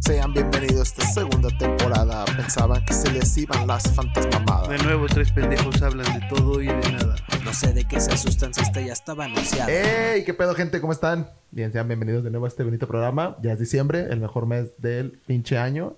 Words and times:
Sean 0.00 0.32
bienvenidos 0.32 0.78
a 0.80 0.82
esta 0.82 1.06
segunda 1.06 1.48
temporada. 1.58 2.24
Pensaban 2.24 2.84
que 2.84 2.94
se 2.94 3.10
les 3.12 3.36
iban 3.36 3.66
las 3.66 3.90
fantasmamadas. 3.94 4.68
De 4.68 4.78
nuevo, 4.78 5.06
tres 5.06 5.30
pendejos 5.32 5.82
hablan 5.82 6.06
de 6.18 6.26
todo 6.28 6.62
y 6.62 6.66
de 6.66 6.92
nada. 6.92 7.16
No 7.44 7.52
sé 7.52 7.72
de 7.72 7.84
qué 7.84 8.00
se 8.00 8.12
asustan 8.12 8.54
si 8.54 8.62
esta 8.62 8.80
ya 8.80 8.92
estaba 8.92 9.24
anunciada. 9.24 9.70
¡Ey! 9.70 10.24
¿Qué 10.24 10.32
pedo, 10.34 10.54
gente? 10.54 10.80
¿Cómo 10.80 10.92
están? 10.92 11.28
Bien, 11.50 11.72
sean 11.72 11.88
bienvenidos 11.88 12.24
de 12.24 12.30
nuevo 12.30 12.46
a 12.46 12.48
este 12.48 12.62
bonito 12.62 12.86
programa. 12.86 13.36
Ya 13.42 13.52
es 13.52 13.58
diciembre, 13.58 14.06
el 14.10 14.20
mejor 14.20 14.46
mes 14.46 14.68
del 14.80 15.18
pinche 15.26 15.58
año. 15.58 15.94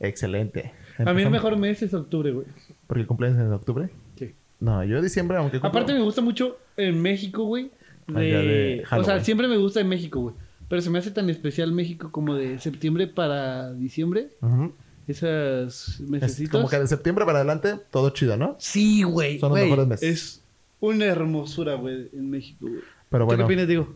Excelente. 0.00 0.72
A 0.98 1.12
mí 1.12 1.22
el 1.22 1.30
mejor 1.30 1.56
mes 1.56 1.82
es 1.82 1.92
octubre, 1.94 2.30
güey. 2.30 2.46
¿Porque 2.86 3.00
el 3.00 3.06
cumpleaños 3.06 3.40
es 3.40 3.46
en 3.46 3.52
octubre? 3.52 3.88
Sí. 4.18 4.32
No, 4.60 4.84
yo 4.84 5.02
diciembre, 5.02 5.38
aunque... 5.38 5.58
cumplo- 5.58 5.68
Aparte 5.68 5.92
me 5.94 6.02
gusta 6.02 6.20
mucho 6.20 6.56
en 6.76 7.00
México, 7.02 7.44
güey. 7.44 7.70
De... 8.06 8.20
de 8.20 8.84
o 8.92 9.02
sea, 9.02 9.24
siempre 9.24 9.48
me 9.48 9.56
gusta 9.56 9.80
en 9.80 9.88
México, 9.88 10.20
güey. 10.20 10.34
Pero 10.68 10.82
se 10.82 10.90
me 10.90 10.98
hace 10.98 11.10
tan 11.10 11.28
especial 11.30 11.72
México 11.72 12.10
como 12.10 12.34
de 12.34 12.58
septiembre 12.60 13.06
para 13.06 13.72
diciembre. 13.72 14.28
Ujú. 14.40 14.72
Esas 15.06 15.88
Es 15.88 16.00
mesecitos. 16.00 16.52
como 16.52 16.68
que 16.70 16.78
de 16.78 16.86
septiembre 16.86 17.24
para 17.26 17.38
adelante, 17.40 17.74
todo 17.90 18.10
chido, 18.10 18.36
¿no? 18.36 18.56
Sí, 18.58 19.02
güey. 19.02 19.38
Son 19.38 19.50
los 19.50 19.58
güey. 19.58 19.64
mejores 19.70 19.86
meses. 19.88 20.08
Es 20.08 20.40
una 20.80 21.04
hermosura, 21.04 21.74
güey, 21.74 22.08
en 22.12 22.30
México, 22.30 22.66
güey. 22.66 22.80
Pero 23.10 23.24
¿Tú 23.24 23.26
bueno, 23.26 23.42
qué 23.42 23.44
opinas, 23.44 23.68
Diego? 23.68 23.88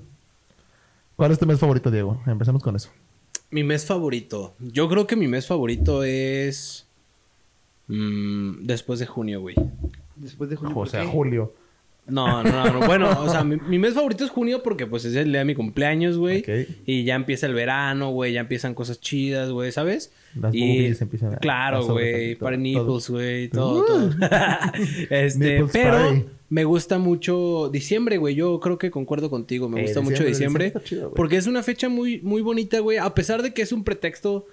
¿cuál 1.16 1.32
es 1.32 1.38
tu 1.38 1.46
mes 1.46 1.58
favorito, 1.58 1.90
Diego? 1.90 2.20
Empecemos 2.26 2.62
con 2.62 2.76
eso. 2.76 2.90
Mi 3.50 3.64
mes 3.64 3.86
favorito. 3.86 4.54
Yo 4.60 4.88
creo 4.90 5.06
que 5.06 5.16
mi 5.16 5.26
mes 5.28 5.46
favorito 5.46 6.04
es. 6.04 6.84
mm, 7.88 8.66
después 8.66 8.98
de 9.00 9.06
junio, 9.06 9.40
güey. 9.40 9.56
Después 10.16 10.50
de 10.50 10.56
junio. 10.56 10.72
O 10.72 10.74
¿por 10.74 10.88
sea, 10.90 11.06
julio. 11.06 11.52
No, 12.08 12.42
no, 12.42 12.50
no, 12.64 12.80
no. 12.80 12.86
Bueno, 12.86 13.10
o 13.22 13.28
sea, 13.30 13.44
mi, 13.44 13.56
mi 13.56 13.78
mes 13.78 13.94
favorito 13.94 14.24
es 14.24 14.30
junio 14.30 14.62
porque 14.62 14.86
pues 14.86 15.04
es 15.04 15.14
el 15.14 15.30
día 15.30 15.40
de 15.40 15.44
mi 15.44 15.54
cumpleaños, 15.54 16.16
güey. 16.18 16.42
Y 16.86 17.04
ya 17.04 17.14
empieza 17.14 17.46
el 17.46 17.54
verano, 17.54 18.10
güey. 18.10 18.32
Ya 18.32 18.40
empiezan 18.40 18.74
cosas 18.74 19.00
chidas, 19.00 19.50
güey, 19.50 19.72
¿sabes? 19.72 20.12
Las 20.34 20.52
boobies 20.52 21.00
empiezan 21.02 21.34
a- 21.34 21.38
Claro, 21.38 21.84
güey. 21.86 22.34
Para 22.36 22.56
nipples, 22.56 23.10
güey. 23.10 23.48
Todo, 23.48 23.84
todo. 23.84 24.10
este, 25.10 25.64
pero 25.72 25.92
party. 25.98 26.24
me 26.48 26.64
gusta 26.64 26.98
mucho 26.98 27.68
diciembre, 27.70 28.16
güey. 28.18 28.34
Yo 28.34 28.60
creo 28.60 28.78
que 28.78 28.90
concuerdo 28.90 29.30
contigo. 29.30 29.68
Me 29.68 29.80
Eh, 29.80 29.82
gusta 29.84 30.00
mucho 30.00 30.24
diciembre, 30.24 30.72
chido, 30.84 31.12
porque 31.14 31.36
es 31.36 31.46
una 31.46 31.62
fecha 31.62 31.88
muy, 31.88 32.20
muy 32.22 32.42
bonita, 32.42 32.78
güey. 32.80 32.98
A 32.98 33.14
pesar 33.14 33.42
de 33.42 33.52
que 33.52 33.62
es 33.62 33.72
un 33.72 33.84
pretexto 33.84 34.46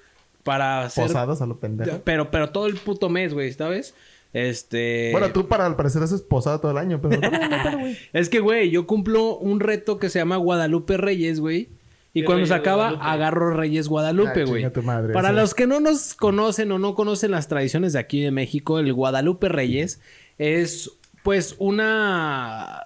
para 0.43 0.83
hacer... 0.83 1.07
Posadas 1.07 1.41
a 1.41 1.45
lo 1.45 1.57
pendejo. 1.57 2.01
Pero, 2.03 2.29
pero 2.29 2.49
todo 2.49 2.67
el 2.67 2.75
puto 2.75 3.09
mes, 3.09 3.33
güey, 3.33 3.51
¿sabes? 3.53 3.95
Este... 4.37 5.09
Bueno, 5.13 5.31
tú 5.31 5.47
para 5.47 5.65
al 5.65 5.75
parecer 5.77 6.03
haces 6.03 6.21
posada 6.21 6.59
todo 6.59 6.71
el 6.71 6.77
año, 6.77 6.99
pero 7.01 7.21
no, 7.21 7.29
no, 7.31 7.39
no, 7.49 7.71
no, 7.71 7.79
güey. 7.79 7.97
Es 8.13 8.27
que, 8.29 8.39
güey, 8.41 8.69
yo 8.69 8.85
cumplo 8.85 9.37
un 9.37 9.61
reto 9.61 9.97
que 9.97 10.09
se 10.09 10.19
llama 10.19 10.35
Guadalupe 10.35 10.97
Reyes, 10.97 11.39
güey. 11.39 11.69
Y 12.13 12.21
¿Qué 12.21 12.25
cuando 12.25 12.39
Reyes 12.43 12.49
se 12.49 12.55
acaba, 12.55 12.89
Guadalupe? 12.91 13.05
agarro 13.09 13.49
Reyes 13.53 13.87
Guadalupe, 13.87 14.41
Ah, 14.41 14.45
güey. 14.45 14.69
Para 15.13 15.29
sí. 15.29 15.35
los 15.35 15.53
que 15.53 15.67
no 15.67 15.79
nos 15.79 16.15
conocen 16.15 16.71
o 16.73 16.79
no 16.79 16.95
conocen 16.95 17.31
las 17.31 17.47
tradiciones 17.47 17.93
de 17.93 17.99
aquí 17.99 18.21
de 18.21 18.31
México, 18.31 18.77
el 18.79 18.91
Guadalupe 18.93 19.47
Reyes 19.49 19.99
es, 20.37 20.91
pues, 21.23 21.55
una... 21.57 22.83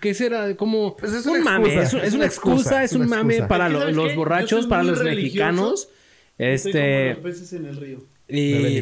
¿Qué 0.00 0.14
será? 0.14 0.56
Como 0.56 0.96
Pues 0.96 1.12
es 1.12 1.26
un 1.26 1.40
una 1.40 1.58
mame. 1.58 1.74
excusa, 1.74 1.82
Es, 1.98 2.02
es 2.04 2.08
es 2.08 2.14
una 2.14 2.24
excusa, 2.26 2.84
es 2.84 2.92
es 2.92 2.96
un 2.98 3.08
mame 3.08 3.34
excusa. 3.34 3.48
para 3.48 3.66
Es 3.66 3.68
que, 3.68 3.74
lo- 3.74 3.80
¿sabes 3.80 3.96
los 3.96 4.14
borrachos, 4.16 4.66
para 4.66 4.82
los 4.84 4.98
religioso. 5.00 5.20
mexicanos. 5.24 5.88
Estoy 6.38 6.72
como 6.72 6.84
Este... 6.84 7.14
los 7.14 7.18
peces 7.18 7.52
en 7.52 7.66
el 7.66 7.76
río. 7.76 7.98
Y, 8.28 8.80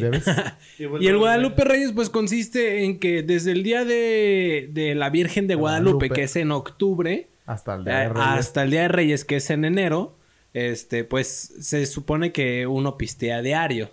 y 1.01 1.07
el 1.07 1.17
Guadalupe 1.17 1.63
Reyes, 1.65 1.91
pues 1.93 2.09
consiste 2.09 2.85
en 2.85 2.97
que 2.99 3.23
desde 3.23 3.51
el 3.51 3.61
día 3.63 3.83
de, 3.85 4.69
de 4.71 4.95
la 4.95 5.09
Virgen 5.09 5.47
de 5.47 5.55
Guadalupe, 5.55 5.91
Guadalupe. 6.07 6.15
que 6.15 6.23
es 6.23 6.35
en 6.37 6.51
octubre, 6.51 7.27
Hasta 7.45 7.75
el 7.75 7.83
día 7.83 7.99
de 7.99 8.09
Reyes. 8.09 8.27
hasta 8.27 8.63
el 8.63 8.71
día 8.71 8.81
de 8.83 8.87
Reyes, 8.87 9.25
que 9.25 9.35
es 9.35 9.49
en 9.49 9.65
enero, 9.65 10.15
este, 10.53 11.03
pues 11.03 11.27
se 11.59 11.85
supone 11.85 12.31
que 12.31 12.67
uno 12.67 12.97
pistea 12.97 13.41
diario. 13.41 13.89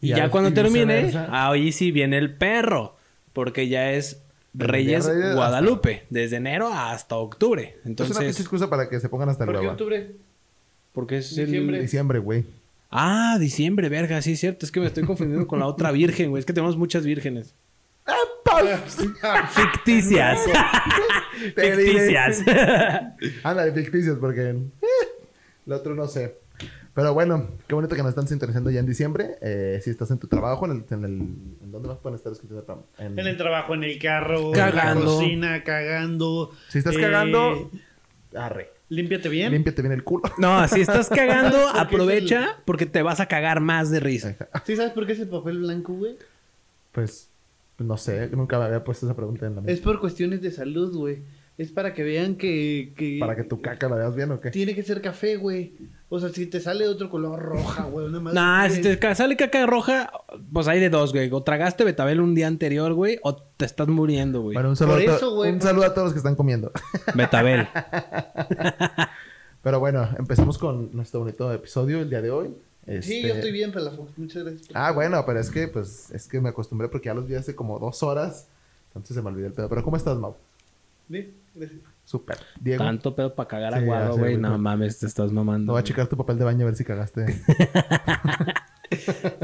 Y, 0.00 0.06
Y 0.12 0.16
ya 0.16 0.28
cuando 0.30 0.50
y 0.50 0.54
termine, 0.54 1.12
ahí 1.30 1.70
sí 1.72 1.92
viene 1.92 2.18
el 2.18 2.34
perro, 2.34 2.96
porque 3.32 3.68
ya 3.68 3.92
es 3.92 4.18
Reyes 4.54 5.04
día 5.06 5.14
de 5.14 5.20
Reyes 5.22 5.34
Guadalupe, 5.36 6.02
desde 6.10 6.36
enero 6.36 6.68
hasta 6.72 7.16
octubre. 7.16 7.62
Es 7.62 7.74
una 7.76 7.90
Entonces, 7.90 8.40
excusa 8.40 8.68
para 8.68 8.88
que 8.88 8.98
se 9.00 9.08
pongan 9.08 9.28
hasta 9.28 9.44
el 9.44 9.52
¿Por 9.52 9.60
qué 9.60 9.68
octubre? 9.68 10.10
porque 10.92 11.18
es 11.18 11.38
el- 11.38 11.46
Diciembre. 11.46 11.80
Diciembre, 11.80 12.18
güey. 12.18 12.44
Ah, 12.94 13.38
diciembre, 13.40 13.88
verga, 13.88 14.20
sí 14.22 14.32
es 14.32 14.40
cierto, 14.40 14.66
es 14.66 14.70
que 14.72 14.78
me 14.80 14.86
estoy 14.86 15.04
confundiendo 15.04 15.46
con 15.46 15.58
la 15.58 15.66
otra 15.66 15.90
virgen, 15.92 16.28
güey, 16.30 16.40
es 16.40 16.46
que 16.46 16.52
tenemos 16.52 16.76
muchas 16.76 17.04
vírgenes. 17.04 17.54
Ficticias. 19.54 20.40
Ficticias. 21.56 22.42
Ándale, 23.42 23.72
ficticios, 23.72 24.18
porque 24.18 24.50
eh, 24.50 24.56
el 25.66 25.72
otro 25.72 25.94
no 25.94 26.06
sé. 26.06 26.36
Pero 26.94 27.14
bueno, 27.14 27.48
qué 27.66 27.74
bonito 27.74 27.96
que 27.96 28.02
nos 28.02 28.10
están 28.10 28.28
sintonizando 28.28 28.70
ya 28.70 28.80
en 28.80 28.86
diciembre. 28.86 29.36
Eh, 29.40 29.80
si 29.82 29.88
estás 29.90 30.10
en 30.10 30.18
tu 30.18 30.26
trabajo, 30.26 30.66
en 30.66 30.72
el... 30.72 30.84
En, 30.90 31.04
el, 31.04 31.10
¿en 31.62 31.72
dónde 31.72 31.88
más 31.88 31.96
pueden 31.98 32.16
estar 32.18 32.32
escuchando? 32.32 32.84
En- 32.98 33.18
En 33.18 33.26
el 33.26 33.36
trabajo, 33.38 33.72
en 33.74 33.84
el 33.84 33.98
carro, 33.98 34.50
Cagando. 34.52 35.00
en 35.00 35.06
la 35.06 35.12
cocina, 35.14 35.64
cagando. 35.64 36.52
Si 36.68 36.78
estás 36.78 36.94
Eh, 36.96 37.00
cagando, 37.00 37.70
arre. 38.36 38.68
Límpiate 38.92 39.30
bien. 39.30 39.50
Límpiate 39.50 39.80
bien 39.80 39.92
el 39.92 40.04
culo. 40.04 40.24
No, 40.36 40.68
si 40.68 40.82
estás 40.82 41.08
cagando, 41.14 41.66
aprovecha 41.68 42.58
porque 42.66 42.84
te 42.84 43.00
vas 43.00 43.20
a 43.20 43.26
cagar 43.26 43.60
más 43.60 43.90
de 43.90 44.00
risa. 44.00 44.36
¿Sí 44.66 44.76
sabes 44.76 44.92
por 44.92 45.06
qué 45.06 45.12
es 45.12 45.20
el 45.20 45.28
papel 45.28 45.60
blanco, 45.60 45.94
güey? 45.94 46.16
Pues, 46.92 47.28
no 47.78 47.96
sé, 47.96 48.28
nunca 48.32 48.58
me 48.58 48.66
había 48.66 48.84
puesto 48.84 49.06
esa 49.06 49.16
pregunta 49.16 49.46
en 49.46 49.54
la 49.54 49.60
mente. 49.62 49.72
Es 49.72 49.80
por 49.80 49.98
cuestiones 49.98 50.42
de 50.42 50.50
salud, 50.50 50.94
güey. 50.94 51.20
Es 51.56 51.72
para 51.72 51.94
que 51.94 52.02
vean 52.02 52.34
que... 52.36 52.92
que 52.94 53.16
¿Para 53.18 53.34
que 53.34 53.44
tu 53.44 53.62
caca 53.62 53.88
la 53.88 53.96
veas 53.96 54.14
bien 54.14 54.30
o 54.30 54.40
qué? 54.40 54.50
Tiene 54.50 54.74
que 54.74 54.82
ser 54.82 55.00
café, 55.00 55.36
güey. 55.36 55.72
O 56.14 56.20
sea, 56.20 56.28
si 56.28 56.44
te 56.44 56.60
sale 56.60 56.84
de 56.84 56.90
otro 56.90 57.08
color 57.08 57.40
roja, 57.40 57.84
güey. 57.84 58.04
Una 58.06 58.20
madre 58.20 58.34
Nah, 58.38 58.68
si 58.68 58.82
te 58.82 59.14
sale 59.14 59.34
caca 59.34 59.64
roja, 59.64 60.12
pues 60.52 60.68
hay 60.68 60.78
de 60.78 60.90
dos, 60.90 61.12
güey. 61.12 61.30
O 61.32 61.42
tragaste 61.42 61.84
betabel 61.84 62.20
un 62.20 62.34
día 62.34 62.48
anterior, 62.48 62.92
güey, 62.92 63.18
o 63.22 63.34
te 63.36 63.64
estás 63.64 63.88
muriendo, 63.88 64.42
güey. 64.42 64.52
Bueno, 64.54 64.68
un 64.68 64.76
saludo, 64.76 64.96
Por 64.98 65.08
a 65.10 65.16
eso, 65.16 65.34
güey, 65.34 65.52
un 65.52 65.58
por- 65.58 65.68
saludo 65.68 65.84
a 65.86 65.94
todos 65.94 66.04
los 66.08 66.12
que 66.12 66.18
están 66.18 66.34
comiendo. 66.36 66.70
Betabel. 67.14 67.66
Pero 69.62 69.80
bueno, 69.80 70.06
empezamos 70.18 70.58
con 70.58 70.90
nuestro 70.94 71.20
bonito 71.20 71.50
episodio 71.50 72.00
el 72.00 72.10
día 72.10 72.20
de 72.20 72.30
hoy. 72.30 72.48
Sí, 72.84 72.92
Este- 72.92 73.22
yo 73.22 73.34
estoy 73.34 73.52
bien, 73.52 73.72
Pelafox. 73.72 74.18
Muchas 74.18 74.42
gracias. 74.44 74.68
Ah, 74.74 74.90
bueno, 74.92 75.24
pero 75.24 75.40
es 75.40 75.48
que, 75.50 75.68
pues, 75.68 76.10
es 76.10 76.26
que 76.28 76.40
me 76.42 76.50
acostumbré 76.50 76.88
porque 76.88 77.06
ya 77.06 77.14
los 77.14 77.26
vi 77.26 77.36
hace 77.36 77.54
como 77.54 77.78
dos 77.78 78.02
horas. 78.02 78.46
Entonces 78.88 79.14
se 79.16 79.22
me 79.22 79.28
olvidó 79.28 79.46
el 79.46 79.54
pedo. 79.54 79.68
Pero 79.70 79.82
¿cómo 79.82 79.96
estás, 79.96 80.18
Mau? 80.18 80.34
Bien, 81.08 81.32
gracias. 81.54 81.80
Súper. 82.04 82.36
Diego, 82.60 82.84
Tanto 82.84 83.14
pedo 83.14 83.34
para 83.34 83.48
cagar 83.48 83.80
Sí, 83.80 83.86
ya 83.86 84.12
sé, 84.12 84.18
güey. 84.18 84.36
No 84.36 84.58
mames, 84.58 84.98
te 84.98 85.06
estás 85.06 85.32
mamando. 85.32 85.66
no 85.66 85.72
voy 85.72 85.80
a 85.80 85.84
checar 85.84 86.06
tu 86.08 86.16
papel 86.16 86.38
de 86.38 86.44
baño 86.44 86.62
a 86.62 86.66
ver 86.66 86.76
si 86.76 86.84
cagaste. 86.84 87.26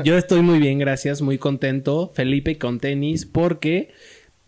Yo 0.05 0.19
estoy 0.19 0.43
muy 0.43 0.59
bien, 0.59 0.79
gracias, 0.79 1.23
muy 1.23 1.39
contento. 1.39 2.11
Felipe 2.15 2.59
con 2.59 2.81
tenis, 2.81 3.25
porque 3.25 3.93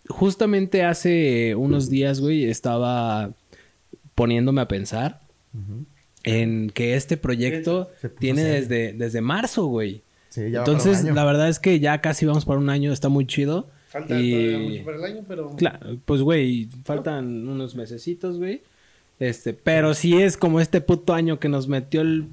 justamente 0.09 0.85
hace 0.85 1.55
unos 1.55 1.89
días, 1.89 2.21
güey, 2.21 2.45
estaba 2.45 3.31
poniéndome 4.15 4.61
a 4.61 4.69
pensar 4.69 5.21
en 6.25 6.71
que 6.71 6.97
este 6.97 7.17
proyecto 7.17 7.91
tiene 8.19 8.43
serio. 8.43 8.61
desde, 8.61 8.93
desde 8.93 9.21
marzo, 9.21 9.67
güey. 9.67 10.03
Sí, 10.29 10.51
ya 10.51 10.61
Entonces, 10.61 11.05
la 11.05 11.25
verdad 11.25 11.49
es 11.49 11.59
que 11.59 11.81
ya 11.81 12.01
casi 12.01 12.27
vamos 12.27 12.45
para 12.45 12.59
un 12.59 12.71
año, 12.71 12.93
está 12.93 13.09
muy 13.09 13.27
chido. 13.27 13.69
Falta 13.91 14.09
todavía 14.09 14.53
y 14.53 14.69
mucho 14.71 14.85
para 14.85 14.97
el 14.99 15.05
año, 15.05 15.25
pero... 15.29 15.51
claro, 15.57 15.97
pues 16.05 16.23
güey, 16.23 16.69
faltan 16.85 17.49
unos 17.49 17.75
mesecitos, 17.75 18.39
güey. 18.39 18.63
Este, 19.19 19.53
pero 19.53 19.93
sí 19.95 20.23
es 20.23 20.37
como 20.37 20.61
este 20.61 20.81
puto 20.81 21.13
año 21.13 21.39
que 21.39 21.49
nos 21.51 21.69
metió 21.69 22.01
el, 22.01 22.27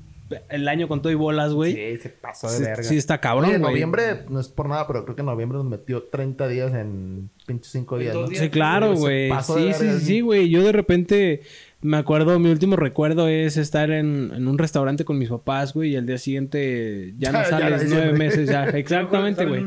el 0.50 0.68
año 0.70 0.88
con 0.88 1.02
todo 1.02 1.12
y 1.12 1.16
bolas, 1.16 1.52
güey. 1.54 1.74
Sí, 1.74 1.98
se 2.04 2.10
pasó 2.10 2.50
de 2.50 2.58
Sí, 2.58 2.64
verga. 2.64 2.84
sí 2.84 2.96
está 2.98 3.20
cabrón, 3.20 3.46
Oye, 3.48 3.56
en 3.56 3.62
güey. 3.62 3.74
noviembre, 3.74 4.04
no 4.30 4.40
es 4.40 4.48
por 4.48 4.70
nada, 4.70 4.88
pero 4.88 5.04
creo 5.04 5.16
que 5.16 5.22
en 5.22 5.26
noviembre 5.26 5.58
nos 5.58 5.68
metió 5.68 6.04
30 6.04 6.48
días 6.48 6.74
en 6.74 7.30
pinche 7.46 7.70
5 7.72 7.96
En 7.98 8.02
días, 8.02 8.16
¿no? 8.16 8.28
días. 8.28 8.42
Sí, 8.44 8.50
claro, 8.50 8.96
güey. 8.96 9.32
sí, 9.44 9.74
sí. 9.74 10.00
sí, 10.00 10.22
güey. 10.22 10.48
Yo 10.50 10.64
de 10.64 10.72
repente 10.72 11.42
me 11.82 11.98
acuerdo, 11.98 12.40
mi 12.40 12.50
último 12.50 12.76
recuerdo 12.76 13.28
es 13.28 13.56
estar 13.58 13.92
en, 13.92 14.32
en 14.36 14.48
un 14.48 14.58
restaurante 14.58 15.06
con 15.06 15.18
mis 15.18 15.30
papás, 15.30 15.74
güey, 15.74 15.92
y 15.92 15.96
al 15.96 16.06
día 16.06 16.18
siguiente 16.18 17.14
ya 17.18 17.32
no 17.32 17.40
ya 17.44 17.46
sales 17.50 17.86
nueve 17.90 18.14
meses 18.14 18.50
ya. 18.50 18.66
Exactamente, 18.78 19.46
güey. 19.46 19.64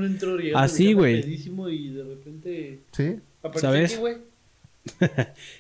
Así, 0.55 0.93
güey. 0.93 1.21
Y 1.75 1.91
de 1.91 2.03
repente... 2.05 2.79
Sí. 2.93 3.17
¿Sabes? 3.57 3.93
aquí, 3.93 4.01
güey. 4.01 4.17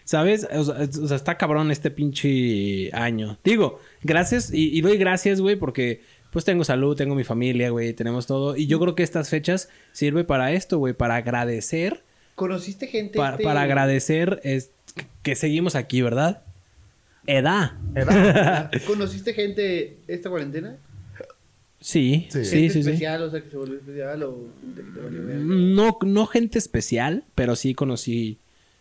¿Sabes? 0.04 0.48
O 0.52 0.64
sea, 0.64 0.82
es- 0.82 0.96
o 0.98 1.06
sea, 1.08 1.16
está 1.16 1.36
cabrón 1.38 1.70
este 1.70 1.90
pinche 1.90 2.90
año. 2.94 3.38
Digo, 3.44 3.80
gracias 4.02 4.52
y, 4.52 4.76
y 4.76 4.80
doy 4.80 4.96
gracias, 4.98 5.40
güey, 5.40 5.56
porque 5.56 6.00
pues 6.32 6.44
tengo 6.44 6.64
salud, 6.64 6.96
tengo 6.96 7.14
mi 7.14 7.24
familia, 7.24 7.70
güey, 7.70 7.92
tenemos 7.92 8.26
todo. 8.26 8.56
Y 8.56 8.66
yo 8.66 8.78
creo 8.80 8.94
que 8.94 9.02
estas 9.02 9.28
fechas 9.28 9.68
sirve 9.92 10.24
para 10.24 10.52
esto, 10.52 10.78
güey, 10.78 10.94
para 10.94 11.16
agradecer, 11.16 12.02
¿Conociste 12.34 12.86
gente? 12.86 13.18
pa- 13.18 13.32
este- 13.32 13.44
para 13.44 13.62
agradecer 13.62 14.40
es, 14.44 14.70
que 15.22 15.34
seguimos 15.36 15.74
aquí, 15.74 16.02
¿verdad? 16.02 16.42
Edad. 17.26 17.72
¿Conociste 18.86 19.34
gente 19.34 19.98
esta 20.08 20.30
cuarentena? 20.30 20.76
Sí, 21.80 22.28
Sí. 22.30 22.44
sí, 22.44 22.50
Gente 22.50 22.70
sí, 22.74 22.82
sí. 22.82 22.88
especial, 22.90 23.22
o 23.22 23.30
sea, 23.30 23.40
que 23.42 23.50
se 23.50 23.56
volvió 23.56 23.76
especial 23.78 24.22
o 24.22 24.48
gente 24.60 24.82
que 24.82 24.90
te 24.90 25.00
valió 25.00 25.24
verga? 25.24 25.42
No, 25.44 25.98
no 26.02 26.26
gente 26.26 26.58
especial, 26.58 27.24
pero 27.34 27.56
sí 27.56 27.74
conocí 27.74 28.38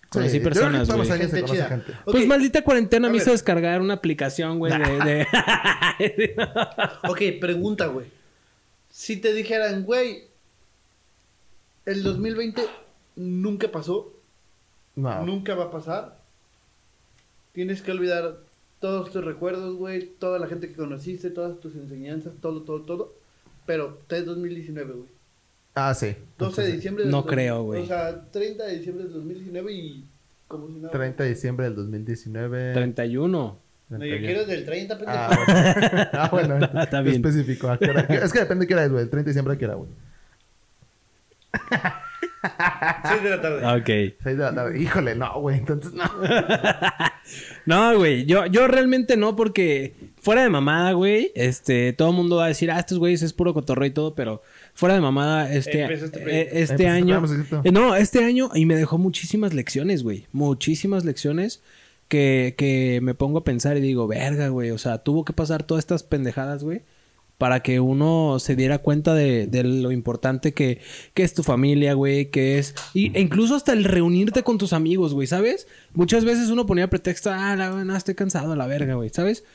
Conocí 0.09 0.31
Sí, 0.31 0.39
personas, 0.39 0.89
güey. 0.89 1.07
Gente 1.07 1.44
gente. 1.47 1.94
Pues 2.03 2.25
maldita 2.25 2.63
cuarentena 2.63 3.07
A 3.07 3.12
me 3.12 3.17
ver. 3.17 3.21
hizo 3.21 3.31
descargar 3.31 3.79
una 3.79 3.94
aplicación, 3.94 4.57
güey, 4.57 4.73
de... 4.73 5.27
de- 6.00 6.35
Ok, 7.07 7.21
pregunta, 7.39 7.85
güey. 7.85 8.07
Si 8.91 9.17
te 9.17 9.33
dijeran, 9.33 9.83
güey, 9.83 10.23
el 11.85 12.01
2020 12.01 12.62
nunca 13.17 13.69
pasó, 13.71 14.12
No. 15.01 15.25
nunca 15.25 15.56
va 15.56 15.66
a 15.66 15.72
pasar. 15.72 16.16
Tienes 17.54 17.81
que 17.81 17.92
olvidar 17.92 18.36
todos 18.80 19.12
tus 19.12 19.24
recuerdos, 19.24 19.75
güey, 19.75 20.06
toda 20.19 20.40
la 20.40 20.48
gente 20.48 20.68
que 20.69 20.75
conociste, 20.75 21.30
todas 21.30 21.60
tus 21.60 21.75
enseñanzas, 21.75 22.34
todo, 22.42 22.62
todo, 22.62 22.81
todo. 22.81 23.13
Pero 23.66 23.98
es 24.10 24.25
2019, 24.25 24.94
güey. 24.94 25.10
Ah, 25.75 25.94
sí. 25.94 26.16
12 26.38 26.62
de 26.63 26.72
diciembre 26.74 27.04
del 27.04 27.12
No 27.12 27.22
dos- 27.22 27.31
creo, 27.31 27.63
güey. 27.63 27.84
O 27.84 27.86
sea, 27.86 28.22
30 28.31 28.66
de 28.66 28.78
diciembre 28.78 29.04
del 29.06 29.13
2019 29.13 29.74
y 29.74 30.04
como 30.48 30.68
si 30.68 30.74
nada. 30.74 30.92
30 30.92 31.24
de 31.24 31.30
diciembre 31.30 31.66
del 31.66 31.75
2019. 31.75 32.74
31. 32.74 33.30
No, 33.90 33.98
yo 33.98 33.98
31. 34.00 34.25
quiero 34.28 34.46
del 34.46 34.66
30, 34.66 34.98
pendejo. 34.98 35.18
Ah, 35.18 35.30
bueno. 35.46 36.10
Ah, 36.13 36.30
bueno. 36.31 36.66
Está 36.84 37.01
bien. 37.01 37.16
Específico. 37.18 37.72
Es 37.74 38.31
que 38.34 38.40
depende 38.40 38.63
de 38.66 38.68
qué 38.68 38.74
hora 38.75 38.86
es, 38.86 38.92
güey. 38.92 39.04
El 39.04 39.10
30 39.10 39.25
de 39.28 39.31
diciembre, 39.31 39.54
¿a 39.56 39.57
qué 39.57 39.66
hora, 39.66 39.75
güey? 39.75 39.90
6 43.09 43.24
de 43.24 43.30
la 43.30 43.41
tarde. 43.41 43.65
Ok. 43.80 44.15
6 44.24 44.38
de 44.38 44.44
la 44.44 44.53
tarde. 44.56 44.81
Híjole, 44.81 45.15
no, 45.15 45.39
güey. 45.41 45.57
Entonces, 45.57 45.94
no. 45.94 46.06
No, 47.65 47.95
güey, 47.95 48.25
yo, 48.25 48.47
yo 48.47 48.68
realmente 48.68 49.15
no, 49.15 49.36
porque 49.36 49.94
fuera 50.19 50.41
de 50.41 50.50
mamada, 50.50 50.94
güey, 50.94 51.31
este, 51.36 51.94
todo 51.94 52.09
el 52.09 52.15
mundo 52.15 52.38
va 52.38 52.45
a 52.45 52.47
decir, 52.47 52.71
ah, 52.71 52.80
estos 52.80 52.97
güeyes 52.97 53.21
es 53.21 53.33
puro 53.33 53.53
cotorreo 53.53 53.88
y 53.88 53.91
todo, 53.91 54.15
pero 54.15 54.41
fuera 54.74 54.95
de 54.95 55.01
mamada, 55.01 55.53
este, 55.53 55.83
este 55.83 55.83
eh, 55.83 55.86
proyecto. 55.86 56.18
este 56.18 56.50
Empieza 56.50 56.74
este 56.74 56.88
año, 56.88 57.19
programa, 57.19 57.27
Sosito. 57.27 57.62
eh, 57.63 57.71
no, 57.71 57.95
este 57.95 58.24
año, 58.24 58.50
y 58.56 58.65
me 58.65 58.75
dejó 58.75 58.97
muchísimas 58.97 59.53
lecciones, 59.53 60.01
güey, 60.01 60.25
muchísimas 60.31 61.06
lecciones 61.06 61.62
que, 62.07 62.56
que 62.57 63.00
me 63.03 63.13
pongo 63.13 63.39
a 63.39 63.44
pensar 63.44 63.77
y 63.77 63.81
digo, 63.81 64.07
verga, 64.07 64.47
güey, 64.47 64.71
o 64.71 64.80
sea, 64.80 64.97
tuvo 65.00 65.24
que 65.24 65.33
pasar 65.33 65.62
todas 65.62 65.83
estas 65.83 66.01
pendejadas, 66.01 66.63
güey, 66.63 66.81
para 67.39 67.62
que 67.62 67.80
uno 67.80 68.38
se 68.39 68.57
diera 68.57 68.80
cuenta 68.80 69.15
de, 69.15 69.47
lo 69.63 69.94
importante 69.94 70.53
que, 70.53 70.81
es 71.15 71.33
tu 71.33 71.41
familia, 71.41 71.94
güey, 71.94 72.30
que 72.30 72.59
es... 72.59 72.75
Y, 72.94 73.18
e 73.18 73.21
incluso 73.21 73.56
hasta 73.56 73.71
el 73.71 73.86
reunirte 73.86 74.44
con 74.44 74.57
tus 74.57 74.74
amigos, 74.74 75.13
güey, 75.13 75.25
¿sabes? 75.25 75.65
Muchas 75.94 76.25
veces 76.25 76.50
uno 76.50 76.65
ponía 76.65 76.89
pretexto, 76.89 77.31
ah, 77.31 77.56
la, 77.56 77.69
no, 77.86 77.95
estoy 77.95 78.13
cansado, 78.13 78.57
la 78.57 78.68
verga, 78.68 78.95
güey, 78.95 79.09
¿sabes? 79.09 79.45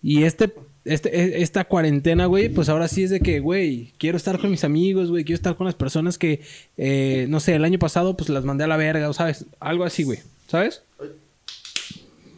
Y 0.00 0.22
este, 0.22 0.54
este, 0.84 1.08
e- 1.08 1.42
esta 1.42 1.64
cuarentena, 1.64 2.26
güey, 2.26 2.50
pues 2.50 2.68
ahora 2.68 2.86
sí 2.86 3.02
es 3.02 3.10
de 3.10 3.18
que, 3.18 3.40
güey, 3.40 3.92
quiero 3.98 4.16
estar 4.16 4.38
con 4.38 4.52
mis 4.52 4.62
amigos, 4.62 5.10
güey, 5.10 5.24
quiero 5.24 5.36
estar 5.36 5.56
con 5.56 5.66
las 5.66 5.74
personas 5.74 6.18
que, 6.18 6.40
eh, 6.76 7.26
no 7.28 7.40
sé, 7.40 7.56
el 7.56 7.64
año 7.64 7.80
pasado, 7.80 8.16
pues 8.16 8.28
las 8.28 8.44
mandé 8.44 8.62
a 8.62 8.68
la 8.68 8.76
verga, 8.76 9.12
sabes, 9.12 9.44
algo 9.58 9.82
así, 9.82 10.04
güey, 10.04 10.20
¿sabes? 10.46 10.82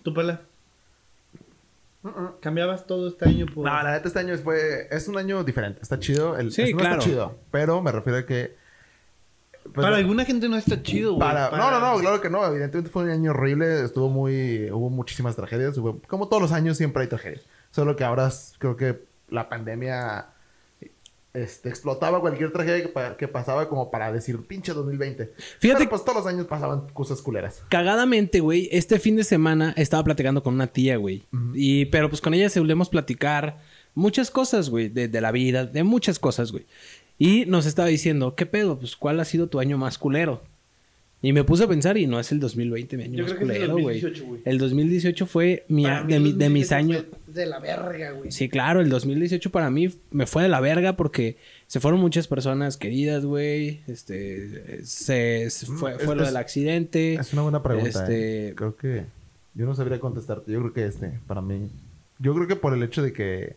¿Tu 0.03 0.15
pela? 0.15 0.41
¿Cambiabas 2.41 2.87
todo 2.87 3.09
este 3.09 3.29
año 3.29 3.47
por...? 3.47 3.65
No, 3.67 3.83
la 3.83 3.93
neta, 3.93 4.09
este 4.09 4.21
año 4.21 4.37
fue... 4.39 4.89
Es 4.91 5.09
un 5.09 5.17
año 5.19 5.43
diferente. 5.45 5.81
Está 5.83 5.99
chido. 5.99 6.37
El, 6.37 6.53
Sí, 6.53 6.63
este 6.63 6.73
no 6.75 6.79
claro. 6.81 6.95
Está 6.97 7.05
chido. 7.11 7.39
Pero 7.51 7.83
me 7.83 7.93
refiero 7.93 8.19
a 8.19 8.27
que... 8.27 8.55
pues, 9.63 9.75
Para 9.85 9.97
alguna 9.97 10.25
gente 10.25 10.49
no 10.49 10.57
está 10.57 10.83
chido, 10.83 11.15
güey. 11.15 11.21
Para... 11.29 11.51
Para- 11.51 11.63
No, 11.65 11.71
no, 11.81 11.93
no, 11.95 12.01
claro 12.01 12.21
que 12.21 12.31
no. 12.31 12.45
Evidentemente 12.47 12.91
fue 12.91 13.05
un 13.05 13.11
año 13.11 13.31
horrible. 13.33 13.85
Estuvo 13.85 14.09
muy... 14.09 14.71
Hubo 14.71 14.91
muchísimas 14.91 15.37
tragedias. 15.37 15.77
Hubo- 15.79 16.01
Como 16.07 16.29
todos 16.29 16.43
los 16.43 16.53
años 16.53 16.77
siempre 16.77 17.03
hay 17.03 17.09
tragedias. 17.09 17.43
Solo 17.73 17.97
que 17.97 18.05
ahora 18.05 18.31
creo 18.59 18.77
que 18.77 18.99
la 19.29 19.49
pandemia 19.49 20.27
este, 21.37 21.69
explotaba 21.69 22.21
cualquier 22.21 22.53
tragedia 22.53 22.83
que, 22.83 22.89
pa- 22.89 23.17
que 23.17 23.29
pasaba 23.29 23.69
como 23.69 23.91
para 23.91 24.13
decir 24.13 24.39
pinche 24.47 24.73
2020. 24.73 25.31
Fíjate- 25.59 25.79
Pero 25.79 25.91
pues 25.91 26.05
todos 26.05 26.17
los 26.19 26.27
años 26.27 26.47
pasaban 26.47 26.89
cosas 26.93 27.21
culeras. 27.23 27.63
Cagadamente, 27.69 28.41
güey, 28.41 28.69
este 28.73 28.99
fin 28.99 29.17
de 29.17 29.25
semana 29.25 29.73
estaba 29.77 30.03
platicando 30.05 30.43
con 30.43 30.55
una 30.55 30.67
tía, 30.67 30.97
güey. 30.97 31.23
Y, 31.55 31.87
pero 31.87 32.09
pues 32.09 32.21
con 32.21 32.35
ella 32.35 32.49
solemos 32.49 32.89
platicar 32.89 33.59
muchas 33.95 34.31
cosas, 34.31 34.71
güey, 34.71 34.89
de, 34.89 35.09
de 35.09 35.21
la 35.21 35.31
vida, 35.33 35.67
de 35.67 35.83
muchas 35.85 36.19
cosas, 36.19 36.53
güey. 36.53 36.65
Y 37.19 37.45
nos 37.47 37.65
estaba 37.67 37.89
diciendo, 37.89 38.35
¿qué 38.35 38.45
pedo? 38.47 38.79
Pues, 38.79 38.95
¿cuál 38.97 39.21
ha 39.21 39.25
sido 39.25 39.47
tu 39.47 39.59
año 39.61 39.79
más 39.79 39.97
culero? 39.99 40.43
Y 41.23 41.33
me 41.33 41.45
puse 41.45 41.65
a 41.65 41.67
pensar, 41.67 41.97
y 41.97 42.07
no 42.07 42.21
es 42.21 42.31
el 42.31 42.41
2020 42.41 42.97
mi 42.99 43.05
año 43.05 43.17
Yo 43.19 43.23
más 43.25 43.33
creo 43.33 43.51
el 43.51 43.57
culero, 43.57 43.73
güey. 43.79 44.01
2018, 44.01 44.25
güey. 44.27 44.43
El 44.45 44.59
2018 44.59 45.27
fue 45.27 45.65
mi, 45.69 45.85
de, 45.85 46.15
el 46.15 46.21
mi- 46.23 46.33
de 46.35 46.51
mis 46.51 46.69
2018 46.69 46.75
años. 46.77 47.05
fue 47.25 47.26
De 47.37 47.47
la 47.47 47.59
verga, 47.61 48.11
güey. 48.13 48.33
Sí, 48.33 48.49
claro, 48.49 48.81
el 48.81 48.89
2018 48.89 49.51
para 49.51 49.71
mí 49.71 49.89
me 50.11 50.27
fue 50.27 50.43
de 50.43 50.49
la 50.49 50.61
verga 50.61 50.97
porque 50.97 51.37
se 51.67 51.79
fueron 51.81 52.01
muchas 52.01 52.27
personas 52.27 52.77
queridas, 52.77 53.25
güey. 53.25 53.81
Este, 53.87 54.85
se, 54.85 55.49
se 55.51 55.67
fue, 55.67 55.95
Mm, 55.95 55.99
fue 55.99 56.15
es- 56.15 56.17
lo 56.17 56.23
es- 56.23 56.29
del 56.29 56.37
accidente. 56.37 57.15
Es 57.15 57.33
una 57.33 57.43
buena 57.43 57.63
pregunta. 57.63 57.89
Este- 57.89 58.49
eh. 58.49 58.55
Creo 58.57 58.77
que 58.77 59.05
yo 59.55 59.67
no 59.67 59.75
sabría 59.75 60.01
contestarte. 60.01 60.51
Yo 60.51 60.61
creo 60.61 60.73
que 60.73 60.87
este, 60.87 61.21
para 61.27 61.41
mí, 61.41 61.69
yo 62.19 62.35
creo 62.35 62.47
que 62.49 62.57
por 62.57 62.73
el 62.75 62.83
hecho 62.83 63.03
de 63.03 63.13
que 63.13 63.57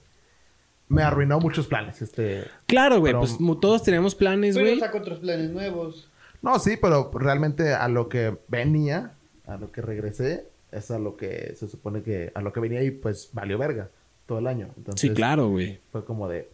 me 0.89 1.03
arruinó 1.03 1.39
muchos 1.39 1.67
planes. 1.67 2.01
Este, 2.01 2.43
Claro, 2.65 2.99
güey, 2.99 3.13
Pero- 3.13 3.19
pues 3.21 3.37
todos 3.61 3.83
teníamos 3.83 4.15
planes, 4.15 4.55
Pero 4.55 4.67
güey. 4.67 4.79
saco 4.79 4.97
otros 4.97 5.19
planes 5.19 5.51
nuevos. 5.51 6.07
no, 6.41 6.57
sí, 6.59 6.77
pero 6.81 7.11
realmente 7.13 7.73
a 7.73 7.87
lo 7.87 8.09
que 8.09 8.35
venía, 8.47 9.11
a 9.45 9.57
lo 9.57 9.71
que 9.71 9.81
regresé, 9.81 10.45
es 10.71 10.91
a 10.91 10.99
lo 10.99 11.17
que 11.17 11.55
se 11.57 11.67
supone 11.67 12.01
que 12.01 12.31
a 12.33 12.41
lo 12.41 12.53
que 12.53 12.59
venía 12.59 12.83
y 12.83 12.91
pues 12.91 13.29
valió 13.33 13.57
verga 13.57 13.89
todo 14.25 14.39
el 14.39 14.47
año. 14.47 14.69
Entonces, 14.77 15.01
Sí, 15.01 15.13
claro, 15.13 15.49
güey. 15.49 15.79
Fue 15.91 16.05
como 16.05 16.27
de, 16.29 16.47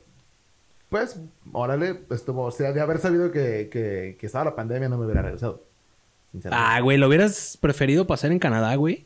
pues, 0.89 1.17
órale, 1.51 1.99
estuvo, 2.09 2.43
o 2.43 2.51
sea, 2.51 2.71
de 2.71 2.81
haber 2.81 2.99
sabido 2.99 3.31
que, 3.31 3.69
que, 3.71 4.17
que 4.19 4.25
estaba 4.25 4.45
la 4.45 4.55
pandemia 4.55 4.89
no 4.89 4.97
me 4.97 5.05
hubiera 5.05 5.21
regresado. 5.21 5.61
Ah, 6.51 6.79
güey, 6.81 6.97
¿lo 6.97 7.07
hubieras 7.07 7.57
preferido 7.59 8.07
pasar 8.07 8.31
en 8.31 8.39
Canadá, 8.39 8.75
güey? 8.75 9.05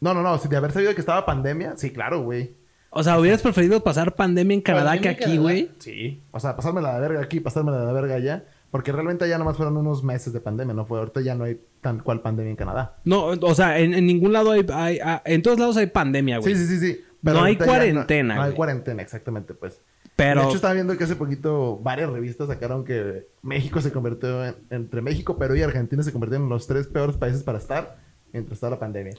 No, 0.00 0.14
no, 0.14 0.22
no, 0.22 0.38
si 0.38 0.48
de 0.48 0.56
haber 0.56 0.72
sabido 0.72 0.94
que 0.94 1.00
estaba 1.00 1.26
pandemia, 1.26 1.74
sí, 1.76 1.90
claro, 1.90 2.22
güey. 2.22 2.50
O 2.90 3.02
sea, 3.02 3.18
¿hubieras 3.18 3.42
preferido 3.42 3.82
pasar 3.82 4.14
pandemia 4.14 4.54
en 4.54 4.60
Canadá 4.62 4.90
Pandemia 4.90 5.16
que 5.16 5.24
aquí, 5.24 5.36
güey? 5.38 5.70
Sí. 5.78 6.22
O 6.30 6.40
sea, 6.40 6.56
pasarme 6.56 6.80
la 6.80 6.94
de 6.94 7.00
verga 7.00 7.22
aquí, 7.22 7.40
pasarme 7.40 7.72
la 7.72 7.84
de 7.84 7.92
verga 7.92 8.14
allá. 8.14 8.44
Porque 8.76 8.92
realmente 8.92 9.24
allá 9.24 9.38
nomás 9.38 9.56
fueron 9.56 9.74
unos 9.78 10.04
meses 10.04 10.34
de 10.34 10.40
pandemia, 10.40 10.74
¿no? 10.74 10.84
Fue, 10.84 10.98
ahorita 10.98 11.22
ya 11.22 11.34
no 11.34 11.44
hay 11.44 11.58
tan 11.80 12.00
cual 12.00 12.20
pandemia 12.20 12.50
en 12.50 12.56
Canadá. 12.56 12.92
No, 13.06 13.28
o 13.28 13.54
sea, 13.54 13.78
en, 13.78 13.94
en 13.94 14.06
ningún 14.06 14.34
lado 14.34 14.50
hay, 14.50 14.66
hay- 14.70 14.98
ah, 15.02 15.22
En 15.24 15.40
todos 15.40 15.58
lados 15.58 15.78
hay 15.78 15.86
pandemia, 15.86 16.40
güey. 16.40 16.54
Sí, 16.54 16.60
sí, 16.60 16.78
sí, 16.78 16.86
sí. 16.92 17.00
No 17.22 17.42
hay 17.42 17.56
ya 17.56 17.64
cuarentena, 17.64 18.34
No, 18.34 18.40
no 18.42 18.46
hay 18.46 18.52
cuarentena, 18.52 19.00
exactamente, 19.00 19.54
pues. 19.54 19.78
Pero... 20.14 20.42
De 20.42 20.46
hecho, 20.48 20.56
estaba 20.56 20.74
viendo 20.74 20.94
que 20.94 21.04
hace 21.04 21.16
poquito 21.16 21.78
varias 21.78 22.10
revistas 22.10 22.48
sacaron 22.48 22.84
que 22.84 23.26
México 23.40 23.80
se 23.80 23.92
convirtió 23.92 24.44
en... 24.44 24.54
Entre 24.68 25.00
México, 25.00 25.38
Perú 25.38 25.56
y 25.56 25.62
Argentina 25.62 26.02
se 26.02 26.12
convirtieron 26.12 26.44
en 26.44 26.50
los 26.50 26.66
tres 26.66 26.86
peores 26.86 27.16
países 27.16 27.42
para 27.42 27.56
estar 27.56 27.96
mientras 28.34 28.58
estaba 28.58 28.72
la 28.72 28.78
pandemia. 28.78 29.14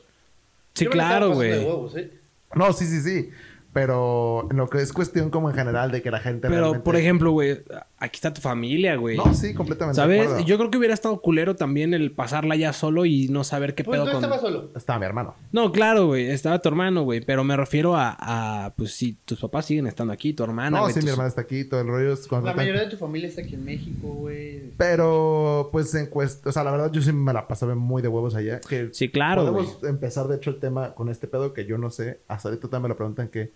Sí, 0.75 0.85
Yo 0.85 0.91
claro, 0.91 1.31
güey. 1.33 1.65
¿eh? 1.95 2.11
No, 2.53 2.73
sí, 2.73 2.85
sí, 2.85 3.01
sí. 3.01 3.31
Pero 3.77 4.47
en 4.49 4.57
lo 4.57 4.71
que 4.71 4.81
es 4.81 4.91
cuestión 4.91 5.29
como 5.29 5.51
en 5.51 5.55
general 5.55 5.91
de 5.91 6.01
que 6.01 6.09
la 6.09 6.17
gente 6.17 6.47
Pero, 6.47 6.61
realmente- 6.61 6.83
por 6.83 6.95
ejemplo, 6.95 7.29
güey, 7.29 7.59
aquí 7.99 8.15
está 8.15 8.33
tu 8.33 8.41
familia, 8.41 8.95
güey. 8.95 9.17
No, 9.17 9.31
sí, 9.35 9.53
completamente 9.53 9.95
¿Sabes? 9.95 10.43
Yo 10.45 10.57
creo 10.57 10.71
que 10.71 10.79
hubiera 10.79 10.95
estado 10.95 11.21
culero 11.21 11.55
también 11.55 11.93
el 11.93 12.11
pasarla 12.11 12.55
ya 12.55 12.73
solo 12.73 13.05
y 13.05 13.27
no 13.27 13.43
saber 13.43 13.75
qué 13.75 13.83
Pues 13.83 13.97
pedo 13.97 14.05
no 14.07 14.13
con... 14.13 14.23
estaba 14.23 14.41
solo. 14.41 14.71
Estaba 14.75 14.97
mi 14.97 15.05
hermano. 15.05 15.35
No, 15.51 15.71
claro, 15.71 16.07
güey. 16.07 16.25
Estaba 16.25 16.57
tu 16.59 16.69
hermano, 16.69 17.03
güey. 17.03 17.21
Pero 17.21 17.43
me 17.43 17.55
refiero 17.55 17.95
a, 17.95 18.17
a, 18.19 18.73
Pues 18.75 18.93
si 18.93 19.13
tus 19.25 19.39
papás 19.39 19.67
siguen 19.67 19.85
estando 19.85 20.11
aquí, 20.11 20.33
tu 20.33 20.43
hermana, 20.43 20.79
no, 20.79 20.89
sí, 20.89 20.99
mi 21.03 21.11
hermana 21.11 21.29
está 21.29 21.41
aquí, 21.41 21.63
todo 21.63 21.81
el 21.81 21.87
rollo 21.87 22.13
es 22.13 22.27
cuando 22.27 22.47
La 22.49 22.55
mayoría 22.55 22.81
de 22.81 22.89
tu 22.89 22.97
familia 22.97 23.29
está 23.29 23.41
aquí 23.43 23.53
en 23.53 23.63
México, 23.63 24.07
güey. 24.07 24.71
Pero, 24.75 25.69
pues, 25.71 25.93
en 25.93 26.07
cuestión... 26.07 26.49
O 26.49 26.51
sea, 26.51 26.63
la 26.63 26.71
verdad, 26.71 26.91
yo 26.91 27.03
sí 27.03 27.13
me 27.13 27.31
la 27.31 27.47
pasaba 27.47 27.75
muy 27.75 28.01
de 28.01 28.07
huevos 28.07 28.33
allá. 28.33 28.59
Que 28.59 28.89
Sí, 28.91 29.09
claro, 29.09 29.43
Podemos 29.43 29.83
empezar, 29.83 30.27
de 30.27 30.37
hecho, 30.37 30.49
el 30.49 30.59
tema 30.59 30.95
con 30.95 31.09
este 31.09 31.27
pedo 31.27 31.53
que 31.53 31.67
yo 31.67 31.77
no 31.77 31.91
sé. 31.91 32.17
Hasta 32.27 32.49
ahorita 32.49 32.67
también 32.69 32.81
me 32.81 32.89
lo 32.89 32.97
preguntan 32.97 33.27
que... 33.27 33.51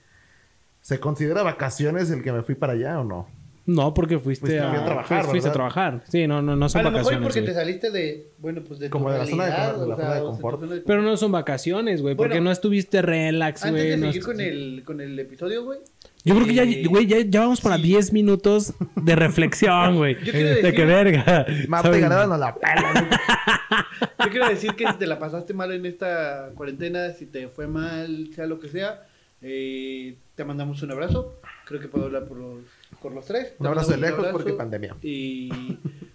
¿Se 0.82 1.00
considera 1.00 1.44
vacaciones 1.44 2.10
el 2.12 2.24
que 2.24 2.32
me 2.32 2.42
fui 2.44 2.56
para 2.56 2.74
allá 2.74 3.00
o 3.00 3.04
no? 3.04 3.28
No, 3.68 3.94
porque 3.94 4.18
fuiste, 4.18 4.48
Fuiste 4.48 4.60
a... 4.60 4.72
a 4.72 4.86
trabajar, 4.86 5.20
fuiste- 5.20 5.30
fuiste 5.30 5.50
a 5.50 5.54
trabajar. 5.54 6.02
Sí, 6.10 6.26
no, 6.26 6.42
no, 6.42 6.56
no 6.56 6.68
son 6.68 6.82
A 6.82 6.84
lo 6.86 6.92
mejor 6.92 7.14
vacaciones, 7.14 7.28
porque 7.36 7.48
te 7.48 7.54
saliste 7.54 7.92
de, 7.92 8.26
bueno, 8.40 8.62
pues 8.68 8.80
de 8.80 8.88
tu 8.88 8.92
Como 8.92 9.12
de 9.12 9.20
la 9.20 9.26
zona 9.28 9.46
de- 9.46 9.52
de 9.52 9.58
la 9.88 9.94
o 9.94 9.98
sea, 9.98 10.08
de 10.08 10.14
sea, 10.14 10.22
confort. 10.22 10.60
tu 10.60 10.66
zona 10.66 10.76
de- 10.76 10.82
Pero 10.82 11.02
no 11.04 11.16
son 11.16 11.32
vacaciones, 11.32 12.02
güey. 12.02 12.16
porque 12.16 12.34
Bueno, 12.34 12.46
no 12.46 12.52
estuviste 12.52 13.04
relax, 13.04 13.64
Antes 13.64 13.84
güey. 13.84 13.90
de 13.92 13.98
no 13.98 14.08
seguir 14.08 14.24
con 14.24 14.42
el, 14.42 14.82
con 14.84 15.00
el 15.00 15.18
episodio, 15.20 15.64
güey. 15.64 15.80
Yo 16.26 16.36
creo 16.36 16.48
que 16.48 16.54
ya, 16.56 16.64
eh, 16.64 16.84
güey, 16.88 17.06
ya, 17.06 17.20
ya 17.22 17.42
vamos 17.42 17.62
para 17.62 17.78
sí. 17.78 17.84
10 17.84 18.14
minutos 18.14 18.74
de 18.96 19.16
reflexión, 19.16 19.96
güey. 19.98 20.16
Yo 20.24 20.32
quiero 20.32 20.50
De 20.50 20.56
decir- 20.64 20.76
que 20.76 20.86
verga. 20.86 21.46
Gareda 21.70 22.28
no 22.28 22.38
la 22.38 22.56
pelan. 22.56 23.10
Yo 24.24 24.30
quiero 24.30 24.50
decir 24.50 24.74
que 24.74 24.88
si 24.88 24.94
te 24.98 25.08
la 25.08 25.20
pasaste 25.20 25.54
mal 25.54 25.72
en 25.72 25.86
esta 25.86 26.50
cuarentena, 26.56 27.12
si 27.12 27.26
te 27.28 27.48
fue 27.48 27.68
mal, 27.68 28.30
sea 28.36 28.46
lo 28.48 28.60
que 28.60 28.68
sea, 28.70 29.02
eh, 29.42 30.16
te 30.36 30.44
mandamos 30.46 30.82
un 30.82 30.92
abrazo. 30.92 31.40
Creo 31.66 31.80
que 31.80 31.88
puedo 31.88 32.06
hablar 32.06 32.26
por 32.26 32.38
los, 32.38 32.60
por 33.02 33.12
los 33.14 33.26
tres. 33.26 33.54
Un 33.60 33.68
abrazo 33.68 33.92
de 33.92 33.98
lejos 33.98 34.20
abrazo 34.20 34.38
porque 34.38 34.54
pandemia. 34.54 34.96
Y 35.02 35.50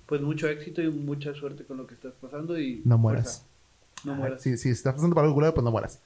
pues 0.07 0.21
mucho 0.21 0.49
éxito 0.49 0.83
y 0.83 0.89
mucha 0.89 1.35
suerte 1.35 1.65
con 1.65 1.77
lo 1.79 1.87
que 1.87 1.95
estás 1.95 2.13
pasando 2.21 2.59
y 2.59 2.83
No 2.85 2.99
mueras. 2.99 3.43
fuerza. 3.43 4.05
No 4.05 4.15
mueras. 4.15 4.43
Si, 4.43 4.57
si 4.57 4.71
estás 4.71 4.95
pasando 4.95 5.15
por 5.15 5.25
algo 5.25 5.35
culero, 5.35 5.55
pues 5.55 5.65
no 5.65 5.71
mueras. 5.71 6.01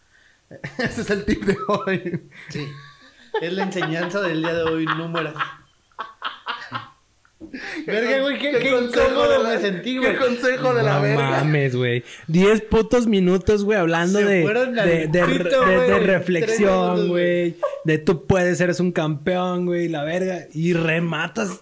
Ese 0.79 1.03
es 1.03 1.11
el 1.11 1.25
tip 1.25 1.43
de 1.45 1.57
hoy. 1.69 2.21
Sí. 2.49 2.67
Es 3.41 3.53
la 3.53 3.63
enseñanza 3.65 4.21
del 4.21 4.41
día 4.43 4.55
de 4.55 4.63
hoy, 4.63 4.85
no 4.87 5.09
mueras. 5.09 5.35
Verga, 7.87 8.21
güey, 8.21 8.39
qué, 8.39 8.51
¿Qué 8.53 8.59
qué 8.59 8.71
consejo 8.71 9.05
incómodo 9.07 9.33
de 9.33 9.39
la- 9.43 9.49
me 9.49 9.59
sentí, 9.61 9.93
¿Qué 9.95 9.99
güey. 9.99 10.17
consejo 10.17 10.75
de 10.75 10.83
la 10.83 10.95
no 10.97 11.03
verga? 11.03 11.31
mames, 11.31 11.75
güey. 11.75 12.05
Diez 12.27 12.61
putos 12.61 13.07
minutos, 13.07 13.65
güey, 13.65 13.79
hablando 13.79 14.19
Se 14.19 14.25
de, 14.27 14.45
de, 14.45 15.07
de, 15.09 15.25
pito, 15.25 15.65
de- 15.65 15.77
güey. 15.87 15.99
Reflexión, 16.01 17.09
güey. 17.09 17.57
De 17.85 17.99
tú 17.99 18.27
puedes, 18.27 18.61
eres 18.61 18.79
un 18.79 18.93
campeón, 18.93 19.65
güey, 19.67 19.89
la 19.89 20.05
verga. 20.05 20.47
Y 20.53 20.75
rematas. 20.75 21.61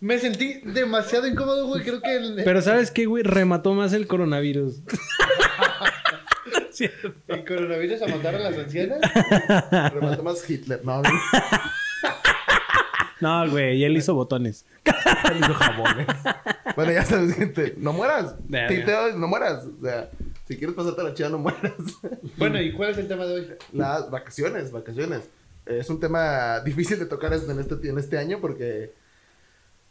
Me 0.00 0.18
sentí 0.18 0.60
demasiado 0.64 1.26
incómodo, 1.28 1.66
güey. 1.68 1.82
Creo 1.84 2.00
que 2.00 2.16
el, 2.16 2.40
Pero 2.42 2.62
¿sabes 2.62 2.90
qué, 2.90 3.04
güey? 3.06 3.22
Remató 3.22 3.74
más 3.74 3.92
el 3.92 4.06
coronavirus. 4.08 4.80
el 7.28 7.44
coronavirus 7.44 8.02
a 8.02 8.06
matar 8.08 8.34
a 8.34 8.38
las 8.40 8.56
ancianas. 8.58 8.98
Remató 9.92 10.22
más 10.24 10.48
Hitler. 10.50 10.80
No, 10.84 11.02
No, 13.22 13.48
güey, 13.48 13.76
y 13.78 13.84
él 13.84 13.96
hizo 13.96 14.14
botones. 14.14 14.64
él 14.84 15.38
hizo 15.40 15.54
jabones. 15.54 16.08
bueno, 16.74 16.90
ya 16.90 17.04
sabes, 17.04 17.36
gente. 17.36 17.74
No 17.78 17.92
mueras. 17.92 18.34
Tinteo, 18.68 19.16
no 19.16 19.28
mueras. 19.28 19.64
O 19.64 19.80
sea, 19.80 20.10
si 20.48 20.56
quieres 20.56 20.74
pasarte 20.74 21.04
la 21.04 21.14
chida, 21.14 21.28
no 21.28 21.38
mueras. 21.38 21.72
Bueno, 22.36 22.60
¿y 22.60 22.72
cuál 22.72 22.90
es 22.90 22.98
el 22.98 23.06
tema 23.06 23.24
de 23.24 23.34
hoy? 23.34 23.48
Las 23.72 24.10
vacaciones, 24.10 24.72
vacaciones. 24.72 25.20
Eh, 25.66 25.78
Es 25.80 25.88
un 25.88 26.00
tema 26.00 26.58
difícil 26.60 26.98
de 26.98 27.06
tocar 27.06 27.32
en 27.32 27.60
este, 27.60 27.88
en 27.88 27.98
este 27.98 28.18
año 28.18 28.38
porque... 28.40 28.90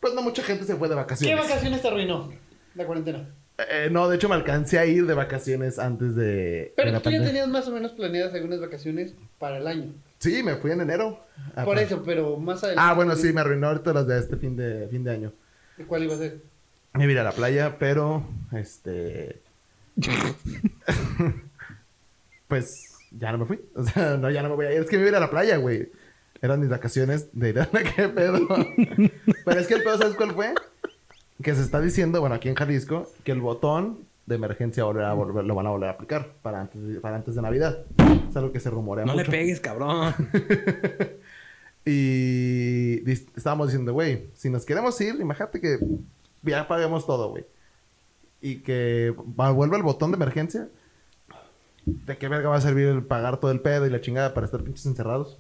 Pues 0.02 0.14
no 0.14 0.22
mucha 0.22 0.44
gente 0.44 0.66
se 0.66 0.76
fue 0.76 0.90
de 0.90 0.96
¿Qué 0.96 1.02
vacaciones. 1.02 1.48
vacaciones 1.48 1.82
te 1.82 1.88
arruinó 1.88 2.34
la 2.76 2.86
cuarentena? 2.86 3.30
Eh, 3.70 3.88
no, 3.92 4.10
de 4.10 4.16
hecho 4.18 4.28
me 4.28 4.36
alcancé 4.36 4.78
a 4.80 4.86
ir 4.86 5.06
de 5.06 5.14
vacaciones 5.14 5.80
antes 5.80 6.16
de, 6.16 6.24
de 6.26 6.74
Pero 6.76 6.92
la 6.92 7.00
tú 7.00 7.12
ya 7.12 7.24
tenías 7.24 7.48
más 7.48 7.68
o 7.68 7.72
menos 7.72 7.92
planeadas 7.92 8.34
algunas 8.34 8.60
vacaciones 8.60 9.14
para 9.40 9.58
el 9.58 9.68
año. 9.68 9.94
Sí, 10.22 10.44
me 10.44 10.56
fui 10.58 10.72
en 10.72 10.82
enero. 10.82 11.20
Ah, 11.56 11.66
Por 11.66 11.80
eso, 11.80 12.04
pero 12.06 12.38
más 12.38 12.64
adelante. 12.64 12.88
Ah, 12.88 12.94
bueno, 12.94 13.16
sí, 13.16 13.34
me 13.34 13.42
arruinó 13.42 13.70
ahorita 13.70 13.92
las 13.92 14.06
de 14.06 14.20
este 14.20 14.38
fin 14.38 14.56
de, 14.56 14.88
fin 14.88 15.04
de 15.04 15.12
año. 15.12 15.32
¿Cuál 15.88 16.04
iba 16.04 16.14
a 16.14 16.18
ser? 16.18 16.38
Me 16.94 17.06
iba 17.06 17.10
a 17.10 17.14
ir 17.14 17.20
a 17.20 17.24
la 17.24 17.32
playa, 17.32 17.78
pero 17.80 18.24
este. 18.52 19.42
pues 22.48 22.88
ya 23.10 23.32
no 23.32 23.40
me 23.40 23.46
fui. 23.46 23.62
O 23.76 23.84
sea, 23.84 24.16
no, 24.18 24.30
ya 24.30 24.44
no 24.44 24.50
me 24.50 24.56
voy 24.56 24.68
a 24.68 24.74
ir. 24.74 24.82
Es 24.82 24.90
que 24.90 24.98
me 24.98 25.02
iba 25.02 25.08
a 25.08 25.12
ir 25.14 25.16
a 25.16 25.22
la 25.22 25.32
playa, 25.32 25.58
güey. 25.58 25.90
Eran 26.40 26.60
mis 26.60 26.70
vacaciones 26.70 27.30
de 27.34 27.50
ir 27.50 27.60
a 27.60 27.68
la 27.72 27.84
qué 27.96 28.08
pedo. 28.08 28.48
pero 29.44 29.60
es 29.60 29.66
que 29.66 29.74
el 29.74 29.84
pedo, 29.84 29.98
¿sabes 29.98 30.16
cuál 30.16 30.34
fue? 30.34 30.54
Que 31.42 31.56
se 31.56 31.64
está 31.64 31.82
diciendo, 31.82 32.20
bueno, 32.20 32.36
aquí 32.36 32.48
en 32.48 32.56
Jalisco, 32.56 33.12
que 33.24 33.32
el 33.32 33.42
botón 33.42 33.98
de 34.26 34.36
emergencia 34.36 34.84
volverá 34.84 35.12
a 35.12 35.16
volver- 35.16 35.44
lo 35.46 35.56
van 35.56 35.68
a 35.68 35.72
volver 35.72 35.90
a 35.90 35.94
aplicar 35.94 36.28
para 36.42 36.62
antes 36.62 36.82
de, 36.86 37.00
para 37.00 37.16
antes 37.18 37.36
de 37.36 37.42
Navidad. 37.42 37.80
Es 38.30 38.36
algo 38.38 38.52
que 38.52 38.60
se 38.60 38.70
rumorea 38.70 39.06
No 39.06 39.16
le 39.16 39.26
pegues, 39.26 39.60
cabrón. 39.60 40.14
Y 41.86 43.10
estábamos 43.36 43.68
diciendo, 43.70 43.94
güey, 43.94 44.26
si 44.38 44.50
nos 44.52 44.66
queremos 44.66 45.00
ir, 45.02 45.16
imagínate 45.20 45.60
que 45.60 45.80
ya 46.44 46.68
paguemos 46.68 47.08
todo, 47.08 47.30
güey. 47.30 47.44
Y 48.40 48.58
que 48.58 49.14
va- 49.40 49.52
vuelva 49.52 49.78
el 49.78 49.84
botón 49.84 50.12
de 50.12 50.18
emergencia. 50.18 50.68
¿De 51.86 52.18
qué 52.18 52.28
verga 52.28 52.50
va 52.50 52.58
a 52.58 52.62
servir 52.62 52.88
el 52.88 53.02
pagar 53.04 53.40
todo 53.40 53.50
el 53.52 53.60
pedo 53.62 53.88
y 53.88 53.90
la 53.90 54.00
chingada 54.02 54.34
para 54.36 54.46
estar 54.46 54.62
pinches 54.62 54.86
encerrados? 54.86 55.38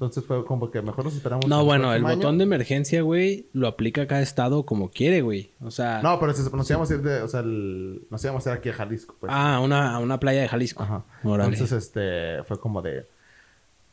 Entonces 0.00 0.24
fue 0.24 0.46
como 0.46 0.70
que 0.70 0.80
mejor 0.80 1.04
nos 1.04 1.14
esperamos. 1.14 1.46
No, 1.46 1.62
bueno, 1.62 1.92
el 1.92 2.02
botón 2.02 2.38
de 2.38 2.44
emergencia, 2.44 3.02
güey, 3.02 3.44
lo 3.52 3.68
aplica 3.68 4.06
cada 4.06 4.22
estado 4.22 4.64
como 4.64 4.88
quiere, 4.90 5.20
güey. 5.20 5.50
O 5.62 5.70
sea, 5.70 6.00
No, 6.00 6.18
pero 6.18 6.32
si 6.32 6.42
nos 6.42 6.70
íbamos 6.70 6.90
a 6.90 6.94
ir 6.94 7.02
de... 7.02 7.20
O 7.20 7.28
sea, 7.28 7.40
el- 7.40 8.00
nos 8.08 8.24
íbamos 8.24 8.46
a 8.46 8.52
ir 8.52 8.56
aquí 8.56 8.70
a 8.70 8.72
Jalisco, 8.72 9.14
pues. 9.20 9.30
ah, 9.30 9.56
a 9.56 9.60
una, 9.60 9.98
una 9.98 10.18
playa 10.18 10.40
de 10.40 10.48
Jalisco. 10.48 10.82
Ajá. 10.84 11.02
Órale. 11.22 11.52
Entonces, 11.52 11.84
este, 11.84 12.42
fue 12.44 12.58
como 12.58 12.80
de... 12.80 13.04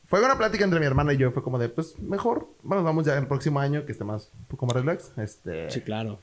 Fue 0.07 0.23
una 0.23 0.37
plática 0.37 0.63
entre 0.63 0.79
mi 0.79 0.85
hermana 0.85 1.11
y 1.11 1.17
yo. 1.17 1.31
Fue 1.31 1.43
como 1.43 1.59
de, 1.59 1.67
pues, 1.67 1.99
mejor. 1.99 2.47
Bueno, 2.63 2.81
vamos 2.85 3.05
ya 3.05 3.17
el 3.17 3.27
próximo 3.27 3.59
año, 3.59 3.85
que 3.85 3.91
esté 3.91 4.05
más... 4.05 4.29
Un 4.39 4.45
poco 4.45 4.65
más 4.65 4.75
relax. 4.77 5.11
Este... 5.17 5.69
Sí, 5.71 5.81
claro. 5.81 6.19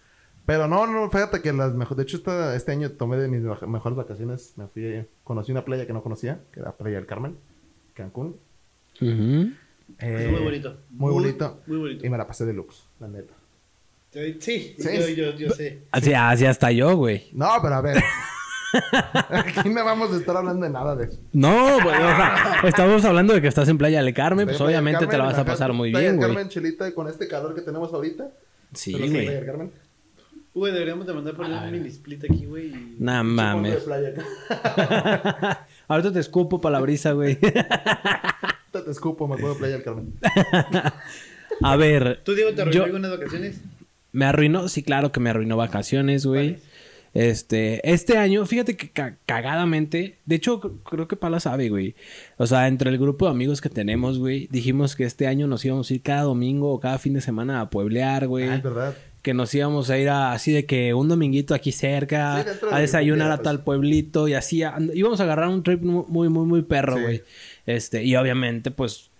Pero 0.46 0.66
no, 0.66 0.86
no, 0.86 1.10
fíjate 1.10 1.42
que 1.42 1.52
las 1.52 1.74
mejores... 1.74 1.98
De 1.98 2.02
hecho, 2.04 2.16
esta- 2.16 2.56
este 2.56 2.72
año 2.72 2.90
tomé 2.92 3.18
de 3.18 3.28
mis 3.28 3.42
mej- 3.42 3.66
mejores 3.66 3.98
vacaciones. 3.98 4.54
Me 4.56 4.66
fui... 4.66 5.04
Conocí 5.24 5.52
una 5.52 5.62
playa 5.66 5.86
que 5.86 5.92
no 5.92 6.02
conocía, 6.02 6.38
que 6.54 6.60
era 6.60 6.72
Playa 6.72 6.96
del 6.96 7.04
Carmen, 7.06 7.36
Cancún. 7.92 8.36
Ujú. 9.02 9.50
Eh, 9.98 10.28
muy 10.30 10.40
bonito. 10.40 10.76
Muy, 10.90 11.12
Muy- 11.12 11.22
bonito. 11.24 11.60
muy 11.66 11.78
bonito. 11.78 12.06
Y 12.06 12.10
me 12.10 12.18
la 12.18 12.26
pasé 12.26 12.44
de 12.44 12.52
lux, 12.52 12.82
la 13.00 13.08
neta. 13.08 13.32
Sí, 14.12 14.38
Sí. 14.40 14.76
Yo, 14.78 15.08
yo, 15.08 15.32
yo 15.36 15.50
sé. 15.50 15.80
Así, 15.90 16.14
así 16.14 16.46
hasta 16.46 16.70
yo, 16.70 16.96
güey. 16.96 17.28
No, 17.32 17.48
pero 17.62 17.74
a 17.74 17.80
ver. 17.80 17.96
Aquí 19.30 19.68
no 19.70 19.84
vamos 19.84 20.12
a 20.12 20.16
estar 20.16 20.36
hablando 20.36 20.64
de 20.66 20.72
nada 20.72 20.94
de 20.96 21.06
eso. 21.06 21.18
No, 21.32 21.74
güey, 21.82 21.94
o 21.96 22.16
sea, 22.16 22.60
estamos 22.64 23.04
hablando 23.04 23.32
de 23.34 23.40
que 23.40 23.48
estás 23.48 23.68
en 23.68 23.78
Playa 23.78 24.02
del 24.02 24.12
Carmen, 24.14 24.46
pues 24.46 24.56
Playa 24.56 24.68
del 24.70 24.76
obviamente 24.84 25.06
te 25.06 25.16
la 25.18 25.24
vas 25.24 25.38
a 25.38 25.44
pasar 25.44 25.72
muy 25.72 25.90
Playa 25.90 26.08
bien, 26.10 26.20
del 26.20 26.26
güey. 26.28 26.36
Carmen, 26.36 26.48
Chelita, 26.48 26.92
con 26.92 27.08
este 27.08 27.28
calor 27.28 27.54
que 27.54 27.60
tenemos 27.60 27.92
ahorita. 27.92 28.28
Sí, 28.72 28.92
sí, 28.92 28.96
Playa 28.98 29.12
güey. 29.12 29.26
del 29.26 29.46
Carmen. 29.46 29.70
Güey, 30.54 30.72
deberíamos 30.72 31.06
de 31.06 31.12
mandar 31.12 31.34
por 31.34 31.46
un 31.46 31.72
mini 31.72 31.88
split 31.88 32.24
aquí, 32.24 32.46
güey. 32.46 32.66
y- 32.68 32.96
Nah, 33.00 33.22
mames. 33.24 33.78
playa. 33.82 34.12
Ahorita 35.88 36.12
te 36.12 36.20
escupo 36.20 36.60
para 36.60 36.74
la 36.74 36.80
brisa, 36.80 37.12
güey. 37.12 37.36
Te, 38.74 38.84
te 38.84 38.90
escupo, 38.90 39.26
me 39.28 39.34
acuerdo 39.34 39.54
de 39.54 39.58
Playa 39.60 39.74
del 39.74 39.82
Carmen. 39.84 40.12
A 41.62 41.76
ver, 41.76 42.20
¿Tú, 42.24 42.34
Diego, 42.34 42.52
te 42.52 42.62
arruinó 42.62 42.78
Yo- 42.78 42.84
algunas 42.84 43.10
vacaciones? 43.10 43.60
me 44.12 44.24
arruinó, 44.26 44.68
sí, 44.68 44.82
claro 44.82 45.12
que 45.12 45.20
me 45.20 45.30
arruinó 45.30 45.56
vacaciones, 45.56 46.26
güey. 46.26 46.58
Este, 47.14 47.88
este 47.88 48.18
año, 48.18 48.44
fíjate 48.44 48.76
que 48.76 48.88
ca- 48.90 49.14
cagadamente, 49.24 50.16
de 50.26 50.34
hecho, 50.34 50.60
cr- 50.60 50.72
creo 50.88 51.06
que 51.06 51.14
Pala 51.14 51.38
sabe, 51.38 51.68
güey. 51.68 51.94
O 52.38 52.46
sea, 52.46 52.66
entre 52.66 52.90
el 52.90 52.98
grupo 52.98 53.26
de 53.26 53.30
amigos 53.30 53.60
que 53.60 53.68
tenemos, 53.70 54.18
güey, 54.18 54.48
dijimos 54.50 54.96
que 54.96 55.04
este 55.04 55.28
año 55.28 55.46
nos 55.46 55.64
íbamos 55.64 55.88
a 55.90 55.94
ir 55.94 56.02
cada 56.02 56.22
domingo 56.22 56.72
o 56.72 56.80
cada 56.80 56.98
fin 56.98 57.14
de 57.14 57.20
semana 57.20 57.60
a 57.60 57.70
pueblear, 57.70 58.26
güey. 58.26 58.48
Ah, 58.48 58.56
es 58.56 58.62
verdad. 58.64 58.94
que 59.22 59.32
nos 59.32 59.54
íbamos 59.54 59.88
a 59.90 59.98
ir 59.98 60.08
a, 60.10 60.32
así 60.32 60.50
de 60.52 60.66
que 60.66 60.92
un 60.92 61.08
dominguito 61.08 61.54
aquí 61.54 61.70
cerca, 61.72 62.42
Sí, 62.42 62.50
a 62.70 62.74
de 62.76 62.80
desayunar 62.82 63.30
a 63.30 63.36
pues. 63.36 63.44
tal 63.44 63.62
pueblito 63.62 64.26
y 64.28 64.34
así. 64.34 64.64
and- 64.64 64.90
íbamos 64.94 65.20
a 65.20 65.22
agarrar 65.22 65.48
un 65.48 65.62
trip 65.62 65.82
mu- 65.82 66.04
muy, 66.08 66.28
muy, 66.28 66.46
muy 66.46 66.62
perro, 66.62 66.96
Sí. 66.96 67.02
güey. 67.02 67.22
Este, 67.66 68.02
y 68.04 68.14
obviamente, 68.16 68.70
pues, 68.70 69.10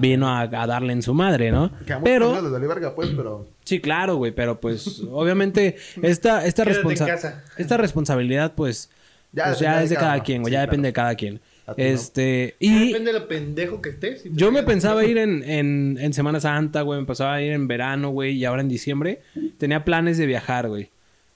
vino 0.00 0.28
a, 0.28 0.42
a 0.42 0.66
darle 0.66 0.92
en 0.92 1.02
su 1.02 1.14
madre, 1.14 1.50
¿no? 1.50 1.64
A 1.90 2.00
Pero, 2.02 2.40
les 2.42 2.50
valió 2.52 2.68
verga, 2.68 2.94
pues, 2.94 3.08
pero... 3.16 3.46
sí, 3.64 3.80
claro, 3.80 4.16
güey, 4.16 4.32
pero 4.32 4.60
pues, 4.60 5.00
obviamente, 5.10 5.76
esta, 6.02 6.44
esta, 6.46 6.64
responsa- 6.64 7.42
esta 7.56 7.76
responsabilidad, 7.76 8.52
pues, 8.54 8.90
Ya 9.32 9.46
pues, 9.46 9.58
ya 9.60 9.82
es 9.82 9.90
de 9.90 9.96
cada 9.96 10.22
quien, 10.22 10.42
güey, 10.42 10.50
Sí, 10.50 10.54
ya 10.54 10.58
claro. 10.60 10.70
depende 10.70 10.88
de 10.88 10.92
cada 10.92 11.14
quien. 11.14 11.40
A 11.66 11.72
no. 11.72 11.74
Este, 11.76 12.56
y 12.60 12.88
Depende 12.92 13.12
de 13.12 13.18
lo 13.20 13.28
pendejo 13.28 13.82
que 13.82 13.90
estés. 13.90 14.22
si 14.22 14.30
yo 14.32 14.50
me 14.50 14.62
pensaba 14.62 15.04
ir 15.04 15.18
en, 15.18 15.42
en, 15.42 15.98
en 16.00 16.12
Semana 16.14 16.40
Santa, 16.40 16.80
güey. 16.80 16.98
Me 17.00 17.06
pensaba 17.06 17.42
ir 17.42 17.52
en 17.52 17.68
verano, 17.68 18.08
güey. 18.08 18.36
Y 18.36 18.46
ahora 18.46 18.62
en 18.62 18.70
diciembre. 18.70 19.20
Tenía 19.58 19.84
planes 19.84 20.16
de 20.16 20.24
viajar, 20.24 20.68
güey. 20.68 20.88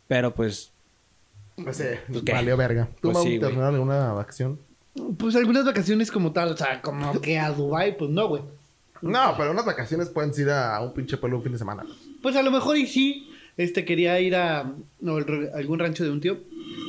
Pero 0.09 0.35
pues... 0.35 0.71
Pues, 1.63 1.81
eh, 1.81 2.01
Pues, 2.09 2.23
¿qué? 2.25 2.33
valió 2.33 2.57
verga. 2.57 2.89
¿Tú, 3.03 3.13
Pues 3.13 3.25
sí, 3.25 3.39
alguna 3.43 4.15
vacación? 4.15 4.59
Pues 5.19 5.37
algunas 5.37 5.65
vacaciones 5.65 6.11
como 6.11 6.33
tal, 6.33 6.51
o 6.51 6.57
sea, 6.57 6.83
como 6.83 7.21
que 7.21 7.39
a 7.39 7.51
Dubai, 7.51 7.97
pues 7.97 8.11
no, 8.11 8.29
güey. 8.29 8.43
No, 9.01 9.35
pero 9.37 9.51
unas 9.51 9.65
vacaciones 9.65 10.09
pueden 10.09 10.33
ir 10.39 10.51
a 10.51 10.81
un 10.81 10.93
pinche 10.93 11.17
pueblo 11.17 11.39
un 11.39 11.43
fin 11.43 11.53
de 11.53 11.59
semana. 11.59 11.85
Pues 12.23 12.37
a 12.37 12.43
lo 12.43 12.51
mejor 12.51 12.77
y 12.77 12.87
sí, 12.87 13.31
este, 13.57 13.85
quería 13.85 14.21
ir 14.21 14.37
a 14.37 14.73
no, 15.01 15.19
el 15.19 15.51
algún 15.55 15.79
rancho 15.79 16.05
de 16.05 16.11
un 16.11 16.21
tío, 16.21 16.39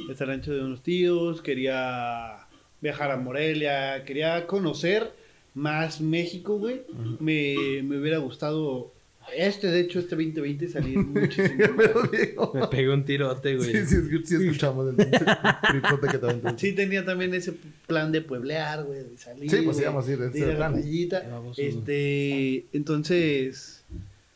este 0.10 0.26
rancho 0.26 0.54
de 0.54 0.64
unos 0.64 0.84
tíos, 0.84 1.42
quería 1.42 2.46
viajar 2.82 3.12
a 3.12 3.18
Morelia, 3.18 4.04
quería 4.06 4.46
conocer 4.46 5.12
más 5.56 6.02
México, 6.02 6.58
güey. 6.58 6.82
me, 7.20 7.82
me 7.84 7.98
hubiera 8.00 8.18
gustado, 8.20 8.92
este, 9.36 9.68
de 9.68 9.80
hecho, 9.82 10.00
este 10.00 10.16
2020 10.16 10.70
salir 10.70 10.98
muchísimo. 11.06 12.52
Me 12.54 12.68
pegué 12.68 12.90
un 12.90 13.06
tirote, 13.06 13.56
güey. 13.56 13.72
Sí, 13.72 13.86
sí, 13.86 14.22
sí 14.26 14.36
escuchamos 14.36 14.90
el 14.90 14.96
que 15.10 15.18
aventaste. 15.18 16.58
Sí, 16.58 16.74
tenía 16.74 17.06
también 17.06 17.34
ese 17.34 17.54
plan 17.88 18.12
de 18.12 18.22
pueblear, 18.22 18.84
güey, 18.84 19.04
de 19.04 19.18
salir. 19.18 19.50
Sí, 19.50 19.58
pues 19.64 19.80
íbamos 19.80 20.08
a 20.08 20.12
ir, 20.12 20.20
de 20.20 20.28
ese 20.28 20.38
ir 20.40 20.46
a 20.46 20.54
la 20.60 20.72
playita. 20.72 21.24
Este, 21.58 22.66
entonces, 22.74 23.84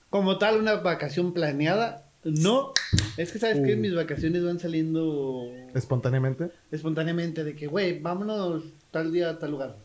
como 0.10 0.38
tal, 0.38 0.58
una 0.60 0.76
vacación 0.76 1.34
planeada, 1.34 2.04
no. 2.24 2.74
Es 3.16 3.32
que, 3.32 3.40
¿sabes 3.40 3.60
qué? 3.66 3.76
Uh. 3.76 3.78
Mis 3.78 3.96
vacaciones 3.96 4.44
van 4.44 4.60
saliendo 4.60 5.50
Espontáneamente. 5.74 6.50
espontáneamente 6.72 7.44
de 7.44 7.56
que, 7.56 7.68
güey, 7.68 8.00
vámonos 8.00 8.64
tal 8.92 9.12
día 9.12 9.30
a 9.30 9.40
tal 9.40 9.52
lugar. 9.52 9.76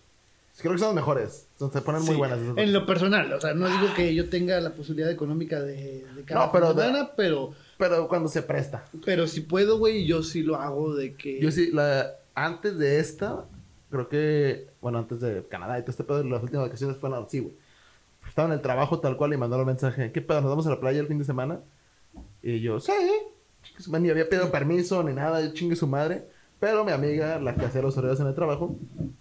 Creo 0.63 0.73
que 0.75 0.79
son 0.79 0.89
los 0.89 0.95
mejores. 0.95 1.47
Son- 1.59 1.73
Se 1.73 1.81
ponen 1.83 2.01
muy 2.03 2.13
Sí, 2.13 2.17
buenas. 2.17 2.39
esas 2.41 2.57
En 2.57 2.73
lo 2.73 2.87
personal, 2.87 3.33
o 3.33 3.41
sea, 3.41 3.53
no 3.55 3.69
digo 3.69 3.93
que 3.95 4.15
yo 4.15 4.29
tenga 4.31 4.59
la 4.61 4.71
posibilidad 4.71 5.11
económica 5.11 5.61
de, 5.61 6.05
de 6.15 6.23
cada 6.25 6.47
No, 6.47 6.53
pero 6.53 6.69
fin 6.69 6.77
de 6.77 6.83
semana, 6.85 7.11
pero, 7.17 7.53
Pero 7.79 8.09
cuando 8.09 8.29
se 8.29 8.43
presta. 8.43 8.85
pero 9.05 9.27
si 9.27 9.41
puedo, 9.43 9.79
güey, 9.79 10.07
yo 10.07 10.23
sí 10.23 10.43
lo 10.43 10.57
hago 10.57 10.95
de 10.95 11.15
que... 11.15 11.41
Yo 11.41 11.51
sí, 11.51 11.71
la, 11.73 12.13
antes 12.35 12.79
de 12.79 13.01
esta, 13.01 13.45
creo 13.91 14.09
que, 14.09 14.67
bueno, 14.81 14.99
antes 14.99 15.21
de 15.21 15.43
Canadá 15.49 15.79
y 15.79 15.83
todo 15.83 15.91
este 15.91 16.05
pedo, 16.05 16.23
las 16.25 16.43
últimas 16.43 16.67
vacaciones 16.67 16.97
fueron 16.97 17.23
así, 17.25 17.41
güey. 17.41 17.55
Estaba 18.29 18.47
en 18.49 18.55
el 18.55 18.63
trabajo 18.63 19.01
tal 19.01 19.17
cual 19.17 19.35
y 19.35 19.37
mandaron 19.37 19.67
mensaje, 19.67 20.13
¿qué 20.13 20.23
pedo? 20.23 20.41
¿Nos 20.41 20.51
vamos 20.51 20.67
a 20.67 20.71
la 20.71 20.81
playa 20.81 21.01
el 21.01 21.07
fin 21.09 21.19
de 21.19 21.25
semana? 21.25 21.59
Y 22.43 22.61
yo, 22.61 22.79
sí. 22.81 22.93
Chingue 23.65 23.83
su 23.83 23.91
madre, 23.91 24.03
Ni 24.05 24.11
había 24.11 24.29
pedido 24.29 24.51
permiso 24.51 25.03
ni 25.03 25.13
nada, 25.13 25.53
chingue 25.53 25.77
su 25.77 25.87
madre. 25.87 26.23
Pero 26.61 26.85
mi 26.85 26.93
amiga, 26.93 27.39
la 27.41 27.55
que 27.55 27.65
hacía 27.65 27.83
los 27.83 27.97
horarios 27.99 28.21
en 28.21 28.29
el 28.29 28.35
trabajo, 28.35 28.77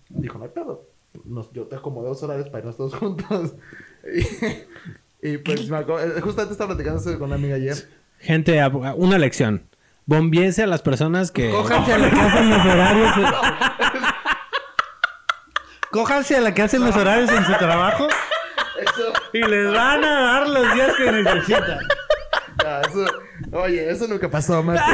dijo, 0.10 0.38
no 0.38 0.44
hay 0.46 0.50
pedo. 0.52 0.84
Nos- 1.26 1.52
yo 1.52 1.64
te 1.68 1.76
acomodé 1.76 2.10
los 2.10 2.24
horarios 2.24 2.48
para 2.50 2.60
irnos 2.60 2.78
todos 2.78 2.96
juntos. 2.96 3.54
Y 5.22 5.38
pues 5.38 5.70
me 5.70 5.78
acuerdo, 5.78 6.18
eh, 6.18 6.22
justamente 6.22 6.54
estaba 6.54 6.70
platicando 6.76 7.00
eso 7.02 7.18
con 7.20 7.28
una 7.28 7.36
amiga 7.36 7.56
ayer. 7.56 7.76
Gente, 8.20 8.60
una 8.96 9.18
lección. 9.18 9.64
Bombiense 10.06 10.64
a 10.64 10.68
las 10.68 10.82
personas 10.82 11.32
que... 11.32 11.50
Cójanse 11.52 11.94
a 11.94 11.98
la 12.00 12.10
que 12.10 12.20
hacen 12.20 12.50
los 12.50 12.66
horarios. 12.66 13.12
Cójanse 15.92 16.38
a 16.38 16.42
la 16.42 16.54
que 16.54 16.62
hacen 16.62 16.84
los 16.86 16.96
horarios 16.96 17.30
en 17.32 17.46
su 17.46 17.54
trabajo. 17.54 18.08
Y 19.34 19.40
les 19.40 19.72
van 19.74 20.04
a 20.04 20.22
dar 20.22 20.50
los 20.50 20.74
días 20.74 20.94
que 20.96 21.12
necesitan. 21.12 21.80
Ah, 22.66 22.82
eso, 22.88 23.06
oye, 23.54 23.90
eso 23.92 24.08
nunca 24.08 24.30
pasó, 24.30 24.62
Mati. 24.64 24.82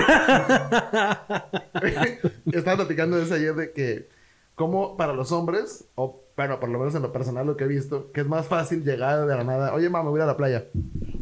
Estaba 2.52 2.78
platicando 2.78 3.18
de 3.18 3.24
eso 3.24 3.34
ayer 3.36 3.54
de 3.56 3.72
que, 3.72 4.08
como 4.58 4.98
para 4.98 5.14
los 5.14 5.32
hombres, 5.32 5.86
o 5.94 6.20
bueno, 6.36 6.60
por 6.60 6.68
lo 6.70 6.80
menos 6.80 6.96
en 6.96 7.04
lo 7.04 7.14
personal 7.14 7.46
lo 7.46 7.56
que 7.56 7.66
he 7.66 7.68
visto, 7.68 8.12
que 8.12 8.22
es 8.22 8.28
más 8.28 8.48
fácil 8.48 8.84
llegar 8.84 9.28
de 9.28 9.36
la 9.36 9.44
nada. 9.44 9.72
Oye, 9.76 9.88
mamá, 9.88 10.10
voy 10.10 10.20
a 10.20 10.26
la 10.26 10.36
playa. 10.36 10.66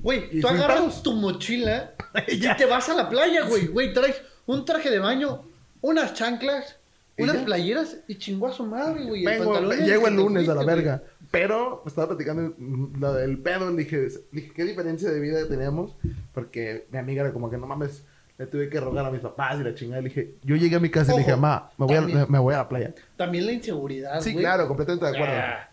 Güey, 0.01 0.39
tú 0.39 0.47
agarras 0.47 1.03
tu 1.03 1.11
mochila 1.11 1.95
y 2.29 2.39
te 2.39 2.65
vas 2.65 2.87
a 2.87 2.95
la 2.95 3.09
playa, 3.09 3.45
güey. 3.45 3.67
Güey, 3.67 3.93
traes 3.93 4.21
un 4.45 4.63
traje 4.63 4.89
de 4.89 4.99
baño, 4.99 5.41
unas 5.81 6.13
chanclas, 6.13 6.77
¿Y 7.17 7.23
unas 7.23 7.37
playeras 7.43 7.97
y 8.07 8.15
chingó 8.15 8.47
a 8.47 8.53
su 8.53 8.65
madre, 8.65 9.03
güey. 9.03 9.25
el 9.25 9.39
Vengo, 9.39 9.73
en 9.73 9.85
llego 9.85 10.07
el 10.07 10.15
lunes 10.15 10.47
a 10.47 10.55
la 10.55 10.63
verga. 10.63 11.03
Pero 11.29 11.83
estaba 11.85 12.07
platicando 12.07 12.53
lo 12.97 13.13
del 13.15 13.37
pedo. 13.39 13.69
Dije, 13.71 14.07
dije, 14.31 14.51
¿qué 14.55 14.63
diferencia 14.63 15.09
de 15.11 15.19
vida 15.19 15.45
teníamos? 15.45 15.91
Porque 16.33 16.87
mi 16.89 16.99
amiga 16.99 17.23
era 17.23 17.33
como 17.33 17.49
que 17.49 17.57
no 17.57 17.67
mames. 17.67 18.01
Le 18.37 18.45
tuve 18.47 18.67
que 18.69 18.79
rogar 18.81 19.05
a 19.05 19.11
mis 19.11 19.21
papás 19.21 19.57
y 19.59 19.63
la 19.63 19.73
chingada. 19.73 20.01
Le 20.01 20.09
dije, 20.09 20.31
yo 20.43 20.55
llegué 20.57 20.75
a 20.75 20.79
mi 20.79 20.89
casa 20.89 21.13
y 21.13 21.15
le 21.15 21.19
dije, 21.23 21.31
mamá, 21.37 21.69
me 21.77 21.85
voy, 21.85 21.95
a, 21.95 21.99
también. 21.99 22.19
me, 22.19 22.25
me 22.27 22.39
voy 22.39 22.53
a 22.53 22.57
la 22.57 22.67
playa. 22.69 22.93
También 23.15 23.45
la 23.45 23.53
inseguridad, 23.53 24.19
Sí, 24.21 24.33
güey. 24.33 24.43
claro, 24.43 24.67
completamente 24.67 25.05
de 25.05 25.11
acuerdo. 25.15 25.33
Ah, 25.37 25.69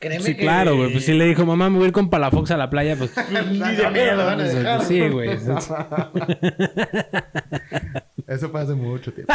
créeme 0.00 0.24
Sí, 0.24 0.34
que- 0.34 0.42
claro, 0.42 0.76
güey. 0.76 0.90
Pues 0.90 1.04
sí 1.04 1.12
le 1.12 1.24
dijo, 1.26 1.46
mamá, 1.46 1.70
me 1.70 1.76
voy 1.76 1.84
a 1.84 1.88
ir 1.88 1.92
con 1.92 2.10
Palafox 2.10 2.50
a 2.50 2.56
la 2.56 2.68
playa. 2.68 2.96
Pues, 2.96 3.12
Ni 3.50 3.58
de 3.58 3.90
miedo 3.90 4.16
van 4.24 4.40
a 4.40 4.44
dejar. 4.44 4.82
sí, 4.84 5.08
güey. 5.08 5.30
Eso 8.26 8.48
fue 8.50 8.60
hace 8.60 8.74
mucho 8.74 9.12
tiempo. 9.12 9.32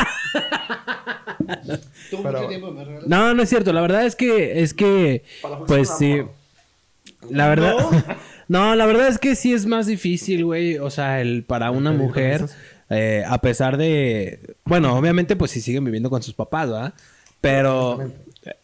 Tuvo 2.10 2.24
Pero- 2.24 2.38
mucho 2.40 2.50
tiempo, 2.50 2.72
me 2.72 2.84
regalas. 2.86 3.08
No, 3.08 3.34
no 3.34 3.44
es 3.44 3.50
cierto. 3.50 3.74
La 3.74 3.82
verdad 3.82 4.06
es 4.06 4.16
que, 4.16 4.62
es 4.62 4.74
que, 4.74 5.24
Palafox 5.42 5.68
pues 5.68 5.90
es 5.90 5.98
sí. 5.98 6.22
La 7.30 7.48
verdad, 7.50 7.76
no, 7.80 7.90
la 8.48 8.86
verdad 8.86 9.08
es 9.08 9.18
que 9.18 9.36
sí 9.36 9.54
es 9.54 9.66
más 9.66 9.88
difícil, 9.88 10.46
güey. 10.46 10.78
O 10.78 10.90
sea, 10.90 11.22
el 11.22 11.44
para 11.44 11.72
una 11.72 11.92
mujer, 11.92 12.46
eh, 12.90 13.24
a 13.28 13.40
pesar 13.42 13.78
de, 13.78 14.40
bueno, 14.66 14.98
obviamente, 14.98 15.36
pues 15.36 15.52
si 15.52 15.62
siguen 15.62 15.86
viviendo 15.86 16.10
con 16.10 16.22
sus 16.24 16.34
papás, 16.34 16.70
¿verdad? 16.70 16.94
Pero, 17.42 18.12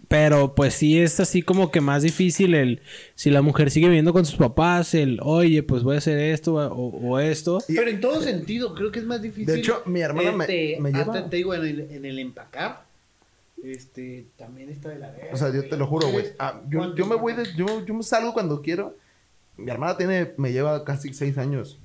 pero 0.07 0.55
pues 0.55 0.73
sí 0.73 0.99
es 0.99 1.19
así 1.19 1.41
como 1.41 1.71
que 1.71 1.81
más 1.81 2.01
difícil 2.03 2.53
el, 2.55 2.81
si 3.15 3.29
la 3.29 3.41
mujer 3.41 3.69
sigue 3.71 3.87
viviendo 3.87 4.11
con 4.13 4.25
sus 4.25 4.37
papás, 4.37 4.93
el, 4.93 5.19
oye, 5.21 5.61
pues 5.63 5.83
voy 5.83 5.95
a 5.95 5.97
hacer 5.99 6.17
esto 6.19 6.55
o, 6.55 6.97
o 6.97 7.19
esto. 7.19 7.59
Pero 7.67 7.89
en 7.89 8.01
todo 8.01 8.21
sentido, 8.21 8.73
creo 8.75 8.91
que 8.91 8.99
es 8.99 9.05
más 9.05 9.21
difícil. 9.21 9.45
De 9.47 9.59
hecho, 9.59 9.83
mi 9.85 10.01
hermana 10.01 10.31
me- 10.31 10.43
este, 10.45 10.77
me 10.79 10.91
lleva- 10.91 11.13
Hasta 11.13 11.29
te 11.29 11.37
digo, 11.37 11.53
en 11.53 11.65
el, 11.65 11.79
en 11.91 12.05
el 12.05 12.19
empacar, 12.19 12.81
este, 13.63 14.25
también 14.37 14.69
está 14.69 14.89
de 14.89 14.99
la 14.99 15.11
verga. 15.11 15.29
O 15.33 15.37
sea, 15.37 15.53
yo 15.53 15.67
te 15.67 15.77
lo 15.77 15.85
juro, 15.87 16.07
güey. 16.09 16.25
¿Sabes 16.25 16.35
Ah, 16.39 16.59
yo, 16.69 16.95
yo 16.95 17.05
me 17.05 17.15
voy 17.15 17.33
de... 17.33 17.43
Yo, 17.55 17.85
yo 17.85 17.93
me 17.93 18.03
salgo 18.03 18.33
cuando 18.33 18.61
quiero. 18.61 18.95
Mi 19.57 19.69
hermana 19.71 19.97
tiene... 19.97 20.33
Me 20.37 20.51
lleva 20.51 20.83
casi 20.85 21.13
seis 21.13 21.37
años. 21.37 21.77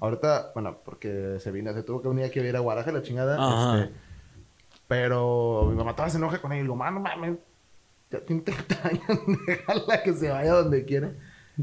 Ahorita, 0.00 0.50
bueno, 0.54 0.78
porque 0.84 1.38
se 1.40 1.50
vino... 1.50 1.72
Se 1.72 1.82
tuvo 1.82 2.02
que 2.02 2.08
venir 2.08 2.24
aquí 2.24 2.38
a 2.38 2.42
vivir 2.42 2.56
a 2.56 2.60
Guaraja, 2.60 2.92
la 2.92 3.02
chingada. 3.02 3.36
Ajá. 3.38 3.84
este, 3.84 3.94
pero 4.88 5.66
mi 5.70 5.76
mamá 5.76 5.92
todavía 5.92 6.12
se 6.12 6.18
enoja 6.18 6.40
con 6.40 6.52
ella. 6.52 6.60
Y 6.60 6.62
digo, 6.64 6.76
mano, 6.76 7.00
mames. 7.00 7.38
Ya 8.10 8.20
tiene 8.20 8.42
30 8.42 8.80
años. 8.88 9.20
Déjala 9.46 10.02
que 10.02 10.12
se 10.12 10.28
vaya 10.28 10.52
donde 10.52 10.84
quiere. 10.84 11.08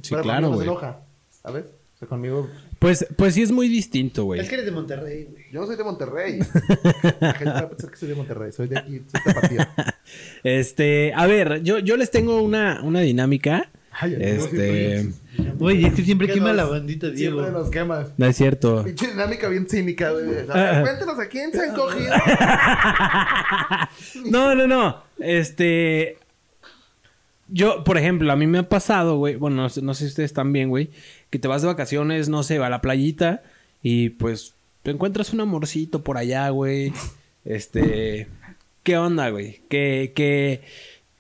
Sí, 0.01 0.09
pero 0.11 0.23
claro, 0.23 0.41
no 0.41 0.47
se 0.49 0.55
güey. 0.55 0.67
enoja. 0.67 0.99
¿Sabes? 1.43 1.65
O 1.65 1.99
sea, 1.99 2.07
conmigo... 2.07 2.49
Pues, 2.79 3.05
pues 3.15 3.35
sí 3.35 3.43
es 3.43 3.51
muy 3.51 3.67
distinto, 3.67 4.23
güey. 4.23 4.39
Es 4.39 4.49
que 4.49 4.55
eres 4.55 4.65
de 4.65 4.71
Monterrey, 4.71 5.25
güey. 5.25 5.43
Yo 5.51 5.61
no 5.61 5.67
soy 5.67 5.75
de 5.75 5.83
Monterrey. 5.83 6.39
La 7.19 7.33
gente 7.33 7.53
va 7.53 7.59
a 7.59 7.69
pensar 7.69 7.91
que 7.91 7.97
soy 7.97 8.09
de 8.09 8.15
Monterrey. 8.15 8.51
Soy 8.51 8.67
de 8.67 8.79
aquí. 8.79 9.01
Soy 9.11 9.21
tapatío. 9.33 9.61
Este, 10.43 11.13
a 11.13 11.25
ver, 11.27 11.61
yo, 11.63 11.79
yo 11.79 11.95
les 11.95 12.11
tengo 12.11 12.41
una, 12.41 12.81
una 12.83 12.99
dinámica. 13.01 13.69
Ay, 13.91 14.17
Este, 14.19 15.09
Güey, 15.57 15.85
es 15.85 15.93
que 15.93 16.03
siempre 16.03 16.27
Que 16.27 16.33
quema 16.33 16.47
nos- 16.49 16.57
la 16.57 16.65
bandita, 16.65 17.09
Diego. 17.09 17.39
Siempre 17.41 17.61
nos 17.61 17.71
quemas. 17.71 18.07
no 18.17 18.25
es 18.25 18.35
cierto. 18.35 18.83
Pinche 18.83 19.07
dinámica 19.07 19.47
bien 19.47 19.67
cínica, 19.69 20.11
güey. 20.11 20.25
A 20.25 20.43
Ah. 20.49 20.71
ver, 20.73 20.81
Cuéntanos 20.81 21.19
a 21.19 21.27
quién 21.27 21.51
se 21.51 21.61
han 21.61 21.73
cogido. 21.75 22.13
No, 24.25 24.55
no, 24.55 24.67
no. 24.67 24.97
Este. 25.19 26.17
Yo, 27.47 27.83
por 27.83 27.97
ejemplo, 27.97 28.31
a 28.31 28.35
mí 28.35 28.47
me 28.47 28.59
ha 28.59 28.69
pasado, 28.69 29.17
güey. 29.17 29.35
Bueno, 29.35 29.57
no, 29.57 29.69
sé- 29.69 29.81
no 29.81 29.93
sé 29.93 30.05
si 30.05 30.09
ustedes 30.09 30.33
también, 30.33 30.69
güey. 30.69 30.89
Que 31.29 31.39
te 31.39 31.47
vas 31.47 31.61
de 31.61 31.67
vacaciones, 31.67 32.29
no 32.29 32.43
sé, 32.43 32.57
a 32.57 32.69
la 32.69 32.81
playita. 32.81 33.41
Y 33.83 34.09
pues 34.09 34.53
te 34.83 34.91
encuentras 34.91 35.33
un 35.33 35.41
amorcito 35.41 36.01
por 36.01 36.17
allá, 36.17 36.49
güey. 36.49 36.93
Este. 37.45 38.27
¿Qué 38.83 38.97
onda, 38.97 39.29
güey? 39.29 39.61
¿Qué, 39.69 40.11
qué, 40.15 40.61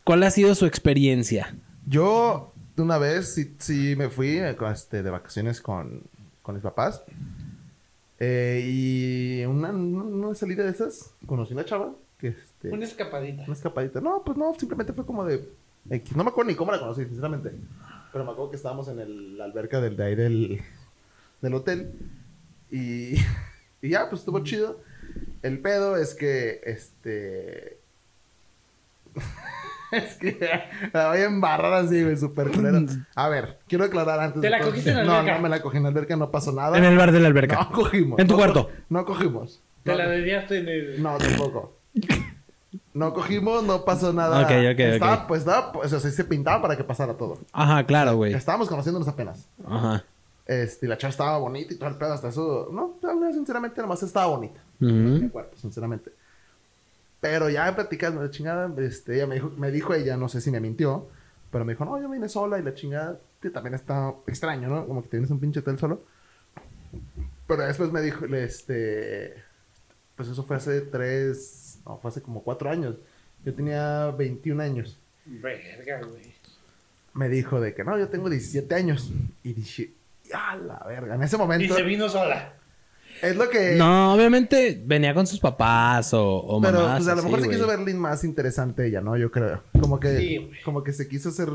¿Cuál 0.03 0.23
ha 0.23 0.31
sido 0.31 0.55
su 0.55 0.65
experiencia? 0.65 1.53
Yo, 1.87 2.50
una 2.77 2.97
vez, 2.97 3.33
sí, 3.33 3.55
sí 3.59 3.95
me 3.95 4.09
fui 4.09 4.37
eh, 4.37 4.55
este, 4.71 5.03
de 5.03 5.09
vacaciones 5.09 5.61
con, 5.61 6.01
con 6.41 6.55
mis 6.55 6.63
papás. 6.63 7.01
Eh, 8.19 8.61
y 8.65 9.45
una, 9.45 9.71
una 9.71 10.35
salida 10.35 10.63
de 10.63 10.71
esas, 10.71 11.11
conocí 11.25 11.53
una 11.53 11.65
chava. 11.65 11.91
Que, 12.19 12.29
este, 12.29 12.69
Una 12.69 12.85
escapadita. 12.85 13.43
una 13.43 13.53
escapadita. 13.53 13.99
No, 13.99 14.21
pues 14.23 14.37
no, 14.37 14.53
simplemente 14.57 14.93
fue 14.93 15.05
como 15.05 15.25
de. 15.25 15.43
No 16.15 16.23
me 16.23 16.29
acuerdo 16.29 16.51
ni 16.51 16.55
cómo 16.55 16.71
la 16.71 16.79
conocí, 16.79 17.03
sinceramente. 17.05 17.51
Pero 18.11 18.25
me 18.25 18.31
acuerdo 18.31 18.51
que 18.51 18.57
estábamos 18.57 18.87
en 18.89 18.99
el, 18.99 19.37
la 19.37 19.45
alberca 19.45 19.81
del, 19.81 19.97
de 19.97 20.03
ahí 20.03 20.15
del, 20.15 20.61
del 21.41 21.53
hotel. 21.55 21.91
Y, 22.69 23.15
y 23.81 23.89
ya, 23.89 24.07
pues 24.09 24.21
estuvo 24.21 24.43
chido. 24.43 24.79
El 25.41 25.59
pedo 25.59 25.97
es 25.97 26.13
que, 26.13 26.61
este. 26.63 27.77
es 29.97 30.15
que 30.15 30.37
la 30.93 31.09
voy 31.09 31.19
a 31.19 31.25
embarrar 31.25 31.73
así, 31.73 32.03
güey, 32.03 32.17
súper 32.17 32.49
culero. 32.51 32.79
A 33.15 33.29
ver, 33.29 33.57
quiero 33.67 33.83
aclarar 33.85 34.19
antes. 34.19 34.41
¿Te 34.41 34.47
de 34.47 34.51
la 34.51 34.59
cogiste 34.61 34.91
en 34.91 34.97
la 34.97 35.03
No, 35.03 35.13
alberca? 35.15 35.35
no 35.35 35.41
me 35.43 35.49
la 35.49 35.61
cogí 35.61 35.77
en 35.77 35.83
la 35.83 35.89
alberca, 35.89 36.15
no 36.15 36.31
pasó 36.31 36.51
nada. 36.51 36.77
En 36.77 36.83
el 36.83 36.97
bar 36.97 37.11
de 37.11 37.19
la 37.19 37.27
alberca. 37.27 37.55
No 37.55 37.71
cogimos. 37.71 38.19
En 38.19 38.27
tu 38.27 38.33
No 38.33 38.37
cuarto. 38.39 38.69
No 38.89 39.05
cogimos. 39.05 39.59
Te 39.83 39.91
No, 39.91 39.97
la 39.97 40.07
dediaste 40.07 40.59
en 40.59 40.67
el... 40.69 41.01
no, 41.03 41.17
tampoco. 41.17 41.75
No 42.93 43.13
cogimos, 43.13 43.63
no 43.63 43.85
pasó 43.85 44.11
nada. 44.13 44.41
Ok, 44.41 44.51
ok, 44.73 44.79
estaba, 44.79 45.13
ok. 45.15 45.27
Pues 45.27 45.39
estaba, 45.41 45.71
pues, 45.71 45.93
o 45.93 45.99
sea, 45.99 46.11
se 46.11 46.23
pintaba 46.25 46.61
para 46.61 46.75
que 46.75 46.83
pasara 46.83 47.13
todo. 47.13 47.37
Ajá, 47.53 47.85
claro, 47.85 48.15
güey. 48.15 48.33
Estábamos 48.33 48.67
conociéndonos 48.67 49.07
apenas. 49.07 49.45
Ajá. 49.65 50.03
Este, 50.45 50.85
y 50.85 50.89
la 50.89 50.97
chava 50.97 51.11
estaba 51.11 51.37
bonita 51.37 51.73
y 51.73 51.77
todo 51.77 51.87
el 51.89 51.95
pedo, 51.95 52.13
hasta 52.13 52.27
eso. 52.29 52.69
No, 52.71 52.95
sinceramente, 53.33 53.79
nomás 53.81 54.03
estaba 54.03 54.25
bonita. 54.27 54.59
Ujú. 54.81 54.91
Mi 54.91 55.29
cuerpo, 55.29 55.55
sinceramente. 55.61 56.11
Pero 57.21 57.49
ya 57.49 57.73
platicando 57.75 58.21
la 58.21 58.31
chingada, 58.31 58.69
este, 58.79 59.15
ella 59.15 59.27
me 59.27 59.35
dijo, 59.35 59.53
me 59.55 59.71
dijo 59.71 59.93
ella, 59.93 60.17
no 60.17 60.27
sé 60.27 60.41
si 60.41 60.49
me 60.51 60.59
mintió, 60.59 61.07
pero 61.51 61.63
me 61.63 61.73
dijo, 61.73 61.85
no, 61.85 62.01
yo 62.01 62.09
vine 62.09 62.27
sola 62.27 62.59
y 62.59 62.63
la 62.63 62.73
chingada, 62.73 63.17
que 63.39 63.51
también 63.51 63.75
está 63.75 64.13
extraño, 64.27 64.67
¿no? 64.67 64.87
Como 64.87 65.03
que 65.03 65.09
tienes 65.09 65.29
un 65.29 65.39
pinche 65.39 65.59
hotel 65.59 65.77
solo. 65.77 66.01
Pero 67.47 67.63
después 67.63 67.91
me 67.91 68.01
dijo, 68.01 68.25
este, 68.25 69.35
pues 70.15 70.29
eso 70.29 70.43
fue 70.43 70.55
hace 70.55 70.81
tres, 70.81 71.77
no, 71.85 71.97
fue 71.97 72.09
hace 72.09 72.21
como 72.21 72.43
cuatro 72.43 72.69
años. 72.69 72.95
Yo 73.45 73.53
tenía 73.53 74.07
21 74.17 74.61
años. 74.61 74.97
Verga, 75.25 76.01
güey. 76.01 76.33
Me 77.13 77.29
dijo 77.29 77.61
de 77.61 77.73
que 77.75 77.83
no, 77.83 77.99
yo 77.99 78.07
tengo 78.07 78.29
17 78.29 78.73
años. 78.73 79.11
Y 79.43 79.53
dije, 79.53 79.91
a 80.33 80.55
la 80.55 80.83
verga. 80.87 81.15
En 81.15 81.23
ese 81.23 81.35
Y 81.35 81.39
momento, 81.39 81.75
se 81.75 81.83
vino 81.83 82.09
sola. 82.09 82.53
Es 83.21 83.35
lo 83.35 83.49
que. 83.49 83.75
No, 83.75 84.13
obviamente 84.13 84.81
venía 84.85 85.13
con 85.13 85.27
sus 85.27 85.39
papás 85.39 86.13
o, 86.13 86.23
o 86.37 86.61
Pero 86.61 86.79
mamás. 86.81 86.97
pues 86.99 87.07
a 87.09 87.15
lo 87.15 87.23
mejor 87.23 87.39
se 87.41 87.45
güey. 87.47 87.57
quiso 87.57 87.67
verle 87.67 87.93
más 87.93 88.23
interesante 88.23 88.87
ella, 88.87 89.01
¿no? 89.01 89.17
Yo 89.17 89.31
creo. 89.31 89.61
Como 89.79 89.99
que, 89.99 90.17
Sí, 90.17 90.51
como 90.65 90.83
que 90.83 90.93
se 90.93 91.07
quiso 91.07 91.29
hacer. 91.29 91.47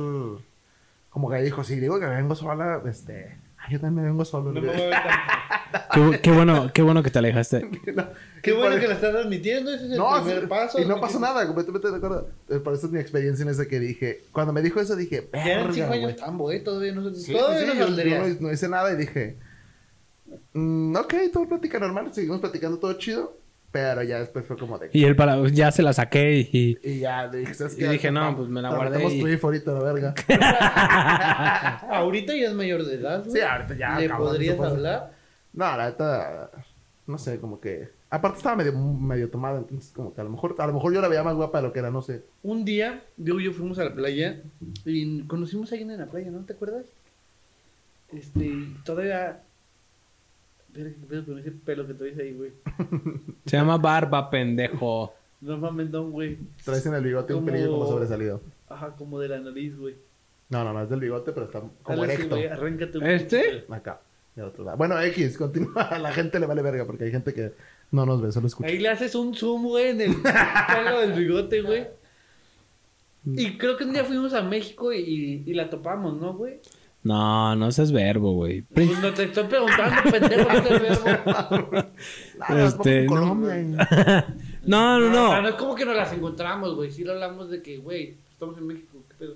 Como 1.10 1.30
que 1.30 1.36
dijo, 1.42 1.64
si 1.64 1.76
digo 1.76 1.98
que 1.98 2.06
vengo 2.06 2.34
sola, 2.34 2.82
este. 2.88 3.36
Ay, 3.58 3.72
yo 3.72 3.80
también 3.80 4.04
me 4.04 4.10
vengo 4.10 4.24
solo. 4.24 4.52
No 4.52 4.60
me 4.60 4.68
voy 4.68 4.80
a 4.80 4.86
ver 4.88 4.94
Qué, 5.92 6.20
qué 6.20 6.30
bueno, 6.30 6.70
qué 6.72 6.82
bueno 6.82 7.02
que 7.02 7.10
te 7.10 7.18
alejaste. 7.18 7.66
No, 7.94 8.04
Qué 8.42 8.52
bueno 8.52 8.72
por- 8.72 8.80
que 8.80 8.86
la 8.88 8.94
estás 8.94 9.14
admitiendo. 9.14 9.72
Ese 9.74 9.86
es 9.86 9.90
el 9.92 9.98
No, 9.98 10.22
primer 10.22 10.42
sí, 10.42 10.46
paso. 10.46 10.78
y 10.80 10.84
no 10.84 11.00
pasó 11.00 11.18
nada, 11.18 11.44
completamente 11.46 11.90
de 11.90 11.96
acuerdo. 11.96 12.28
Eh, 12.48 12.58
Por 12.60 12.74
eso 12.74 12.86
es 12.86 12.92
mi 12.92 13.00
experiencia 13.00 13.42
en 13.42 13.48
ese 13.48 13.66
que 13.66 13.80
dije. 13.80 14.20
Cuando 14.30 14.52
me 14.52 14.62
dijo 14.62 14.78
eso, 14.80 14.94
dije, 14.94 15.28
Ya 15.32 15.42
eran 15.44 15.58
verga, 15.68 15.72
cinco 15.74 15.92
años 15.94 16.16
tan 16.16 16.38
güey. 16.38 16.62
Todavía 16.62 16.92
no 16.92 17.10
se... 17.12 17.20
Sí, 17.20 17.32
todavía 17.32 17.60
sí, 17.62 17.66
no 17.66 17.74
yo- 17.74 17.86
saldría. 17.86 18.18
yo 18.28 18.34
no, 18.34 18.40
no 18.42 18.52
hice 18.52 18.68
nada 18.68 18.92
y 18.92 18.96
dije, 18.96 19.36
mm, 20.54 20.96
ok, 20.96 21.14
todo 21.32 21.48
plática 21.48 21.78
normal, 21.78 22.12
seguimos 22.12 22.40
platicando 22.40 22.78
todo 22.78 22.92
chido, 22.94 23.36
pero 23.72 24.02
ya 24.02 24.20
después 24.20 24.44
fue 24.46 24.56
como 24.56 24.78
de... 24.78 24.88
Y 24.92 25.04
él 25.04 25.16
para, 25.16 25.46
ya 25.48 25.70
se 25.70 25.82
la 25.82 25.92
saqué 25.92 26.48
y... 26.52 26.78
Y 26.82 27.00
ya 27.00 27.28
dije, 27.28 27.52
¿sabes 27.54 27.78
Y 27.78 27.84
dije, 27.86 28.10
no, 28.10 28.36
pues 28.36 28.48
me 28.48 28.62
la 28.62 28.74
guardé 28.74 28.98
metemos 28.98 29.12
y- 29.14 29.36
tu 29.36 29.46
ahorita, 29.46 29.72
la 29.72 29.80
verga. 29.80 30.14
Ahorita 31.90 32.34
ya 32.34 32.48
es 32.48 32.54
mayor 32.54 32.84
de 32.84 32.94
edad, 32.94 33.20
güey. 33.24 33.32
Sí, 33.32 33.40
ahorita 33.40 33.74
ya, 33.76 33.98
¿Le 33.98 34.08
cabrón, 34.08 34.28
podrías 34.28 34.58
hablar? 34.60 35.12
no, 35.52 35.76
la 35.76 35.86
neta, 35.86 36.50
no 37.06 37.18
sé, 37.18 37.38
como 37.38 37.60
que... 37.60 37.88
Aparte 38.08 38.38
estaba 38.38 38.54
medio, 38.56 38.72
medio 38.72 39.28
tomada, 39.28 39.58
entonces 39.58 39.90
como 39.92 40.14
que 40.14 40.20
a 40.20 40.24
lo 40.24 40.30
mejor, 40.30 40.54
a 40.58 40.66
lo 40.68 40.72
mejor 40.72 40.94
yo 40.94 41.00
la 41.00 41.08
veía 41.08 41.24
más 41.24 41.34
guapa 41.34 41.58
de 41.60 41.66
lo 41.66 41.72
que 41.72 41.80
era, 41.80 41.90
no 41.90 42.02
sé. 42.02 42.22
Un 42.44 42.64
día, 42.64 43.02
Diego 43.16 43.40
y 43.40 43.44
yo 43.44 43.52
fuimos 43.52 43.78
a 43.80 43.84
la 43.84 43.92
playa 43.92 44.40
y 44.84 45.22
conocimos 45.22 45.70
a 45.70 45.74
alguien 45.74 45.90
en 45.90 45.98
la 45.98 46.06
playa, 46.06 46.30
¿no 46.30 46.38
te 46.44 46.52
acuerdas? 46.52 46.84
Este, 48.12 48.52
todavía. 48.84 49.40
Verga, 50.76 50.90
¿qué 50.90 51.06
pedo 51.06 51.24
con 51.24 51.38
ese 51.38 51.50
pelo 51.52 51.86
que 51.86 51.94
traes 51.94 52.18
ahí, 52.18 52.32
güey? 52.34 52.50
Se 53.46 53.56
llama 53.56 53.78
barba, 53.78 54.28
pendejo. 54.28 55.14
No 55.40 55.56
mames, 55.56 55.90
no, 55.90 56.08
güey. 56.10 56.38
Traes 56.64 56.84
en 56.86 56.94
el 56.94 57.04
bigote 57.04 57.34
un 57.34 57.44
pelillo 57.44 57.70
como 57.70 57.86
sobresalido. 57.86 58.40
Ajá, 58.68 58.92
como 58.96 59.18
de 59.18 59.28
la 59.28 59.38
nariz, 59.38 59.76
güey. 59.78 59.94
No, 60.48 60.64
no, 60.64 60.72
no, 60.72 60.82
es 60.82 60.90
del 60.90 61.00
bigote, 61.00 61.32
pero 61.32 61.46
está 61.46 61.60
como 61.60 62.00
Dale 62.00 62.14
erecto. 62.14 62.36
güey, 62.36 62.46
arráncate 62.46 62.98
un 62.98 63.06
¿Este? 63.06 63.64
Acá. 63.70 64.00
de 64.34 64.42
otro 64.42 64.64
lado. 64.64 64.76
Bueno, 64.76 65.00
X, 65.00 65.36
continúa. 65.38 65.82
A 65.82 65.98
la 65.98 66.12
gente 66.12 66.38
le 66.38 66.46
vale 66.46 66.62
verga 66.62 66.84
porque 66.84 67.04
hay 67.04 67.10
gente 67.10 67.32
que 67.32 67.52
no 67.90 68.04
nos 68.04 68.20
ve, 68.20 68.32
solo 68.32 68.46
escucha. 68.46 68.68
Ahí 68.68 68.78
le 68.78 68.88
haces 68.88 69.14
un 69.14 69.34
zoom, 69.34 69.64
güey, 69.64 69.90
en 69.90 70.00
el 70.02 70.16
pelo 70.16 71.00
del 71.00 71.12
bigote, 71.12 71.62
güey. 71.62 71.86
Y 73.24 73.56
creo 73.58 73.76
que 73.76 73.84
un 73.84 73.92
día 73.92 74.04
fuimos 74.04 74.34
a 74.34 74.42
México 74.42 74.92
y, 74.92 75.42
y 75.44 75.54
la 75.54 75.68
topamos, 75.68 76.20
¿no, 76.20 76.34
güey? 76.34 76.60
No, 77.06 77.54
no 77.56 77.70
seas 77.70 77.92
verbo, 77.92 78.32
güey. 78.32 78.62
Pues 78.62 78.98
no 79.00 79.12
te 79.14 79.24
estoy 79.24 79.44
preguntando, 79.44 80.10
pendejo, 80.10 80.52
no 80.52 80.62
te 80.62 80.78
verbo. 80.78 81.86
Este, 82.66 83.06
no. 83.06 83.34
No, 84.64 85.00
no, 85.00 85.24
O 85.26 85.28
sea, 85.30 85.36
no 85.36 85.42
no. 85.42 85.48
es 85.48 85.54
como 85.54 85.74
que 85.74 85.84
nos 85.84 85.96
las 85.96 86.12
encontramos, 86.12 86.74
güey. 86.74 86.90
Sí 86.90 87.04
lo 87.04 87.12
hablamos 87.12 87.48
de 87.50 87.62
que, 87.62 87.78
güey, 87.78 88.14
estamos 88.32 88.58
en 88.58 88.66
México, 88.66 88.98
¿qué 89.08 89.14
pedo? 89.18 89.34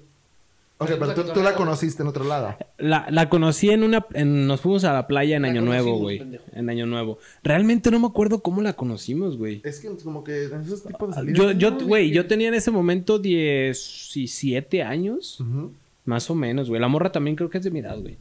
O 0.79 0.87
sea, 0.87 0.99
pero 0.99 1.15
tú, 1.15 1.25
tú 1.35 1.43
la 1.43 1.55
conociste 1.55 2.03
en 2.03 2.09
otro 2.09 2.25
lado. 2.25 2.57
La, 2.79 3.07
la 3.11 3.29
conocí 3.29 3.69
en 3.69 3.83
una... 3.85 4.07
en- 4.15 4.47
nos 4.47 4.63
fuimos 4.63 4.83
a 4.85 4.95
la 4.95 5.07
playa 5.07 5.37
en 5.37 5.43
La 5.43 5.49
Año 5.49 5.61
Nuevo, 5.61 5.99
güey. 5.99 6.23
En 6.55 6.71
Año 6.71 6.87
Nuevo. 6.87 7.19
Realmente 7.45 7.91
no 7.91 8.01
me 8.01 8.07
acuerdo 8.07 8.41
cómo 8.41 8.63
la 8.63 8.73
conocimos, 8.73 9.37
güey. 9.37 9.61
Es 9.63 9.79
que 9.81 9.89
como 10.03 10.25
que 10.25 10.45
en 10.45 10.63
esos 10.63 10.83
tipos 10.83 11.11
de 11.11 11.15
salidas. 11.15 11.39
Yo, 11.39 11.51
yo, 11.53 11.71
¿no? 11.73 11.87
güey, 11.87 12.11
yo 12.11 12.27
tenía 12.27 12.49
en 12.49 12.55
ese 12.55 12.71
momento 12.71 13.19
17 13.19 14.83
años. 14.83 15.39
Ujú. 15.41 15.73
Más 16.11 16.29
o 16.29 16.35
menos, 16.35 16.69
güey. 16.69 16.81
La 16.81 16.89
morra 16.89 17.13
también 17.13 17.37
creo 17.37 17.49
que 17.51 17.59
es 17.59 17.65
de 17.65 17.71
mi 17.71 17.79
edad, 17.79 17.97
güey. 18.01 18.17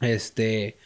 Este. 0.00 0.76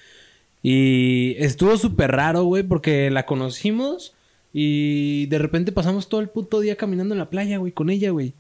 Y 0.60 1.36
estuvo 1.38 1.76
súper 1.76 2.10
raro, 2.10 2.42
güey, 2.42 2.64
porque 2.64 3.10
la 3.10 3.26
conocimos 3.26 4.12
y 4.52 5.26
de 5.26 5.38
repente 5.38 5.70
pasamos 5.70 6.08
todo 6.08 6.20
el 6.20 6.28
puto 6.28 6.58
día 6.58 6.74
caminando 6.74 7.14
en 7.14 7.20
la 7.20 7.30
playa, 7.30 7.58
güey, 7.58 7.70
con 7.70 7.90
ella, 7.90 8.10
güey. 8.10 8.32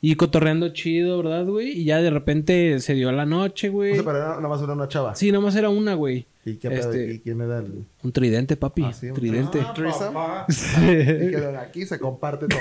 Y 0.00 0.14
cotorreando 0.14 0.68
chido, 0.68 1.18
¿verdad, 1.18 1.44
güey? 1.46 1.80
Y 1.80 1.84
ya 1.84 2.00
de 2.00 2.10
repente 2.10 2.78
se 2.78 2.94
dio 2.94 3.10
la 3.10 3.26
noche, 3.26 3.70
O 3.70 3.72
güey. 3.72 3.94
sea, 3.94 4.04
pero 4.04 4.18
era 4.18 4.28
nada 4.36 4.48
más 4.48 4.62
era 4.62 4.72
una 4.72 4.86
chava. 4.86 5.16
Sí, 5.16 5.32
nomás 5.32 5.56
era 5.56 5.68
una, 5.68 5.94
güey. 5.94 6.26
¿Y 6.46 6.54
qué 6.56 6.70
pedo? 6.70 6.92
Este- 6.92 7.12
¿Y 7.14 7.18
quién 7.18 7.40
era 7.42 7.58
el...? 7.58 7.84
Un 8.02 8.12
tridente, 8.12 8.56
papi. 8.56 8.84
Ah, 8.84 8.92
sí, 8.92 9.08
un 9.08 9.14
tridente. 9.16 9.60
Ah, 9.60 9.74
papá. 9.74 10.46
Y 10.80 11.30
que 11.30 11.56
aquí 11.60 11.84
se 11.84 11.98
comparte 11.98 12.46
todo. 12.46 12.60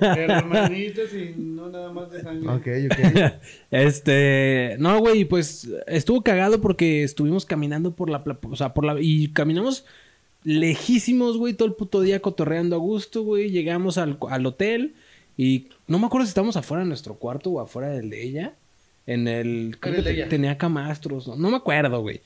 Hermanitos 0.14 1.12
y 1.14 1.34
no 1.36 1.68
nada 1.70 1.90
más 1.92 2.10
de 2.10 2.22
sangre. 2.22 2.48
ok, 2.48 2.92
ok. 2.92 3.32
Este, 3.70 4.76
no, 4.78 5.00
güey, 5.00 5.24
pues 5.24 5.68
estuvo 5.86 6.20
cagado 6.22 6.60
porque 6.60 7.02
estuvimos 7.02 7.46
caminando 7.46 7.92
por 7.92 8.10
la, 8.10 8.22
pla- 8.22 8.38
o 8.48 8.54
sea, 8.56 8.74
por 8.74 8.84
la, 8.84 9.00
y 9.00 9.28
caminamos 9.28 9.84
lejísimos, 10.44 11.38
güey, 11.38 11.54
todo 11.54 11.68
el 11.68 11.74
puto 11.74 12.00
día 12.00 12.20
cotorreando 12.20 12.76
a 12.76 12.78
gusto, 12.78 13.22
güey. 13.22 13.50
Llegamos 13.50 13.96
al, 13.98 14.18
al 14.28 14.44
hotel 14.46 14.94
y 15.38 15.68
no 15.88 15.98
me 15.98 16.06
acuerdo 16.06 16.26
si 16.26 16.30
estábamos 16.30 16.56
afuera 16.56 16.82
de 16.82 16.88
nuestro 16.88 17.14
cuarto 17.14 17.50
o 17.50 17.60
afuera 17.60 17.88
del 17.90 18.10
de 18.10 18.22
ella. 18.22 18.52
En 19.06 19.26
el, 19.26 19.76
creo 19.80 19.96
que 19.96 20.02
te- 20.02 20.24
tenía 20.26 20.56
camastros, 20.58 21.26
no, 21.26 21.36
No 21.36 21.50
me 21.50 21.56
acuerdo, 21.56 22.00
güey. 22.00 22.20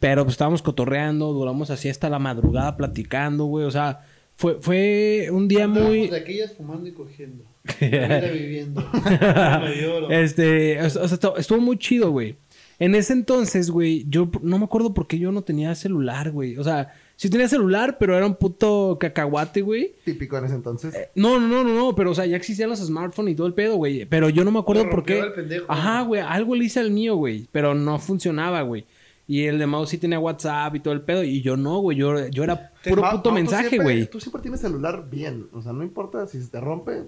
Pero 0.00 0.24
pues 0.24 0.34
estábamos 0.34 0.62
cotorreando, 0.62 1.32
duramos 1.32 1.70
así 1.70 1.88
hasta 1.88 2.08
la 2.08 2.18
madrugada 2.18 2.76
platicando, 2.76 3.44
güey. 3.44 3.66
O 3.66 3.70
sea, 3.70 4.00
fue, 4.36 4.56
fue 4.60 5.28
un 5.30 5.46
día 5.48 5.68
muy... 5.68 5.80
Andábamos 5.80 6.10
de 6.10 6.16
aquellas 6.16 6.52
fumando 6.54 6.88
y 6.88 6.92
cogiendo. 6.92 7.44
Viviendo. 7.80 8.82
Este, 10.10 10.80
o 10.82 10.90
sea, 10.90 11.18
estuvo 11.36 11.60
muy 11.60 11.78
chido, 11.78 12.10
güey. 12.10 12.36
En 12.78 12.94
ese 12.94 13.12
entonces, 13.12 13.70
güey, 13.70 14.04
yo 14.08 14.30
no 14.42 14.58
me 14.58 14.64
acuerdo 14.64 14.92
por 14.94 15.06
qué 15.06 15.18
yo 15.18 15.30
no 15.32 15.42
tenía 15.42 15.74
celular, 15.74 16.30
güey. 16.30 16.56
O 16.56 16.64
sea, 16.64 16.94
sí 17.16 17.30
tenía 17.30 17.48
celular, 17.48 17.96
pero 17.98 18.16
era 18.16 18.26
un 18.26 18.34
puto 18.34 18.96
cacahuate, 19.00 19.62
güey. 19.62 19.94
Típico 20.04 20.36
en 20.38 20.44
ese 20.46 20.54
entonces. 20.54 20.94
No, 21.14 21.38
no, 21.38 21.46
no, 21.48 21.64
no, 21.64 21.74
no, 21.74 21.94
pero 21.94 22.10
o 22.10 22.14
sea, 22.14 22.26
ya 22.26 22.36
existían 22.36 22.70
los 22.70 22.80
smartphones 22.80 23.32
y 23.32 23.36
todo 23.36 23.46
el 23.46 23.54
pedo, 23.54 23.76
güey. 23.76 24.04
Pero 24.06 24.28
yo 24.28 24.44
no 24.44 24.50
me 24.50 24.58
acuerdo 24.58 24.88
por 24.90 25.04
qué. 25.04 25.14
rompió 25.20 25.28
el 25.28 25.32
pendejo, 25.34 25.66
Ajá, 25.68 26.02
güey, 26.02 26.20
algo 26.20 26.54
le 26.54 26.64
hice 26.64 26.80
al 26.80 26.90
mío, 26.90 27.16
güey, 27.16 27.46
pero 27.52 27.74
no 27.74 27.98
funcionaba, 27.98 28.62
güey. 28.62 28.84
Y 29.28 29.44
el 29.44 29.58
de 29.58 29.66
Mao 29.66 29.86
sí 29.86 29.98
tenía 29.98 30.18
WhatsApp 30.18 30.74
y 30.74 30.80
todo 30.80 30.92
el 30.92 31.00
pedo, 31.00 31.22
y 31.22 31.40
yo 31.42 31.56
no, 31.56 31.78
güey, 31.78 31.96
yo, 31.96 32.26
yo 32.28 32.42
era 32.44 32.70
puro 32.84 33.02
Ma- 33.02 33.12
puto 33.12 33.32
mensaje, 33.32 33.68
siempre- 33.68 33.94
güey. 33.94 34.06
Tú 34.10 34.20
siempre 34.20 34.42
tienes 34.42 34.60
celular 34.60 35.04
bien. 35.08 35.46
O 35.52 35.62
sea, 35.62 35.72
no 35.72 35.82
importa 35.84 36.26
si 36.26 36.42
se 36.42 36.50
te 36.50 36.60
rompe, 36.60 37.04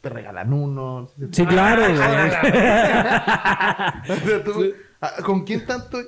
te 0.00 0.08
regalan 0.08 0.52
uno. 0.52 1.10
si 1.16 1.20
se 1.22 1.26
te- 1.26 1.36
Sí, 1.36 1.46
claro, 1.46 1.82
güey. 1.82 1.98
O 4.08 4.26
sea, 4.28 4.44
tú- 4.44 4.72
ah, 5.00 5.12
¿Con 5.24 5.44
quién 5.44 5.66
tanto... 5.66 5.98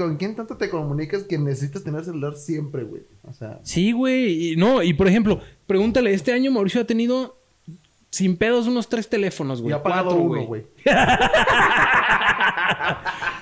¿Con 0.00 0.16
quién 0.16 0.34
tanto 0.34 0.56
te 0.56 0.70
comunicas 0.70 1.24
que 1.24 1.36
necesitas 1.36 1.84
tener 1.84 2.02
celular 2.04 2.34
siempre, 2.34 2.84
güey? 2.84 3.02
O 3.28 3.34
sea, 3.34 3.60
Sí, 3.62 3.92
güey. 3.92 4.52
Y, 4.52 4.56
no, 4.56 4.82
y 4.82 4.94
por 4.94 5.06
ejemplo, 5.08 5.42
pregúntale, 5.66 6.14
este 6.14 6.32
año 6.32 6.50
Mauricio 6.50 6.80
ha 6.80 6.84
tenido 6.84 7.36
sin 8.10 8.38
pedos 8.38 8.66
unos 8.66 8.88
tres 8.88 9.10
teléfonos, 9.10 9.60
güey. 9.60 9.72
ya 9.72 9.76
ha 9.76 9.82
pagado 9.82 10.06
Cuatro, 10.06 10.22
uno, 10.24 10.42
güey. 10.46 10.62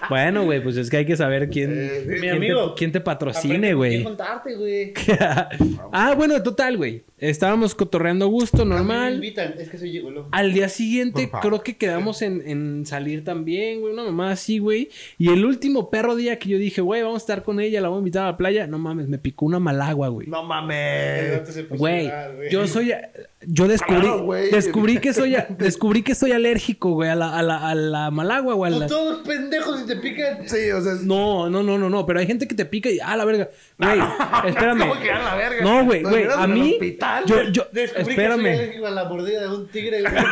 Bueno, 0.08 0.44
güey, 0.44 0.62
pues 0.62 0.76
es 0.76 0.88
que 0.90 0.98
hay 0.98 1.06
que 1.06 1.16
saber 1.16 1.48
quién, 1.50 1.70
Eh, 1.72 2.04
mi 2.06 2.20
quién 2.20 2.34
amigo. 2.36 2.72
te, 2.74 2.78
quién 2.78 2.92
te 2.92 3.00
patrocine, 3.00 3.74
güey. 3.74 3.90
quién 3.92 4.04
contarte, 4.04 4.54
güey. 4.56 4.92
ah, 5.92 6.14
bueno, 6.16 6.42
total, 6.42 6.76
güey. 6.76 7.02
Estábamos 7.18 7.74
cotorreando 7.74 8.26
a 8.26 8.28
gusto, 8.28 8.62
A 8.62 8.64
mí 8.64 8.70
me 8.70 8.76
normal. 8.76 9.14
invitan, 9.16 9.54
es 9.58 9.68
que 9.68 9.76
soy 9.78 9.90
gigolo. 9.90 10.28
Al 10.30 10.52
día 10.52 10.68
siguiente 10.68 11.28
creo 11.42 11.62
que 11.64 11.76
quedamos 11.76 12.22
en, 12.22 12.42
en 12.46 12.86
salir 12.86 13.24
también, 13.24 13.80
güey. 13.80 13.92
Una 13.92 14.04
mamá 14.04 14.30
así, 14.30 14.58
güey. 14.60 14.88
Y 15.18 15.30
el 15.30 15.44
último 15.44 15.90
perro 15.90 16.14
día 16.14 16.38
que 16.38 16.48
yo 16.48 16.58
dije, 16.58 16.80
güey, 16.80 17.02
vamos 17.02 17.16
a 17.16 17.24
estar 17.24 17.42
con 17.42 17.58
ella, 17.60 17.80
la 17.80 17.88
vamos 17.88 17.98
a 17.98 18.02
invitar 18.02 18.22
a 18.22 18.30
la 18.32 18.36
playa. 18.36 18.66
No 18.68 18.78
mames, 18.78 19.08
me 19.08 19.18
picó 19.18 19.46
una 19.46 19.58
malagua, 19.58 20.08
güey. 20.08 20.28
No 20.28 20.44
mames. 20.44 21.68
Güey, 21.70 22.10
yo 22.50 22.66
soy... 22.68 22.92
Yo 23.46 23.68
descubrí... 23.68 24.00
Claro, 24.00 24.24
güey. 24.24 24.50
descubrí 24.50 24.98
que 24.98 25.12
soy... 25.12 25.36
Descubrí 25.58 26.02
que 26.02 26.14
soy 26.16 26.32
alérgico, 26.32 26.90
güey, 26.92 27.08
a 27.10 27.14
la, 27.14 27.36
a 27.38 27.42
la, 27.42 27.68
a 27.68 27.74
la 27.74 28.10
malagua, 28.10 28.54
güey. 28.54 28.72
a 28.74 28.78
la- 28.78 28.86
todos 28.88 29.26
pendejos 29.26 29.82
y 29.82 29.86
te 29.86 29.96
pican. 30.00 30.48
Sí, 30.48 30.70
o 30.70 30.80
sea... 30.80 30.92
es- 30.94 31.02
No, 31.02 31.48
no, 31.50 31.62
no, 31.62 31.78
no, 31.78 31.88
no. 31.90 32.06
Pero 32.06 32.20
hay 32.20 32.26
gente 32.26 32.46
que 32.48 32.54
te 32.54 32.64
pica 32.64 32.88
y... 32.90 32.98
Ah, 33.00 33.16
la 33.16 33.24
verga. 33.24 33.48
Güey, 33.78 34.00
espérame. 34.46 34.78
¿Cómo 34.88 35.00
que 35.00 35.10
a 35.10 35.18
la 35.18 35.34
verga? 35.36 35.62
No, 35.62 35.84
güey, 35.84 36.02
¿Nos 36.02 36.12
güey. 36.12 36.26
A 36.30 36.46
mí... 36.46 36.72
hospital? 36.74 37.24
Yo, 37.26 37.42
yo... 37.50 37.66
Descubrí 37.72 38.14
que 38.16 38.28
soy 38.28 38.46
Espérame. 38.46 38.86
a 38.86 38.90
la 38.90 39.04
mordida 39.04 39.40
de 39.42 39.48
un 39.48 39.68
tigre, 39.68 40.00
güey. 40.02 40.12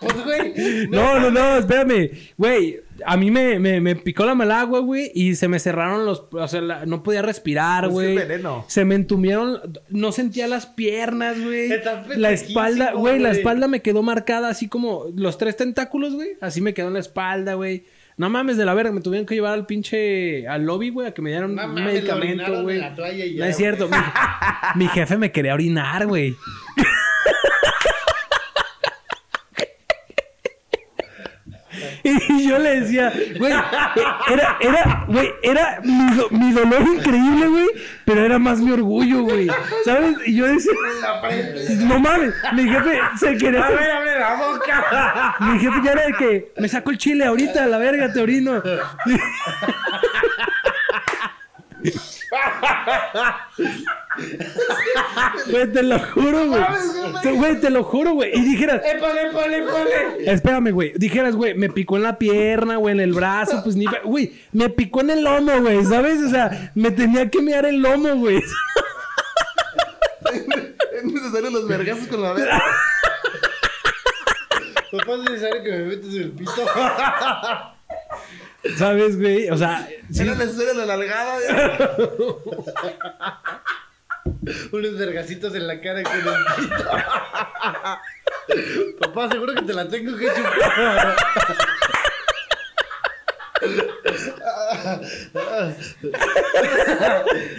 pues, 0.00 0.24
güey. 0.24 0.86
No, 0.88 1.18
no, 1.20 1.30
no, 1.30 1.58
espérame. 1.58 2.10
Güey, 2.36 2.76
a 3.04 3.16
mí 3.16 3.30
me, 3.30 3.58
me, 3.58 3.80
me 3.80 3.96
picó 3.96 4.24
la 4.24 4.34
malagua, 4.34 4.80
güey, 4.80 5.10
y 5.14 5.34
se 5.34 5.48
me 5.48 5.58
cerraron 5.58 6.06
los... 6.06 6.24
O 6.30 6.48
sea, 6.48 6.60
la- 6.60 6.86
no 6.86 7.02
podía 7.02 7.22
respirar, 7.22 7.88
güey. 7.88 8.18
Se 8.68 8.84
me 8.84 8.94
entumieron... 8.94 9.60
No 9.90 10.12
sentía 10.12 10.46
las 10.46 10.66
piernas, 10.66 11.40
güey. 11.42 11.70
La 12.16 12.30
espalda, 12.30 12.92
güey, 12.92 13.18
la 13.18 13.30
espalda 13.30 13.68
me 13.68 13.80
quedó 13.82 14.02
marcada 14.02 14.48
así 14.48 14.68
como 14.68 15.06
los 15.14 15.38
tres 15.38 15.56
tentáculos, 15.56 16.14
güey. 16.14 16.30
Así 16.40 16.60
me 16.60 16.74
quedó 16.74 16.88
en 16.88 16.94
la 16.94 17.00
espalda, 17.00 17.54
güey. 17.54 17.84
No 18.16 18.30
mames 18.30 18.56
de 18.56 18.64
la 18.64 18.74
verga, 18.74 18.92
me 18.92 19.00
tuvieron 19.00 19.26
que 19.26 19.34
llevar 19.34 19.54
al 19.54 19.66
pinche... 19.66 20.46
Al 20.46 20.64
lobby, 20.64 20.90
güey, 20.90 21.08
a 21.08 21.12
que 21.14 21.20
me 21.20 21.30
dieran 21.30 21.52
No 21.56 21.64
un 21.64 21.74
mames, 21.74 21.94
medicamento, 21.94 22.62
güey. 22.62 22.80
No 22.80 23.44
es 23.44 23.56
cierto. 23.56 23.88
Mi, 23.88 23.96
mi 24.76 24.88
jefe 24.88 25.16
me 25.18 25.32
quería 25.32 25.52
orinar, 25.54 26.06
güey. 26.06 26.36
Y 32.04 32.48
yo 32.48 32.58
le 32.58 32.80
decía, 32.80 33.10
güey, 33.38 33.52
era, 34.30 34.56
era, 34.60 35.04
güey, 35.08 35.30
era 35.42 35.80
mi, 35.82 36.14
do- 36.14 36.28
mi 36.30 36.52
dolor 36.52 36.82
increíble, 36.82 37.46
güey, 37.46 37.66
pero 38.04 38.24
era 38.24 38.38
más 38.38 38.60
mi 38.60 38.70
orgullo, 38.72 39.22
güey, 39.22 39.48
¿sabes? 39.86 40.16
Y 40.26 40.36
yo 40.36 40.46
decía, 40.46 40.72
no 41.80 41.98
mames, 41.98 42.34
mi 42.52 42.68
jefe 42.68 42.98
se 43.18 43.36
quería... 43.38 43.66
hacer- 43.66 43.90
abre 43.90 44.20
la 44.20 44.34
boca. 44.34 45.36
mi 45.40 45.58
jefe 45.58 45.80
ya 45.82 45.92
era 45.92 46.06
de 46.06 46.12
que 46.12 46.52
me 46.58 46.68
saco 46.68 46.90
el 46.90 46.98
chile 46.98 47.24
ahorita, 47.24 47.64
a 47.64 47.66
la 47.66 47.78
verga, 47.78 48.12
te 48.12 48.20
orino. 48.20 48.62
Güey, 55.50 55.72
te 55.72 55.82
lo 55.82 55.98
juro, 55.98 56.46
güey. 56.48 56.62
Güey, 57.36 57.60
te 57.60 57.70
lo 57.70 57.84
juro, 57.84 58.12
güey. 58.14 58.30
Y 58.34 58.40
dijeras, 58.42 58.82
¡Épale, 58.84 59.28
épale, 59.28 59.58
épale! 59.58 60.32
espérame, 60.32 60.70
güey. 60.72 60.92
Dijeras, 60.96 61.34
güey, 61.36 61.54
me 61.54 61.68
picó 61.68 61.96
en 61.96 62.02
la 62.04 62.18
pierna, 62.18 62.76
güey, 62.76 62.94
en 62.94 63.00
el 63.00 63.12
brazo, 63.12 63.62
pues 63.62 63.76
ni. 63.76 63.86
Güey, 64.04 64.32
me 64.52 64.68
picó 64.70 65.00
en 65.02 65.10
el 65.10 65.24
lomo, 65.24 65.60
güey, 65.60 65.84
¿sabes? 65.84 66.22
O 66.22 66.28
sea, 66.28 66.72
me 66.74 66.90
tenía 66.90 67.28
que 67.30 67.42
mear 67.42 67.66
el 67.66 67.80
lomo, 67.80 68.14
güey. 68.16 68.42
Es 70.94 71.04
necesario 71.04 71.50
los 71.50 71.68
vergazos 71.68 72.06
con 72.08 72.22
la 72.22 72.32
verga. 72.32 72.62
Papá, 74.92 75.14
es 75.14 75.30
necesario 75.30 75.62
que 75.64 75.70
me 75.70 75.84
metas 75.84 76.14
el 76.14 76.30
pito. 76.32 76.52
¿Sabes, 78.78 79.18
güey? 79.18 79.50
O 79.50 79.56
sea, 79.56 79.88
sí. 80.10 80.22
Era 80.22 80.34
necesario 80.34 80.74
la 80.74 80.86
nalgada. 80.86 81.38
Unos 84.72 84.98
vergacitos 84.98 85.54
en 85.54 85.66
la 85.66 85.80
cara 85.80 86.02
con 86.02 86.12
el 86.14 86.22
pito. 86.56 86.84
Papá, 89.00 89.28
seguro 89.30 89.54
que 89.54 89.62
te 89.62 89.72
la 89.72 89.88
tengo 89.88 90.16
que 90.16 90.26
chupar. 90.26 91.16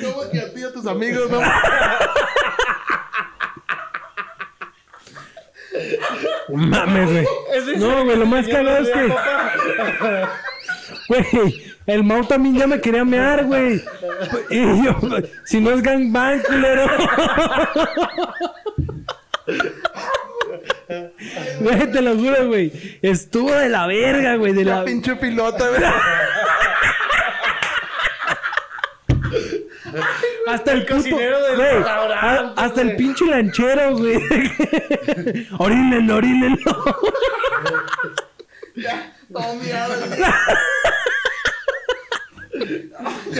¿Cómo 0.01 0.29
que 0.31 0.39
a 0.39 0.53
ti 0.53 0.61
y 0.61 0.63
a 0.63 0.73
tus 0.73 0.85
amigos, 0.87 1.29
no? 1.29 1.41
Mames, 6.49 7.11
güey. 7.11 7.25
No, 7.77 8.05
güey, 8.05 8.17
lo 8.17 8.25
más 8.25 8.47
cagado 8.47 8.77
es 8.77 8.89
que. 8.89 9.13
Güey, 11.07 11.63
el 11.85 12.03
Mau 12.03 12.25
también 12.25 12.55
ya 12.57 12.67
me 12.67 12.81
quería 12.81 13.05
mear, 13.05 13.45
güey. 13.45 13.83
Y 14.49 14.83
yo, 14.83 14.97
si 15.45 15.61
no 15.61 15.71
es 15.71 15.81
gangbang, 15.83 16.41
culero. 16.41 16.87
Güey, 21.59 21.91
te 21.91 22.01
lo 22.01 22.15
juro, 22.15 22.47
güey. 22.47 22.99
Estuvo 23.01 23.51
de 23.51 23.69
la 23.69 23.85
verga, 23.87 24.35
güey. 24.35 24.53
De 24.53 24.65
La 24.65 24.77
la... 24.79 24.85
pinche 24.85 25.15
pilota, 25.15 25.67
güey. 25.69 25.83
Hasta 30.47 30.71
el 30.73 30.81
puto... 30.85 30.95
cocinero 30.95 31.41
del 31.43 31.55
güey, 31.55 31.73
restaurante, 31.75 32.61
a- 32.61 32.65
hasta 32.65 32.81
el 32.81 32.95
pinche 32.95 33.25
lanchero, 33.25 33.97
güey. 33.97 34.19
orínenlo, 35.57 36.15
orínenlo. 36.17 36.83
Todo 39.33 39.55
miado. 39.55 39.93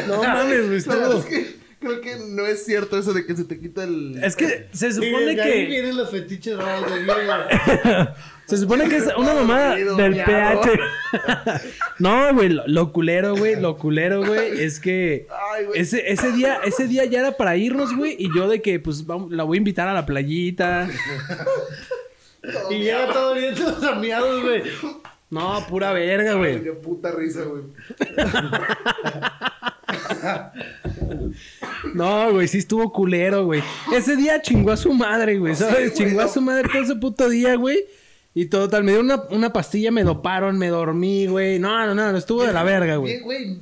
No 0.07 0.23
mames, 0.23 0.85
verdad 0.85 1.11
estuvo- 1.11 1.19
es 1.19 1.25
que 1.25 1.55
creo 1.79 2.01
que 2.01 2.15
no 2.29 2.45
es 2.45 2.65
cierto 2.65 2.97
eso 2.97 3.13
de 3.13 3.25
que 3.25 3.35
se 3.35 3.43
te 3.43 3.59
quita 3.59 3.83
el... 3.83 4.19
Es 4.23 4.35
que 4.35 4.67
se 4.73 4.87
Y 4.87 4.91
supone 4.93 5.29
ahí 5.29 5.35
que... 5.35 5.65
vienen 5.67 5.97
los 5.97 6.09
fetiches 6.09 6.57
raros 6.57 6.91
de 6.91 7.03
güey. 7.05 8.07
Se 8.47 8.57
supone 8.57 8.87
que 8.89 8.97
es 8.97 9.07
una 9.17 9.33
mamada 9.33 9.75
del 9.75 10.23
pH. 10.23 10.79
no, 11.99 12.33
güey, 12.33 12.49
lo, 12.49 12.63
lo 12.67 12.91
culero, 12.91 13.35
güey, 13.35 13.59
lo 13.59 13.77
culero, 13.77 14.23
güey, 14.25 14.61
es 14.63 14.79
que 14.79 15.27
Ay, 15.53 15.65
güey. 15.65 15.79
ese, 15.81 16.11
ese 16.11 16.31
día, 16.31 16.59
ese 16.63 16.87
día 16.87 17.05
ya 17.05 17.19
era 17.21 17.31
para 17.37 17.55
irnos, 17.57 17.95
güey, 17.95 18.15
y 18.19 18.29
yo 18.35 18.47
de 18.47 18.61
que, 18.61 18.79
pues, 18.79 19.05
vamos, 19.05 19.31
la 19.31 19.43
voy 19.43 19.57
a 19.57 19.59
invitar 19.59 19.87
a 19.87 19.93
la 19.93 20.05
playita. 20.05 20.87
Todo 22.41 22.71
Y 22.71 22.79
miado. 22.79 23.01
llega 23.01 23.13
todo 23.13 23.33
bien 23.33 23.55
todos 23.55 23.83
amiados, 23.83 24.41
güey. 24.43 24.61
No, 25.29 25.65
pura 25.67 25.91
verga, 25.91 26.31
Ay, 26.31 26.37
güey. 26.37 26.63
Qué 26.63 26.71
puta 26.73 27.11
risa, 27.11 27.43
güey. 27.43 27.63
No, 31.93 32.31
güey, 32.31 32.47
sí 32.47 32.59
estuvo 32.59 32.91
culero, 32.91 33.45
güey. 33.45 33.63
Ese 33.93 34.15
día 34.15 34.41
chingó 34.41 34.71
a 34.71 34.77
su 34.77 34.93
madre, 34.93 35.37
güey, 35.37 35.55
¿sabes? 35.55 35.75
güey, 35.75 35.93
chingó 35.93 36.21
a 36.21 36.25
no. 36.25 36.31
su 36.31 36.41
madre 36.41 36.69
todo 36.71 36.81
ese 36.81 36.95
puto 36.95 37.29
día, 37.29 37.55
güey. 37.55 37.85
Y 38.33 38.47
total, 38.47 38.83
me 38.83 38.91
dio 38.91 39.01
una, 39.01 39.23
una 39.29 39.53
pastilla, 39.53 39.91
me 39.91 40.03
doparon, 40.03 40.57
me 40.57 40.67
dormí, 40.67 41.27
güey. 41.27 41.57
No, 41.57 41.85
no, 41.85 41.95
no, 41.95 42.17
estuvo 42.17 42.43
de 42.43 42.51
la 42.51 42.63
verga, 42.63 42.97
güey. 42.97 43.19
Güey. 43.21 43.59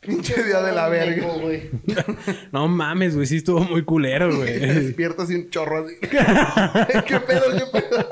Pinche 0.00 0.40
día 0.44 0.62
de 0.62 0.72
la 0.72 0.88
verga. 0.88 1.26
Güey. 1.34 1.70
No 2.52 2.68
mames, 2.68 3.16
güey, 3.16 3.26
sí 3.26 3.38
estuvo 3.38 3.60
muy 3.60 3.82
culero, 3.84 4.34
güey. 4.34 4.58
Despierto 4.60 5.22
así 5.22 5.34
un 5.34 5.50
chorro 5.50 5.84
así. 5.84 5.96
¿Qué 6.00 7.20
pedo, 7.20 7.44
qué 7.52 7.80
pedo? 7.80 8.08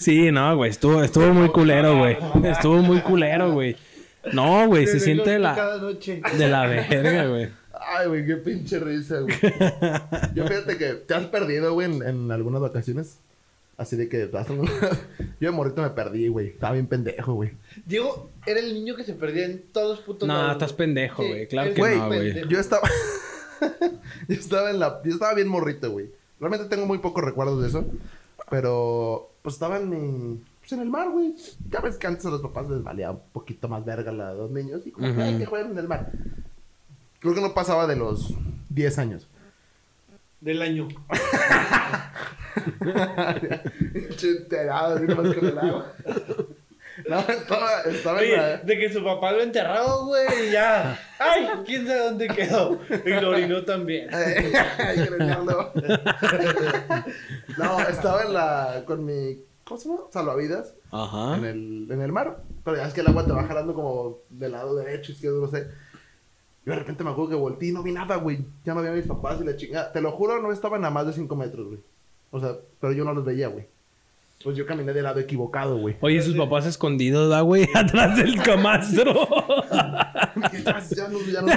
Sí, 0.00 0.32
no, 0.32 0.56
güey, 0.56 0.70
estuvo, 0.70 1.02
estuvo 1.02 1.26
muy 1.34 1.50
culero, 1.50 1.98
güey. 1.98 2.16
Estuvo 2.44 2.78
muy 2.78 3.00
culero, 3.00 3.52
güey. 3.52 3.76
No, 4.32 4.66
güey, 4.66 4.86
se 4.86 4.98
siente 4.98 5.30
de 5.30 5.38
la, 5.38 5.54
Cada 5.54 5.76
noche. 5.78 6.22
de 6.38 6.48
la 6.48 6.66
verga, 6.66 7.26
güey. 7.26 7.48
Ay, 7.72 8.08
güey, 8.08 8.26
qué 8.26 8.36
pinche 8.36 8.78
risa, 8.78 9.20
güey. 9.20 9.34
Yo 10.34 10.46
fíjate 10.46 10.76
que 10.78 10.94
te 10.94 11.14
has 11.14 11.26
perdido, 11.26 11.74
güey, 11.74 11.90
en, 11.94 12.02
en 12.02 12.30
algunas 12.32 12.60
vacaciones. 12.62 13.16
Así 13.76 13.96
de 13.96 14.08
que... 14.08 14.26
vas 14.26 14.48
a- 14.50 14.54
Yo 14.54 14.70
de 15.38 15.50
morrito 15.50 15.80
me 15.82 15.88
perdí, 15.90 16.28
güey. 16.28 16.48
Estaba 16.48 16.74
bien 16.74 16.86
pendejo, 16.86 17.32
güey. 17.34 17.52
Diego 17.86 18.30
era 18.46 18.60
el 18.60 18.74
niño 18.74 18.94
que 18.96 19.04
se 19.04 19.14
perdía 19.14 19.46
en 19.46 19.62
todos 19.72 20.00
putos 20.00 20.28
No, 20.28 20.34
lados, 20.34 20.52
estás 20.52 20.68
güey. 20.72 20.76
pendejo, 20.76 21.26
güey. 21.26 21.46
Claro 21.48 21.72
que 21.74 21.80
Güey, 21.80 21.96
no, 21.98 22.06
güey. 22.08 22.48
Yo 22.48 22.60
estaba... 22.60 22.88
yo 24.28 24.34
estaba 24.34 24.70
en 24.70 24.78
la... 24.80 25.00
Yo 25.04 25.12
estaba 25.12 25.32
bien 25.34 25.48
morrito, 25.48 25.90
güey. 25.90 26.06
Realmente 26.38 26.66
tengo 26.68 26.86
muy 26.86 26.98
pocos 26.98 27.24
recuerdos 27.24 27.62
de 27.62 27.68
eso. 27.68 27.86
Pero... 28.50 29.29
Pues 29.42 29.54
estaba 29.54 29.78
en 29.78 29.88
mi... 29.88 30.42
Pues 30.60 30.72
en 30.72 30.80
el 30.80 30.90
mar, 30.90 31.10
güey. 31.10 31.34
Ya 31.70 31.80
ves 31.80 31.96
que 31.96 32.06
antes 32.06 32.26
a 32.26 32.30
los 32.30 32.42
papás 32.42 32.68
les 32.68 32.82
valía 32.82 33.10
un 33.10 33.20
poquito 33.32 33.68
más 33.68 33.84
verga 33.84 34.12
la, 34.12 34.30
a 34.30 34.34
los 34.34 34.50
niños. 34.50 34.82
Y 34.84 34.90
como 34.90 35.14
que 35.14 35.22
hay 35.22 35.38
que 35.38 35.46
jugar 35.46 35.66
en 35.66 35.78
el 35.78 35.88
mar. 35.88 36.10
Creo 37.20 37.34
que 37.34 37.40
no 37.40 37.54
pasaba 37.54 37.86
de 37.86 37.96
los 37.96 38.34
10 38.68 38.98
años. 38.98 39.26
Del 40.40 40.62
año. 40.62 40.88
Pinche 43.92 44.30
enterado, 44.30 44.96
así 44.96 45.06
nomás 45.06 45.34
con 45.34 45.46
el 45.46 45.58
agua. 45.58 45.92
No, 47.10 47.18
estaba, 47.18 47.80
estaba 47.82 48.22
en 48.22 48.36
la... 48.36 48.56
de 48.58 48.78
que 48.78 48.92
su 48.92 49.02
papá 49.02 49.32
lo 49.32 49.42
enterró, 49.42 50.04
güey, 50.04 50.46
y 50.46 50.52
ya. 50.52 50.96
Ay, 51.18 51.48
quién 51.66 51.84
sabe 51.84 52.04
dónde 52.04 52.28
quedó. 52.28 52.78
Y 53.04 53.10
lo 53.20 53.30
orinó 53.30 53.64
también. 53.64 54.08
Ay, 54.14 55.08
no, 57.58 57.80
estaba 57.80 58.22
en 58.22 58.32
la... 58.32 58.84
con 58.86 59.04
mi... 59.04 59.38
¿Cómo 59.64 59.80
se 59.80 59.88
llama? 59.88 60.02
Salvavidas. 60.12 60.72
Ajá. 60.92 61.36
En 61.36 61.44
el, 61.46 61.88
en 61.90 62.00
el 62.00 62.12
mar. 62.12 62.36
Pero 62.64 62.76
ya 62.76 62.86
es 62.86 62.94
que 62.94 63.00
el 63.00 63.08
agua 63.08 63.26
te 63.26 63.32
va 63.32 63.42
jalando 63.42 63.74
como 63.74 64.18
del 64.28 64.52
lado 64.52 64.76
derecho, 64.76 65.10
izquierdo, 65.10 65.40
no 65.40 65.48
sé. 65.48 65.66
Yo 66.64 66.72
de 66.72 66.78
repente 66.78 67.02
me 67.02 67.10
acuerdo 67.10 67.30
que 67.30 67.36
volteé 67.36 67.70
y 67.70 67.72
no 67.72 67.82
vi 67.82 67.90
nada, 67.90 68.16
güey. 68.16 68.38
Ya 68.64 68.74
no 68.74 68.82
vi 68.82 68.88
a 68.88 68.92
mis 68.92 69.06
papás 69.06 69.40
y 69.40 69.44
la 69.44 69.56
chingada. 69.56 69.90
Te 69.90 70.00
lo 70.00 70.12
juro, 70.12 70.40
no 70.40 70.52
estaban 70.52 70.84
a 70.84 70.90
más 70.90 71.08
de 71.08 71.12
5 71.12 71.34
metros, 71.34 71.66
güey. 71.66 71.80
O 72.30 72.38
sea, 72.38 72.54
pero 72.80 72.92
yo 72.92 73.04
no 73.04 73.12
los 73.14 73.24
veía, 73.24 73.48
güey. 73.48 73.66
Pues 74.42 74.56
yo 74.56 74.64
caminé 74.64 74.94
del 74.94 75.02
lado 75.02 75.20
equivocado, 75.20 75.76
güey. 75.76 75.96
Oye, 76.00 76.22
sus 76.22 76.34
papás 76.34 76.64
escondidos, 76.64 77.28
da, 77.28 77.42
güey, 77.42 77.68
atrás 77.74 78.16
del 78.16 78.40
camastro. 78.42 79.28
ya 79.70 81.08
no, 81.08 81.20
ya 81.30 81.42
no. 81.42 81.52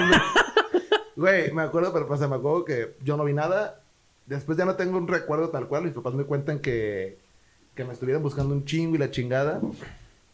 Güey, 1.16 1.52
me 1.54 1.62
acuerdo, 1.62 1.94
pero 1.94 2.08
pues, 2.08 2.20
me 2.20 2.36
acuerdo 2.36 2.66
que 2.66 2.96
yo 3.04 3.16
no 3.16 3.24
vi 3.24 3.34
nada. 3.34 3.80
Después 4.26 4.58
ya 4.58 4.66
no 4.66 4.76
tengo 4.76 4.98
un 4.98 5.08
recuerdo 5.08 5.50
tal 5.50 5.68
cual. 5.68 5.84
Mis 5.84 5.94
papás 5.94 6.14
me 6.14 6.26
cuentan 6.26 6.60
que, 6.60 7.18
que 7.74 7.86
me 7.86 7.94
estuvieron 7.94 8.22
buscando 8.22 8.54
un 8.54 8.66
chingo 8.66 8.96
y 8.96 8.98
la 8.98 9.12
chingada. 9.12 9.62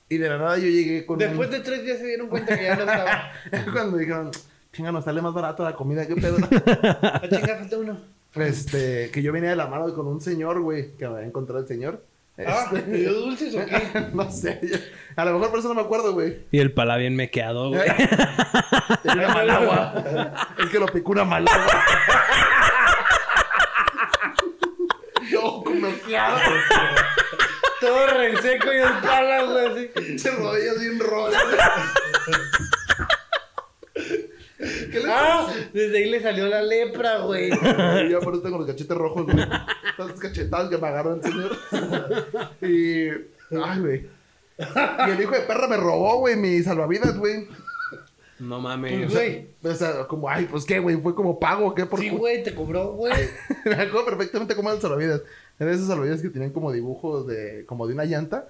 Y 0.09 0.17
de 0.17 0.29
la 0.29 0.39
nada 0.39 0.57
yo 0.57 0.67
llegué 0.67 1.05
con 1.05 1.19
Después 1.19 1.49
un... 1.49 1.53
de 1.55 1.59
tres 1.59 1.83
días 1.83 1.99
se 1.99 2.07
dieron 2.07 2.29
cuenta 2.29 2.57
que 2.57 2.63
ya 2.63 2.75
no 2.75 2.81
estaba. 2.81 3.31
Cuando 3.71 3.97
dijeron, 3.97 4.31
chinga, 4.73 4.91
nos 4.91 5.05
sale 5.05 5.21
más 5.21 5.35
barato 5.35 5.63
la 5.63 5.75
comida, 5.75 6.07
¿qué 6.07 6.15
pedo? 6.15 6.37
A 6.37 7.21
chingar, 7.29 7.59
falta 7.59 7.77
uno. 7.77 7.97
este, 8.35 9.11
que 9.11 9.21
yo 9.21 9.31
venía 9.31 9.51
de 9.51 9.55
la 9.55 9.67
mano 9.67 9.93
con 9.93 10.07
un 10.07 10.19
señor, 10.19 10.61
güey, 10.61 10.95
que 10.97 11.07
me 11.07 11.15
había 11.15 11.27
encontrado 11.27 11.61
el 11.61 11.67
señor. 11.67 12.03
Ah, 12.47 12.69
Este, 12.73 12.89
¿me 12.89 12.97
dio 12.97 13.13
dulces 13.13 13.53
o 13.55 13.65
qué? 13.65 14.05
no 14.13 14.31
sé, 14.31 14.59
yo- 14.63 14.77
a 15.15 15.25
lo 15.25 15.33
mejor 15.33 15.49
por 15.49 15.59
eso 15.59 15.67
no 15.67 15.73
me 15.75 15.81
acuerdo, 15.81 16.13
güey. 16.13 16.45
y 16.51 16.59
el 16.59 16.71
pala 16.71 16.95
bien 16.97 17.15
mequeado, 17.15 17.69
güey. 17.69 17.81
Tenía 19.03 19.25
una 19.27 19.33
malagua. 19.33 20.47
es 20.57 20.69
que 20.69 20.79
lo 20.79 20.85
picó 20.87 21.11
una 21.11 21.25
malagua. 21.25 21.83
yo 25.29 25.61
como 25.65 25.89
claro. 26.05 26.37
Todo 27.81 28.07
reseco 28.07 28.73
y 28.73 28.77
el 28.77 28.93
pala, 29.01 29.43
güey, 29.43 29.89
así. 29.95 30.19
Se 30.19 30.31
rodillas 30.31 30.79
bien 30.79 30.99
rojas. 30.99 31.43
¿Qué 34.59 34.99
le 34.99 35.05
Ah, 35.07 35.47
desde 35.73 35.97
ahí 35.97 36.09
le 36.09 36.21
salió 36.21 36.47
la 36.47 36.61
lepra, 36.61 37.19
güey. 37.19 37.49
yo 38.09 38.19
por 38.19 38.33
eso 38.33 38.43
tengo 38.43 38.57
los 38.57 38.67
cachetes 38.67 38.97
rojos, 38.97 39.25
güey. 39.25 39.37
Tantas 39.97 40.19
cachetadas 40.19 40.69
que 40.69 40.77
me 40.77 40.87
agarró 40.87 41.15
el 41.15 41.23
señor. 41.23 41.57
Y. 42.61 43.07
Ay, 43.55 43.79
güey. 43.79 44.05
Y 45.07 45.11
el 45.11 45.21
hijo 45.21 45.31
de 45.33 45.41
perra 45.41 45.67
me 45.67 45.77
robó, 45.77 46.19
güey, 46.19 46.35
mi 46.35 46.61
salvavidas, 46.61 47.17
güey. 47.17 47.47
No 48.39 48.61
Pues, 48.61 48.63
mames. 48.63 49.11
güey. 49.13 49.47
O 49.63 49.73
sea, 49.73 50.05
como, 50.07 50.29
ay, 50.29 50.47
pues 50.49 50.65
qué, 50.65 50.79
güey, 50.79 50.97
fue 50.97 51.13
como 51.15 51.39
pago, 51.39 51.73
¿qué? 51.75 51.85
Por 51.85 51.99
Sí, 51.99 52.09
güey, 52.09 52.43
te 52.43 52.53
cobró, 52.55 52.91
güey. 52.93 53.13
Me 53.65 53.73
acuerdo 53.75 54.05
perfectamente 54.05 54.55
cómo 54.55 54.69
eran 54.69 54.81
salvavidas. 54.81 55.21
Eran 55.59 55.73
esos 55.73 55.87
salvavidas 55.87 56.21
que 56.21 56.29
tenían 56.29 56.51
como 56.51 56.71
dibujos 56.71 57.27
de, 57.27 57.63
como 57.65 57.87
de 57.87 57.93
una 57.93 58.05
llanta. 58.05 58.45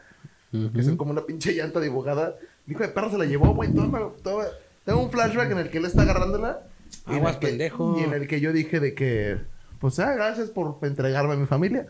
Que 0.76 0.82
son 0.84 0.98
como 0.98 1.12
una 1.12 1.26
pinche 1.26 1.54
llanta 1.54 1.80
dibujada. 1.80 2.36
El 2.65 2.74
hijo 2.74 2.82
de 2.84 2.89
perro 2.89 3.12
se 3.12 3.17
la 3.19 3.26
llevó, 3.26 3.54
güey. 3.54 3.72
Todo, 3.74 3.88
me- 3.88 4.22
todo- 4.24 4.43
Tengo 4.89 5.04
un 5.04 5.12
flashback 5.12 5.52
en 5.52 5.58
el 5.60 5.69
que 5.69 5.78
él 5.78 5.86
está 5.86 6.02
agarrándola. 6.02 6.62
y 7.08 7.12
en 7.12 7.17
Aguas, 7.17 7.38
que- 7.38 7.47
pendejo. 7.47 7.95
Y 7.99 8.04
en 8.06 8.13
el 8.13 8.28
que 8.28 8.39
yo 8.41 8.52
dije 8.52 8.80
de 8.80 8.95
que, 8.95 9.38
pues, 9.80 9.99
ah, 9.99 10.13
gracias 10.15 10.49
por 10.49 10.78
entregarme 10.82 11.34
a 11.34 11.38
mi 11.38 11.45
familia. 11.45 11.86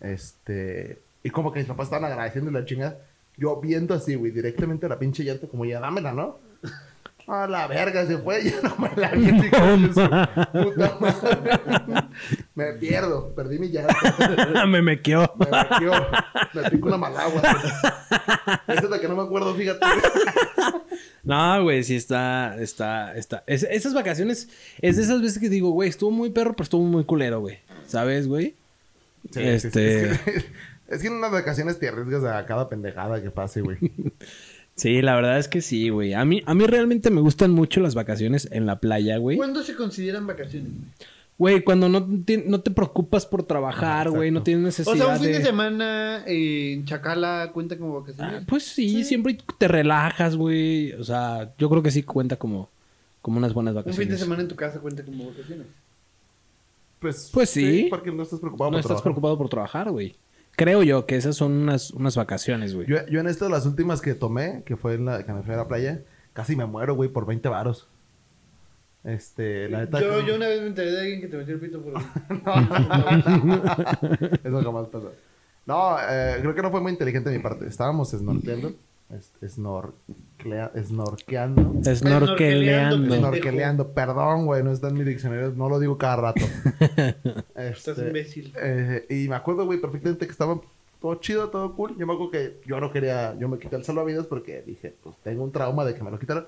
Este. 0.00 0.98
Y 1.22 1.30
como 1.30 1.52
que 1.52 1.60
mis 1.60 1.68
papás 1.68 1.84
estaban 1.86 2.04
agradeciendo 2.10 2.50
la 2.50 2.64
chingada. 2.64 2.98
Yo 3.36 3.60
viendo 3.60 3.94
así, 3.94 4.16
güey, 4.16 4.32
directamente 4.32 4.86
a 4.86 4.88
la 4.88 4.98
pinche 4.98 5.22
llanta, 5.22 5.46
como 5.46 5.64
ya 5.64 5.78
dámela, 5.78 6.12
¿no? 6.12 6.38
A 7.28 7.46
la 7.46 7.68
verga, 7.68 8.04
se 8.06 8.18
fue, 8.18 8.42
ya 8.50 8.60
no 8.62 8.76
me 8.76 8.90
la 9.00 9.10
vi. 9.12 9.28
su 9.28 10.64
puta 10.64 10.98
madre. 11.00 12.08
Me 12.54 12.72
pierdo, 12.74 13.34
perdí 13.34 13.58
mi 13.58 13.68
llanta. 13.68 14.66
me 14.66 14.82
mequeó. 14.82 15.32
Me 15.38 15.46
metió, 15.46 15.92
me 16.52 16.70
picó 16.70 16.88
una 16.88 16.98
malagua. 16.98 17.40
Esa 18.68 18.80
es 18.84 18.90
la 18.90 19.00
que 19.00 19.08
no 19.08 19.16
me 19.16 19.22
acuerdo, 19.22 19.54
fíjate. 19.54 19.84
No, 21.24 21.62
güey, 21.62 21.84
sí 21.84 21.94
está, 21.94 22.56
está, 22.60 23.14
está. 23.16 23.44
Es- 23.46 23.62
esas 23.70 23.94
vacaciones 23.94 24.48
es 24.80 24.96
de 24.96 25.02
esas 25.04 25.22
veces 25.22 25.38
que 25.38 25.48
digo, 25.48 25.70
güey, 25.70 25.88
estuvo 25.88 26.10
muy 26.10 26.30
perro, 26.30 26.52
pero 26.52 26.64
estuvo 26.64 26.82
muy 26.82 27.04
culero, 27.04 27.38
güey. 27.40 27.60
¿Sabes, 27.86 28.26
güey? 28.26 28.56
este. 29.36 30.10
Es 30.10 30.18
que, 30.20 30.44
es 30.88 31.00
que 31.00 31.06
en 31.06 31.12
unas 31.14 31.30
vacaciones 31.30 31.78
te 31.78 31.88
arriesgas 31.88 32.24
a 32.24 32.44
cada 32.44 32.68
pendejada 32.68 33.22
que 33.22 33.30
pase, 33.30 33.60
güey. 33.60 33.78
Sí, 34.74 35.02
la 35.02 35.14
verdad 35.14 35.38
es 35.38 35.48
que 35.48 35.60
sí, 35.60 35.90
güey. 35.90 36.14
A 36.14 36.24
mí, 36.24 36.42
a 36.46 36.54
mí 36.54 36.66
realmente 36.66 37.10
me 37.10 37.20
gustan 37.20 37.50
mucho 37.50 37.80
las 37.80 37.94
vacaciones 37.94 38.48
en 38.52 38.64
la 38.64 38.80
playa, 38.80 39.18
güey. 39.18 39.36
¿Cuándo 39.36 39.62
se 39.62 39.76
consideran 39.76 40.26
vacaciones, 40.26 40.70
güey? 40.72 40.90
Güey, 41.38 41.62
cuando 41.64 41.88
no 41.88 42.06
te, 42.24 42.38
no 42.38 42.60
te 42.60 42.70
preocupas 42.70 43.26
por 43.26 43.42
trabajar, 43.42 44.10
güey, 44.10 44.30
no 44.30 44.42
tienes 44.42 44.62
necesidad 44.64 44.94
O 44.94 44.96
sea, 44.96 45.08
un 45.08 45.18
fin 45.18 45.32
de, 45.32 45.38
de- 45.38 45.44
semana 45.44 46.22
en 46.26 46.84
Chacala 46.84 47.50
cuenta 47.52 47.76
como 47.76 47.96
Ah, 47.96 48.00
vacaciones. 48.00 48.42
pues 48.46 48.64
sí, 48.64 49.02
siempre 49.02 49.38
te 49.58 49.66
relajas, 49.66 50.36
güey. 50.36 50.92
O 50.92 51.02
sea, 51.04 51.50
yo 51.58 51.68
creo 51.68 51.82
que 51.82 51.90
sí 51.90 52.02
cuenta 52.04 52.36
como, 52.36 52.68
como 53.22 53.38
unas 53.38 53.54
buenas 53.54 53.72
un 53.72 53.76
vacaciones. 53.76 53.98
fin 54.06 54.08
de 54.16 54.18
semana 54.22 54.42
en 54.42 54.48
tu 54.48 54.54
casa 54.56 54.78
cuenta 54.78 55.02
como 55.02 55.26
vacaciones. 55.30 55.66
Pues, 57.00 57.30
Pues 57.32 57.50
sí. 57.50 57.88
Porque 57.90 58.12
no 58.12 58.22
estás 58.22 58.38
preocupado 58.38 58.70
No 58.70 58.74
por 58.76 58.80
estás 58.80 58.88
trabajar. 58.88 59.02
preocupado 59.04 59.38
por 59.38 59.48
trabajar, 59.48 59.90
güey. 59.90 60.14
Creo 60.54 60.82
yo 60.82 61.06
que 61.06 61.16
esas 61.16 61.34
son 61.34 61.52
unas, 61.52 61.90
unas 61.92 62.14
vacaciones, 62.14 62.74
güey. 62.74 62.86
Yo, 62.86 62.98
yo 63.08 63.20
en 63.20 63.26
esto, 63.26 63.48
las 63.48 63.66
últimas 63.66 64.00
que 64.00 64.14
tomé, 64.14 64.62
que 64.64 64.76
fue 64.76 64.94
en 64.94 65.06
la 65.06 65.24
que 65.24 65.32
me 65.32 65.42
fui 65.42 65.54
a 65.54 65.56
la 65.56 65.66
playa, 65.66 66.00
casi 66.34 66.54
me 66.54 66.66
muero, 66.66 66.94
güey, 66.94 67.08
por 67.08 67.26
20 67.26 67.48
varos. 67.48 67.86
Este, 69.04 69.68
la 69.68 69.80
neta. 69.80 70.00
Yo, 70.00 70.20
yo 70.26 70.36
una 70.36 70.46
vez 70.48 70.60
me 70.60 70.68
enteré 70.68 70.92
de 70.92 71.00
alguien 71.00 71.20
que 71.20 71.28
te 71.28 71.36
metió 71.36 71.54
el 71.54 71.60
pito 71.60 71.80
por... 71.82 71.94
Eso 74.44 74.62
jamás 74.62 74.86
pasa. 74.88 75.06
No, 75.66 75.96
eh, 76.08 76.36
creo 76.40 76.54
que 76.54 76.62
no 76.62 76.70
fue 76.70 76.80
muy 76.80 76.92
inteligente 76.92 77.30
de 77.30 77.36
mi 77.38 77.42
parte. 77.42 77.66
Estábamos 77.66 78.10
snorkeando. 78.10 78.72
snorklea- 79.42 80.72
snorkeando. 80.84 81.82
Snorkeleando. 81.94 83.14
Snorkeleando. 83.16 83.88
Perdón, 83.92 84.46
güey, 84.46 84.62
no 84.62 84.72
está 84.72 84.88
en 84.88 84.94
mi 84.94 85.04
diccionario. 85.04 85.52
No 85.56 85.68
lo 85.68 85.78
digo 85.78 85.98
cada 85.98 86.16
rato. 86.16 86.40
Estás 87.54 87.88
Este, 87.98 88.06
imbécil. 88.08 88.52
eh, 88.60 89.06
y 89.08 89.28
me 89.28 89.36
acuerdo, 89.36 89.64
güey, 89.66 89.80
perfectamente 89.80 90.26
que 90.26 90.32
estaba 90.32 90.60
todo 91.00 91.14
chido, 91.16 91.48
todo 91.50 91.74
cool. 91.74 91.96
Yo 91.98 92.06
me 92.06 92.12
acuerdo 92.14 92.30
que 92.32 92.60
yo 92.66 92.80
no 92.80 92.90
quería, 92.92 93.34
yo 93.38 93.48
me 93.48 93.58
quité 93.58 93.76
el 93.76 93.84
salvavidas 93.84 94.26
porque 94.26 94.62
dije, 94.66 94.94
pues 95.02 95.14
tengo 95.22 95.44
un 95.44 95.52
trauma 95.52 95.84
de 95.84 95.94
que 95.94 96.02
me 96.02 96.10
lo 96.10 96.18
quitaron. 96.18 96.46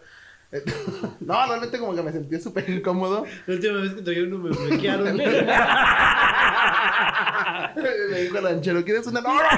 No, 1.20 1.46
realmente 1.46 1.78
como 1.78 1.94
que 1.94 2.02
me 2.02 2.12
sentía 2.12 2.40
súper 2.40 2.68
incómodo. 2.68 3.24
La 3.46 3.54
última 3.54 3.80
vez 3.80 3.94
que 3.94 4.02
traía 4.02 4.24
uno 4.24 4.38
me 4.38 4.50
bloquearon. 4.50 5.16
me 7.76 8.20
dijo 8.20 8.38
el 8.38 8.44
ranchero, 8.44 8.84
¿quieres 8.84 9.06
una? 9.06 9.20
No, 9.20 9.34
no, 9.34 9.40
no. 9.40 9.48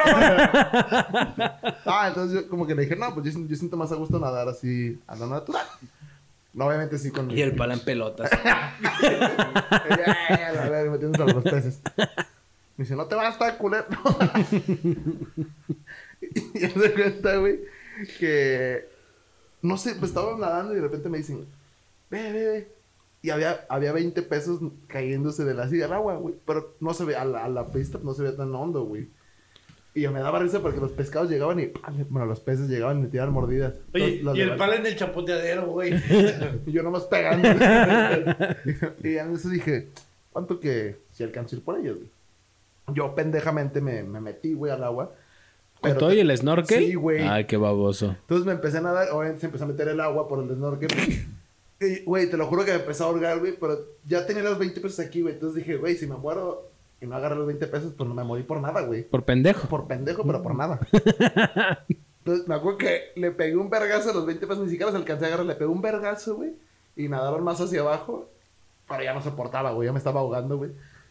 Ah, 1.87 2.06
entonces 2.09 2.42
yo 2.42 2.48
como 2.48 2.66
que 2.66 2.74
le 2.74 2.82
dije, 2.82 2.96
no, 2.96 3.12
pues 3.14 3.26
yo, 3.26 3.32
siento- 3.32 3.50
yo 3.50 3.56
siento 3.56 3.76
más 3.76 3.92
a 3.92 3.96
gusto 3.96 4.18
nadar 4.18 4.48
así 4.48 4.98
a 5.06 5.14
lo 5.16 5.26
natural. 5.26 5.66
No, 6.54 6.66
obviamente 6.66 6.98
sí 6.98 7.11
con... 7.11 7.30
Y 7.30 7.42
el 7.42 7.54
pala 7.54 7.74
en 7.74 7.80
pelotas. 7.80 8.30
Metiéndose 10.90 11.22
a 11.22 11.26
los 11.26 11.44
peces. 11.44 11.80
Me 12.76 12.85
dice, 12.85 12.96
no 12.96 13.06
te 13.06 13.14
vas 13.14 13.26
a 13.26 13.30
estar 13.30 13.56
culero. 13.59 13.87
y 16.54 16.59
se 16.61 16.92
cuenta, 16.94 17.37
güey, 17.37 17.61
que 18.18 18.88
no 19.66 19.76
sé, 19.79 19.94
pues 19.96 20.11
estaba 20.11 20.37
nadando 20.38 20.72
y 20.72 20.76
de 20.76 20.83
repente 20.83 21.09
me 21.09 21.18
dicen, 21.18 21.44
ve, 22.11 22.33
ve, 22.33 22.44
ve. 22.46 22.68
Y 23.22 23.31
había, 23.31 23.64
había 23.68 23.92
20 23.92 24.22
pesos 24.22 24.61
cayéndose 24.87 25.44
de 25.44 25.55
la 25.55 25.68
silla 25.68 25.87
al 25.87 25.94
agua, 25.94 26.14
güey. 26.16 26.35
Pero 26.46 26.74
no 26.81 26.94
se 26.94 27.05
ve, 27.05 27.16
a 27.16 27.24
la, 27.24 27.44
a 27.44 27.48
la 27.48 27.66
pista 27.72 27.98
no 28.02 28.14
se 28.14 28.22
ve 28.22 28.33
tan 28.33 28.55
hondo, 28.55 28.85
güey. 28.85 29.09
Y 29.94 30.02
yo 30.02 30.12
me 30.12 30.20
daba 30.20 30.38
risa 30.38 30.61
porque 30.61 30.79
los 30.79 30.92
pescados 30.92 31.31
llegaban 31.31 31.59
y, 31.59 31.72
bueno, 32.11 32.26
los 32.26 32.38
peces 32.40 32.68
llegaban 32.68 32.98
y 32.98 33.02
me 33.02 33.09
tiraban 33.09 33.33
mordidas. 33.33 33.74
Oye, 33.94 34.16
Los- 34.16 34.24
los 34.24 34.37
y 34.37 34.40
el 34.42 34.57
palo 34.57 34.74
en 34.74 34.85
el 34.87 34.94
chapoteadero, 34.96 35.66
güey. 35.68 35.94
y 36.66 36.70
yo 36.72 36.83
nomás 36.83 37.05
pegando. 37.05 37.48
y 39.02 39.16
en 39.16 39.35
eso 39.35 39.48
dije, 39.48 39.88
¿cuánto 40.33 40.61
que 40.61 40.96
si 41.14 41.24
alcanzo 41.24 41.57
a 41.57 41.59
ir 41.59 41.64
por 41.64 41.79
ellos, 41.79 41.96
güey? 41.96 42.09
Yo 42.94 43.14
pendejamente 43.14 43.81
me, 43.81 44.02
me 44.05 44.20
metí, 44.20 44.52
güey, 44.52 44.70
al 44.70 44.85
agua. 44.85 45.12
¿Con 45.81 45.91
Pero 45.91 45.99
todo 45.99 46.12
y 46.12 46.21
el 46.21 46.37
snorkel? 46.37 46.85
Sí, 46.85 46.95
güey. 46.95 47.23
Ay, 47.23 47.45
qué 47.45 47.57
baboso. 47.57 48.17
Entonces 48.21 48.47
me 48.47 48.53
empecé 48.53 48.79
a 48.79 48.81
nadar, 48.81 49.11
obviamente 49.11 49.41
se 49.41 49.47
empezó 49.47 49.65
a 49.65 49.69
meter 49.69 49.89
el 49.89 50.01
agua 50.01 50.29
por 50.29 50.43
el 50.43 50.55
snorkel. 50.55 50.89
Y, 51.79 52.05
güey, 52.05 52.31
te 52.31 52.39
lo 52.39 52.47
juro 52.47 52.65
que 52.65 52.71
me 52.71 52.79
empezó 52.79 53.05
a 53.05 53.09
ahogar, 53.09 53.39
güey, 53.39 53.55
pero 53.61 53.79
ya 54.07 54.25
tenía 54.25 54.43
los 54.43 54.59
20 54.59 54.81
pesos 54.81 54.99
aquí, 54.99 55.21
güey. 55.21 55.35
Entonces 55.35 55.62
dije, 55.62 55.77
güey, 55.77 55.95
si 55.95 56.07
me 56.07 56.17
muero 56.17 56.62
y 57.03 57.07
no 57.07 57.15
agarré 57.17 57.37
los 57.37 57.47
20 57.47 57.67
pesos, 57.67 57.93
pues 57.95 58.09
no 58.09 58.15
me 58.15 58.25
morí 58.25 58.45
por 58.45 58.61
nada, 58.61 58.81
güey. 58.81 59.03
Por 59.03 59.25
pendejo. 59.25 59.69
Por 59.69 59.87
pendejo, 59.87 60.25
pero 60.25 60.43
por 60.43 60.55
nada. 60.55 60.81
Entonces 62.21 62.49
me 62.49 62.55
acuerdo 62.55 62.79
que 62.79 63.12
le 63.15 63.31
pegué 63.31 63.57
un 63.57 63.69
vergazo 63.69 64.11
a 64.11 64.15
los 64.15 64.27
20 64.27 64.47
pesos, 64.47 64.65
ni 64.65 64.71
siquiera 64.71 64.91
los 64.91 64.99
alcancé 64.99 65.27
a 65.27 65.29
agarrar, 65.29 65.47
le 65.47 65.55
pegué 65.55 65.71
un 65.71 65.83
vergazo, 65.83 66.37
güey. 66.37 66.53
Y 66.97 67.09
nadaron 67.09 67.45
más 67.45 67.61
hacia 67.61 67.83
abajo, 67.83 68.27
pero 68.89 69.03
ya 69.05 69.12
no 69.12 69.23
soportaba, 69.23 69.73
güey, 69.73 69.87
ya 69.87 69.93
me 69.93 69.99
estaba 69.99 70.21
ahogando, 70.21 70.57
güey. 70.57 70.71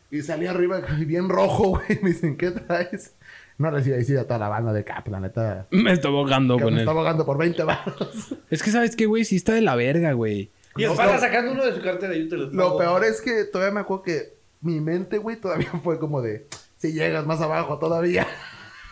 Y 0.10 0.24
salí 0.24 0.48
arriba 0.48 0.82
bien 1.06 1.30
rojo, 1.30 1.70
güey. 1.80 2.00
Me 2.02 2.10
dicen, 2.10 2.38
¿qué 2.38 2.52
traes? 2.52 3.14
No 3.58 3.72
les 3.72 3.88
iba 3.88 3.96
a 3.96 4.00
decir 4.00 4.18
a 4.20 4.24
toda 4.26 4.38
la 4.40 4.50
banda 4.50 4.74
de 4.74 4.84
cap, 4.84 5.08
la 5.08 5.20
neta. 5.20 5.66
Me 5.72 5.94
estoy 5.94 6.12
ahogando 6.12 6.58
Que 6.58 6.64
con 6.64 6.74
me 6.74 6.80
él. 6.82 6.84
estaba 6.84 7.00
ahogando 7.00 7.26
por 7.26 7.38
20 7.38 7.64
baros. 7.64 8.34
Es 8.50 8.62
que, 8.62 8.70
¿sabes 8.72 8.96
qué, 8.96 9.06
güey? 9.06 9.24
Sí 9.24 9.38
está 9.38 9.54
de 9.54 9.62
la 9.62 9.76
verga, 9.76 10.12
güey. 10.14 10.50
Y 10.78 10.84
No, 10.84 10.90
no. 10.96 11.20
sacando 11.20 11.54
uno 11.54 11.66
de 11.66 11.74
su 11.74 11.82
cartera 11.82 12.14
y 12.16 12.24
yo 12.24 12.30
te 12.30 12.38
los 12.38 12.54
Lo 12.54 12.78
pago. 12.78 12.80
peor 12.80 13.06
es 13.06 13.22
que 13.22 13.46
todavía 13.46 13.74
me 13.74 13.80
acuerdo 13.82 14.04
que 14.04 14.34
mi 14.62 14.82
mente, 14.82 15.18
güey, 15.20 15.38
todavía 15.38 15.72
fue 15.84 16.00
como 16.00 16.22
de, 16.22 16.46
si 16.80 16.92
llegas 16.92 17.26
más 17.26 17.40
abajo 17.40 17.80
todavía. 17.80 18.28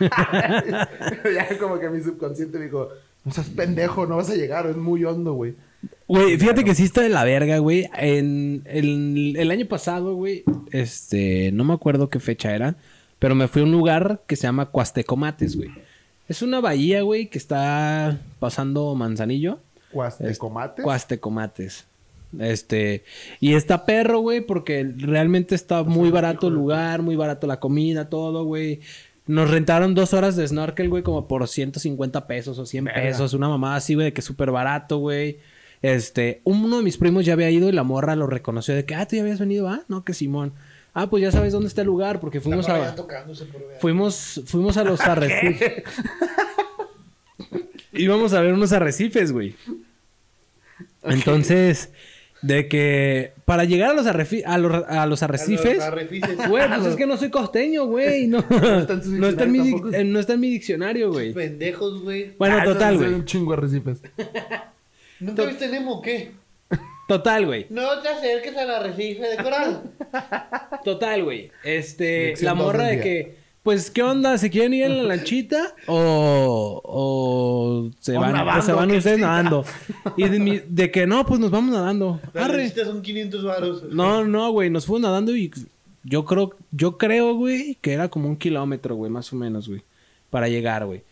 ya 0.00 1.58
como 1.58 1.78
que 1.78 1.88
mi 1.90 2.02
subconsciente 2.02 2.58
me 2.58 2.64
dijo, 2.66 2.88
no 3.24 3.32
seas 3.32 3.48
pendejo, 3.50 4.06
no 4.06 4.16
vas 4.16 4.30
a 4.30 4.34
llegar, 4.34 4.66
es 4.66 4.76
muy 4.76 5.04
hondo, 5.04 5.34
güey. 5.34 5.54
Güey, 6.06 6.38
fíjate 6.38 6.64
que 6.64 6.74
sí 6.74 6.84
está 6.84 7.02
de 7.02 7.08
la 7.10 7.24
verga, 7.24 7.58
güey. 7.58 7.88
En 7.96 8.62
el, 8.66 9.36
el 9.38 9.50
año 9.50 9.66
pasado, 9.66 10.14
güey, 10.14 10.44
este, 10.72 11.50
no 11.52 11.64
me 11.64 11.74
acuerdo 11.74 12.08
qué 12.08 12.20
fecha 12.20 12.54
era, 12.54 12.76
pero 13.18 13.34
me 13.34 13.48
fui 13.48 13.62
a 13.62 13.64
un 13.64 13.72
lugar 13.72 14.20
que 14.26 14.36
se 14.36 14.42
llama 14.42 14.66
Cuastecomates, 14.66 15.56
güey. 15.56 15.70
Es 16.28 16.42
una 16.42 16.60
bahía, 16.60 17.02
güey, 17.02 17.28
que 17.28 17.38
está 17.38 18.18
pasando 18.38 18.94
Manzanillo. 18.94 19.58
Cuastegomate. 19.92 20.82
Cuastecomates. 20.82 21.84
Este, 22.40 23.04
y 23.40 23.54
está 23.54 23.86
perro, 23.86 24.20
güey, 24.20 24.40
porque 24.40 24.90
realmente 24.96 25.54
está 25.54 25.82
muy 25.84 26.10
barato 26.10 26.48
el 26.48 26.54
lugar, 26.54 27.02
muy 27.02 27.16
barato 27.16 27.46
la 27.46 27.60
comida, 27.60 28.08
todo, 28.08 28.44
güey. 28.44 28.80
Nos 29.26 29.50
rentaron 29.50 29.94
dos 29.94 30.12
horas 30.12 30.36
de 30.36 30.46
snorkel, 30.46 30.88
güey, 30.88 31.02
como 31.02 31.28
por 31.28 31.46
150 31.46 32.26
pesos 32.26 32.58
o 32.58 32.66
100 32.66 32.84
Verga. 32.84 33.02
pesos. 33.02 33.34
Una 33.34 33.48
mamada 33.48 33.76
así, 33.76 33.94
güey, 33.94 34.06
de 34.06 34.12
que 34.12 34.20
es 34.20 34.24
súper 34.26 34.50
barato, 34.50 34.98
güey. 34.98 35.38
Este, 35.80 36.40
uno 36.44 36.78
de 36.78 36.82
mis 36.82 36.96
primos 36.96 37.24
ya 37.24 37.34
había 37.34 37.50
ido 37.50 37.68
y 37.68 37.72
la 37.72 37.82
morra 37.84 38.16
lo 38.16 38.26
reconoció 38.26 38.74
de 38.74 38.84
que, 38.84 38.94
ah, 38.94 39.06
tú 39.06 39.16
ya 39.16 39.22
habías 39.22 39.38
venido, 39.38 39.68
ah, 39.68 39.82
no, 39.88 40.04
que 40.04 40.14
Simón. 40.14 40.52
Ah, 40.94 41.08
pues 41.10 41.22
ya 41.22 41.32
sabes 41.32 41.52
dónde 41.52 41.66
está 41.68 41.80
el 41.80 41.88
lugar, 41.88 42.20
porque 42.20 42.40
fuimos 42.40 42.68
a... 42.68 42.94
por. 42.94 43.06
Fuimos, 43.80 44.40
fuimos 44.46 44.76
a 44.76 44.84
los 44.84 45.00
arrecifes. 45.14 45.82
Íbamos 47.92 48.32
a 48.32 48.40
ver 48.40 48.52
unos 48.52 48.72
arrecifes, 48.72 49.32
güey. 49.32 49.54
Entonces, 51.02 51.90
de 52.42 52.68
que 52.68 53.32
para 53.44 53.64
llegar 53.64 53.90
a 53.90 53.94
los, 53.94 54.06
a 54.06 54.58
los, 54.58 54.84
a 54.88 55.06
los 55.06 55.22
arrecifes, 55.22 55.72
A 55.72 55.74
los 55.74 55.84
arrecifes. 55.84 56.48
güey, 56.48 56.68
pues 56.68 56.86
es 56.86 56.96
que 56.96 57.06
no 57.06 57.16
soy 57.16 57.30
costeño, 57.30 57.86
güey. 57.86 58.26
No, 58.26 58.38
está 58.80 58.94
en 58.94 59.04
su 59.04 59.10
no, 59.12 59.28
está 59.28 59.44
en 59.44 59.52
mi, 59.52 59.74
eh, 59.92 60.04
no 60.04 60.18
está 60.18 60.32
en 60.34 60.40
mi 60.40 60.50
diccionario, 60.50 61.12
güey. 61.12 61.32
Pendejos, 61.32 62.02
güey. 62.02 62.32
Bueno, 62.38 62.58
Ah, 62.60 62.64
total, 62.64 62.96
güey. 62.98 63.14
un 63.14 63.24
chingo 63.24 63.52
arrecifes. 63.52 63.98
¿Nunca 65.20 65.44
viste 65.44 65.68
Nemo 65.68 65.98
o 65.98 66.02
qué? 66.02 66.32
Total, 67.08 67.44
güey. 67.46 67.66
No 67.70 67.98
te 68.00 68.08
acerques 68.08 68.56
al 68.56 68.70
arrecife 68.70 69.22
de 69.28 69.36
coral. 69.36 69.82
Total, 70.84 71.22
güey. 71.24 71.50
Este, 71.62 72.26
Lección 72.28 72.46
la 72.46 72.54
morra 72.54 72.84
de 72.84 73.00
que, 73.00 73.36
pues, 73.62 73.90
¿qué 73.90 74.02
onda? 74.02 74.38
¿Se 74.38 74.48
quieren 74.50 74.72
ir 74.74 74.84
en 74.84 74.96
la 74.96 75.02
lanchita? 75.16 75.74
O, 75.86 76.80
o 76.84 77.90
se 78.00 78.16
O 78.16 78.20
van, 78.20 78.32
nadando, 78.32 78.58
o 78.58 78.62
se 78.62 78.72
van 78.72 78.90
ustedes 78.90 79.18
nadando. 79.18 79.64
Y 80.16 80.28
de, 80.28 80.38
mi- 80.38 80.60
de 80.66 80.90
que 80.90 81.06
no, 81.06 81.26
pues 81.26 81.40
nos 81.40 81.50
vamos 81.50 81.74
nadando. 81.74 82.20
Las 82.32 82.44
Arre. 82.44 82.68
son 82.70 83.02
500 83.02 83.44
varos. 83.44 83.82
No, 83.90 84.24
no, 84.24 84.50
güey, 84.52 84.70
nos 84.70 84.86
fuimos 84.86 85.02
nadando 85.02 85.36
y 85.36 85.50
yo 86.04 86.24
creo, 86.24 86.54
yo 86.70 86.96
creo, 86.98 87.34
güey, 87.34 87.76
que 87.80 87.92
era 87.92 88.08
como 88.08 88.28
un 88.28 88.36
kilómetro, 88.36 88.94
güey, 88.94 89.10
más 89.10 89.32
o 89.32 89.36
menos, 89.36 89.68
güey, 89.68 89.82
para 90.30 90.48
llegar, 90.48 90.84
güey. 90.86 91.02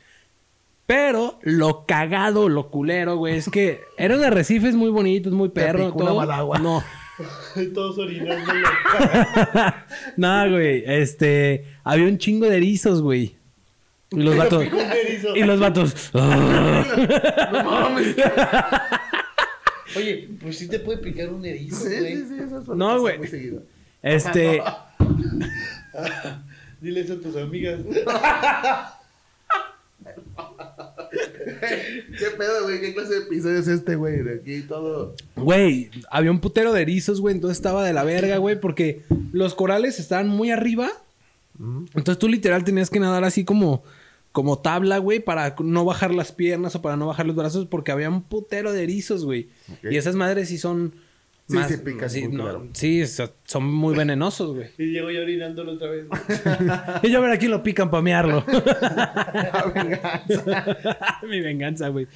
Pero 0.86 1.38
lo 1.42 1.86
cagado, 1.86 2.48
lo 2.48 2.68
culero, 2.70 3.16
güey, 3.16 3.36
es 3.36 3.48
que 3.48 3.80
eran 3.96 4.22
arrecifes 4.24 4.74
muy 4.74 4.90
bonitos, 4.90 5.32
muy 5.32 5.48
perro, 5.48 5.86
picó 5.86 5.98
una 5.98 6.06
todo. 6.08 6.16
mala 6.20 6.36
agua. 6.38 6.58
No, 6.58 6.82
Todos 7.74 7.98
orinando. 7.98 8.52
no, 10.16 10.50
güey, 10.50 10.82
este, 10.86 11.64
había 11.85 12.06
un 12.06 12.18
chingo 12.18 12.46
de 12.48 12.56
erizos, 12.56 13.00
güey. 13.00 13.37
Y 14.10 14.16
los 14.22 14.37
vatos, 14.37 14.64
y 15.35 15.42
los 15.42 15.58
vatos. 15.60 16.10
"Ah". 16.14 16.85
No 17.52 17.64
mames. 17.64 18.14
Oye, 19.96 20.28
pues 20.40 20.58
sí 20.58 20.68
te 20.68 20.78
puede 20.80 20.98
picar 20.98 21.28
un 21.30 21.44
erizo, 21.46 21.76
Sí, 21.88 21.96
güey. 21.98 22.16
sí, 22.16 22.24
sí, 22.28 22.35
eso 22.44 22.58
es 22.60 22.68
No, 22.68 23.00
güey. 23.00 23.20
Este, 24.02 24.62
Dile 26.80 27.00
eso 27.00 27.12
a 27.14 27.16
tus 27.20 27.37
amigas. 27.37 27.78
¿Qué 32.18 32.26
pedo, 32.36 32.64
güey? 32.64 32.80
¿Qué 32.80 32.94
clase 32.94 33.14
de 33.14 33.20
episodio 33.20 33.58
es 33.58 33.68
este, 33.68 33.96
güey? 33.96 34.22
De 34.22 34.34
aquí 34.36 34.62
todo. 34.62 35.14
Güey, 35.36 35.90
había 36.10 36.30
un 36.30 36.40
putero 36.40 36.72
de 36.72 36.82
erizos, 36.82 37.20
güey. 37.20 37.34
Entonces 37.34 37.58
estaba 37.58 37.84
de 37.84 37.92
la 37.92 38.04
verga, 38.04 38.38
güey. 38.38 38.60
Porque 38.60 39.02
los 39.32 39.54
corales 39.54 39.98
estaban 39.98 40.28
muy 40.28 40.50
arriba. 40.50 40.90
Entonces 41.58 42.18
tú 42.18 42.28
literal 42.28 42.64
tenías 42.64 42.90
que 42.90 43.00
nadar 43.00 43.24
así 43.24 43.44
como... 43.44 43.84
como 44.32 44.58
tabla, 44.58 44.98
güey, 44.98 45.20
para 45.20 45.54
no 45.62 45.84
bajar 45.84 46.14
las 46.14 46.32
piernas 46.32 46.74
o 46.74 46.82
para 46.82 46.96
no 46.96 47.06
bajar 47.06 47.26
los 47.26 47.36
brazos 47.36 47.66
porque 47.66 47.92
había 47.92 48.08
un 48.08 48.22
putero 48.22 48.72
de 48.72 48.82
erizos, 48.82 49.24
güey. 49.24 49.48
Y 49.82 49.96
esas 49.96 50.14
madres 50.14 50.48
sí 50.48 50.58
son 50.58 50.94
Sí, 51.53 51.57
más- 51.59 51.69
sí, 51.69 51.77
pican 51.85 52.11
sí, 52.11 52.23
muy 52.29 52.37
no, 52.37 52.42
culero. 52.42 52.67
sí, 52.73 53.07
so- 53.07 53.33
son 53.44 53.65
muy 53.73 53.94
venenosos, 53.94 54.55
güey. 54.57 54.69
Y 54.79 54.92
llego 54.92 55.11
yo 55.11 55.23
orinándolo 55.23 55.73
otra 55.73 55.88
vez. 55.90 56.07
güey. 56.09 56.21
Y 57.05 57.11
yo 57.11 57.19
a 57.19 57.21
ver 57.23 57.31
a 57.33 57.38
quién 57.38 57.50
lo 57.50 57.63
pican 57.63 57.90
para 57.90 58.03
mearlo. 58.03 58.44
La 58.48 59.73
venganza. 59.75 61.19
Mi 61.29 61.40
venganza, 61.40 61.88
güey. 61.88 62.07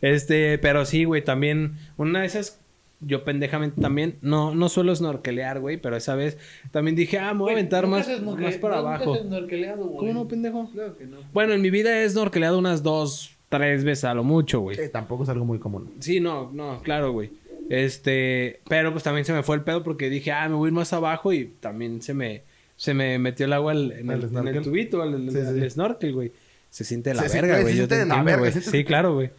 Este, 0.00 0.58
pero 0.58 0.84
sí, 0.86 1.04
güey, 1.04 1.22
también 1.22 1.74
una 1.96 2.20
de 2.20 2.26
esas 2.26 2.58
yo 3.00 3.22
pendejamente 3.24 3.80
también 3.82 4.16
no 4.22 4.54
no 4.54 4.68
suelo 4.70 4.94
snorkelear, 4.94 5.60
güey, 5.60 5.76
pero 5.76 5.96
esa 5.96 6.14
vez 6.14 6.38
también 6.70 6.96
dije, 6.96 7.18
"Ah, 7.18 7.34
me 7.34 7.40
voy 7.40 7.50
a 7.50 7.52
aventar 7.54 7.86
más, 7.86 8.08
más 8.22 8.54
para 8.56 8.78
abajo." 8.78 9.14
has 9.14 9.20
snorkeleado, 9.22 9.84
güey. 9.86 9.98
¿Cómo 9.98 10.12
no, 10.24 10.28
pendejo? 10.28 10.70
Claro 10.72 10.96
que 10.96 11.04
no. 11.04 11.18
Bueno, 11.34 11.52
en 11.52 11.60
mi 11.60 11.68
vida 11.70 12.00
he 12.02 12.08
snorkeleado 12.08 12.58
unas 12.58 12.82
dos, 12.82 13.32
tres 13.50 13.84
veces 13.84 14.04
a 14.04 14.14
lo 14.14 14.24
mucho, 14.24 14.60
güey. 14.60 14.76
Sí, 14.76 14.82
tampoco 14.90 15.24
es 15.24 15.28
algo 15.28 15.44
muy 15.44 15.58
común. 15.58 15.92
Sí, 16.00 16.18
no, 16.20 16.50
no, 16.52 16.80
claro, 16.82 17.12
güey. 17.12 17.30
Este, 17.70 18.60
pero 18.68 18.92
pues 18.92 19.04
también 19.04 19.24
se 19.24 19.32
me 19.32 19.42
fue 19.42 19.56
el 19.56 19.62
pedo 19.62 19.82
porque 19.82 20.10
dije, 20.10 20.32
ah, 20.32 20.48
me 20.48 20.54
voy 20.54 20.66
a 20.66 20.68
ir 20.68 20.74
más 20.74 20.92
abajo 20.92 21.32
y 21.32 21.46
también 21.60 22.02
se 22.02 22.14
me, 22.14 22.42
se 22.76 22.94
me 22.94 23.18
metió 23.18 23.46
el 23.46 23.52
agua 23.52 23.72
al- 23.72 23.92
en, 23.92 24.10
¿Al 24.10 24.22
el, 24.22 24.36
en 24.36 24.48
el 24.48 24.62
tubito, 24.62 25.02
al, 25.02 25.14
al- 25.14 25.30
Sí, 25.30 25.38
sí. 25.40 25.46
al 25.46 25.70
snorkel, 25.70 26.12
güey. 26.12 26.32
Se 26.70 26.84
siente 26.84 27.10
de 27.10 27.14
la 27.16 27.22
Se 27.22 27.28
siente- 27.30 27.46
verga, 27.46 27.56
se 27.58 27.62
güey. 27.62 27.74
Yo 27.74 27.78
siente 27.86 27.94
te 27.94 28.00
de 28.00 28.06
la 28.06 28.22
verga, 28.22 28.38
güey. 28.40 28.52
sientes 28.52 28.70
Sí, 28.72 28.84
claro, 28.84 29.14
güey. 29.14 29.30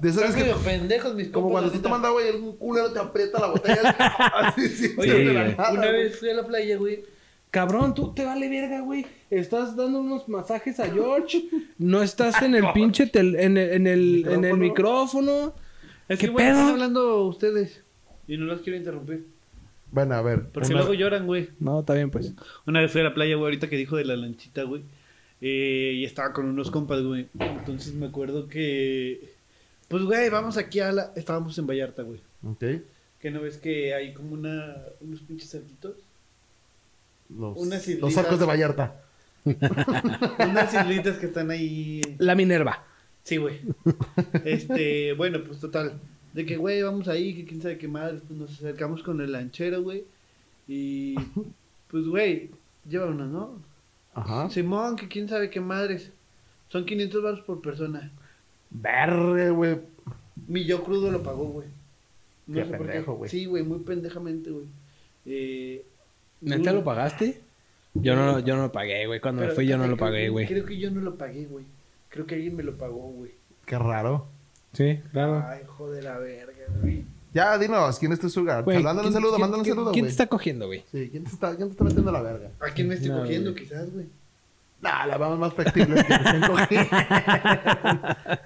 De 0.00 0.10
esas 0.10 0.34
que... 0.36 0.44
pendejos 0.64 1.14
mis 1.16 1.28
Como 1.28 1.50
cuando 1.50 1.66
estás 1.68 1.82
tomando 1.82 2.06
agua 2.08 2.22
y 2.24 2.36
un 2.36 2.56
culero 2.56 2.92
te 2.92 3.00
aprieta 3.00 3.40
la 3.40 3.48
botella. 3.48 3.80
Así, 4.34 4.68
sí, 4.68 4.94
Oye, 4.96 5.16
Sí, 5.16 5.24
la 5.24 5.70
una 5.72 5.88
güey. 5.88 5.92
vez 6.04 6.18
fui 6.20 6.30
a 6.30 6.34
la 6.34 6.46
playa, 6.46 6.76
güey. 6.76 7.00
Cabrón, 7.50 7.94
tú 7.94 8.12
te 8.14 8.24
vale 8.24 8.48
verga, 8.48 8.80
güey. 8.82 9.06
Estás 9.30 9.74
dando 9.74 10.00
unos 10.00 10.28
masajes 10.28 10.78
a 10.78 10.86
George. 10.88 11.42
No 11.78 12.02
estás 12.02 12.40
en 12.42 12.54
el 12.54 12.64
pinche 12.74 13.06
tel- 13.06 13.34
en 13.40 13.56
el, 13.56 13.70
en 13.72 13.86
el, 13.88 14.26
en 14.30 14.44
el 14.44 14.56
micrófono. 14.58 15.52
Es 16.08 16.18
¿Qué 16.18 16.26
que, 16.26 16.32
güey, 16.32 16.46
están 16.46 16.68
hablando 16.70 17.24
ustedes. 17.26 17.80
Y 18.26 18.36
no 18.36 18.46
los 18.46 18.60
quiero 18.62 18.78
interrumpir. 18.78 19.26
Bueno, 19.90 20.14
a 20.14 20.22
ver. 20.22 20.48
Porque 20.52 20.68
una- 20.68 20.78
luego 20.78 20.94
lloran, 20.94 21.26
güey. 21.26 21.48
No, 21.60 21.80
está 21.80 21.94
bien, 21.94 22.10
pues. 22.10 22.32
Una 22.66 22.80
vez 22.80 22.90
fui 22.92 23.00
a 23.00 23.04
la 23.04 23.14
playa, 23.14 23.34
güey, 23.36 23.44
ahorita 23.44 23.68
que 23.68 23.76
dijo 23.76 23.96
de 23.96 24.04
la 24.04 24.16
lanchita, 24.16 24.62
güey. 24.64 24.82
eh, 25.40 25.92
y 25.94 26.04
estaba 26.04 26.32
con 26.32 26.46
unos 26.46 26.70
compas, 26.70 27.02
güey. 27.02 27.26
Entonces 27.38 27.94
me 27.94 28.06
acuerdo 28.06 28.48
que. 28.48 29.32
Pues, 29.88 30.02
güey, 30.02 30.28
vamos 30.30 30.56
aquí 30.56 30.80
a 30.80 30.92
la. 30.92 31.12
Estábamos 31.16 31.56
en 31.58 31.66
Vallarta, 31.66 32.02
güey. 32.02 32.20
Ok. 32.44 32.64
Que 33.20 33.30
no 33.30 33.40
ves 33.40 33.56
que 33.56 33.94
hay 33.94 34.12
como 34.14 34.34
una. 34.34 34.74
unos 35.00 35.20
pinches 35.20 35.50
cerquitos. 35.50 35.94
Los, 37.30 37.56
Unas 37.58 37.78
los 37.86 37.88
islitas. 37.88 38.16
arcos 38.18 38.40
de 38.40 38.46
Vallarta. 38.46 39.00
Unas 39.44 40.74
islitas 40.74 41.16
que 41.18 41.26
están 41.26 41.50
ahí. 41.50 42.00
La 42.18 42.34
Minerva. 42.34 42.82
Sí, 43.28 43.36
güey. 43.36 43.60
Este, 44.44 45.12
bueno, 45.12 45.40
pues 45.46 45.60
total. 45.60 46.00
De 46.32 46.46
que, 46.46 46.56
güey, 46.56 46.82
vamos 46.82 47.08
ahí, 47.08 47.34
que 47.34 47.44
quién 47.44 47.60
sabe 47.60 47.76
qué 47.76 47.86
madre. 47.86 48.20
Pues 48.26 48.40
nos 48.40 48.50
acercamos 48.52 49.02
con 49.02 49.20
el 49.20 49.32
lanchero, 49.32 49.82
güey. 49.82 50.04
Y. 50.66 51.14
Pues, 51.90 52.06
güey, 52.06 52.50
lleva 52.88 53.06
una, 53.06 53.26
¿no? 53.26 53.60
Ajá. 54.14 54.48
Simón, 54.50 54.96
que 54.96 55.08
quién 55.08 55.28
sabe 55.28 55.50
qué 55.50 55.60
madres. 55.60 56.10
Son 56.70 56.86
500 56.86 57.22
baros 57.22 57.40
por 57.40 57.60
persona. 57.60 58.10
Verga, 58.70 59.50
güey. 59.50 59.78
Mi 60.46 60.64
yo 60.64 60.82
crudo 60.82 61.10
lo 61.10 61.22
pagó, 61.22 61.44
güey. 61.44 61.68
Qué 62.52 62.64
pendejo, 62.64 63.14
güey. 63.14 63.30
Sí, 63.30 63.44
güey, 63.44 63.62
muy 63.62 63.80
pendejamente, 63.80 64.50
güey. 64.50 64.66
Eh, 65.26 65.84
¿Neta 66.40 66.72
lo 66.72 66.82
pagaste? 66.82 67.40
Yo 67.92 68.16
no, 68.16 68.38
yo 68.38 68.56
no 68.56 68.62
lo 68.62 68.72
pagué, 68.72 69.06
güey. 69.06 69.20
Cuando 69.20 69.42
me 69.42 69.50
fui 69.50 69.66
yo 69.66 69.76
no 69.76 69.86
lo 69.86 69.98
pagué, 69.98 70.30
güey. 70.30 70.46
Creo 70.46 70.64
que 70.64 70.78
yo 70.78 70.90
no 70.90 71.02
lo 71.02 71.16
pagué, 71.16 71.44
güey. 71.44 71.64
Creo 72.10 72.26
que 72.26 72.36
alguien 72.36 72.56
me 72.56 72.62
lo 72.62 72.76
pagó, 72.76 73.08
güey. 73.10 73.32
Qué 73.66 73.78
raro. 73.78 74.26
Sí, 74.72 75.00
claro. 75.12 75.44
Ay, 75.46 75.60
joder 75.66 76.04
la 76.04 76.18
verga, 76.18 76.52
güey. 76.80 77.04
Ya, 77.34 77.58
dinos, 77.58 77.98
¿quién 77.98 78.12
es 78.12 78.20
tu 78.20 78.30
sugar? 78.30 78.64
Güey, 78.64 78.82
Mándale 78.82 79.08
un 79.08 79.12
¿quién- 79.12 79.14
saludo, 79.14 79.32
quién- 79.32 79.40
mándale 79.42 79.60
un 79.60 79.64
quién- 79.64 79.74
saludo, 79.76 79.92
¿Quién 79.92 80.04
güey. 80.04 80.08
te 80.10 80.22
está 80.22 80.26
cogiendo, 80.26 80.66
güey? 80.66 80.84
Sí, 80.90 81.08
¿quién 81.10 81.24
te 81.24 81.30
está, 81.30 81.54
quién 81.56 81.68
te 81.68 81.72
está 81.72 81.84
metiendo 81.84 82.10
la 82.12 82.22
verga? 82.22 82.50
¿A 82.60 82.70
quién 82.72 82.88
me 82.88 82.94
estoy 82.94 83.10
No, 83.10 83.18
cogiendo, 83.20 83.52
güey. 83.52 83.62
quizás, 83.64 83.92
güey? 83.92 84.06
Nah, 84.80 85.06
la 85.06 85.18
vamos 85.18 85.38
más 85.38 85.52
factible 85.54 85.96
que 85.96 86.04
te 86.04 86.14
estén 86.14 86.40
cogiendo. 86.42 86.90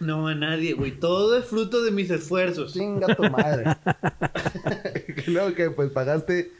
No, 0.00 0.28
a 0.28 0.34
nadie, 0.34 0.72
güey. 0.72 0.92
Todo 0.98 1.36
es 1.36 1.44
fruto 1.44 1.82
de 1.82 1.90
mis 1.90 2.08
esfuerzos. 2.10 2.72
Chinga 2.72 3.14
tu 3.14 3.22
madre. 3.24 3.64
que 5.14 5.30
luego 5.30 5.54
que 5.54 5.70
pues 5.70 5.90
pagaste. 5.90 6.50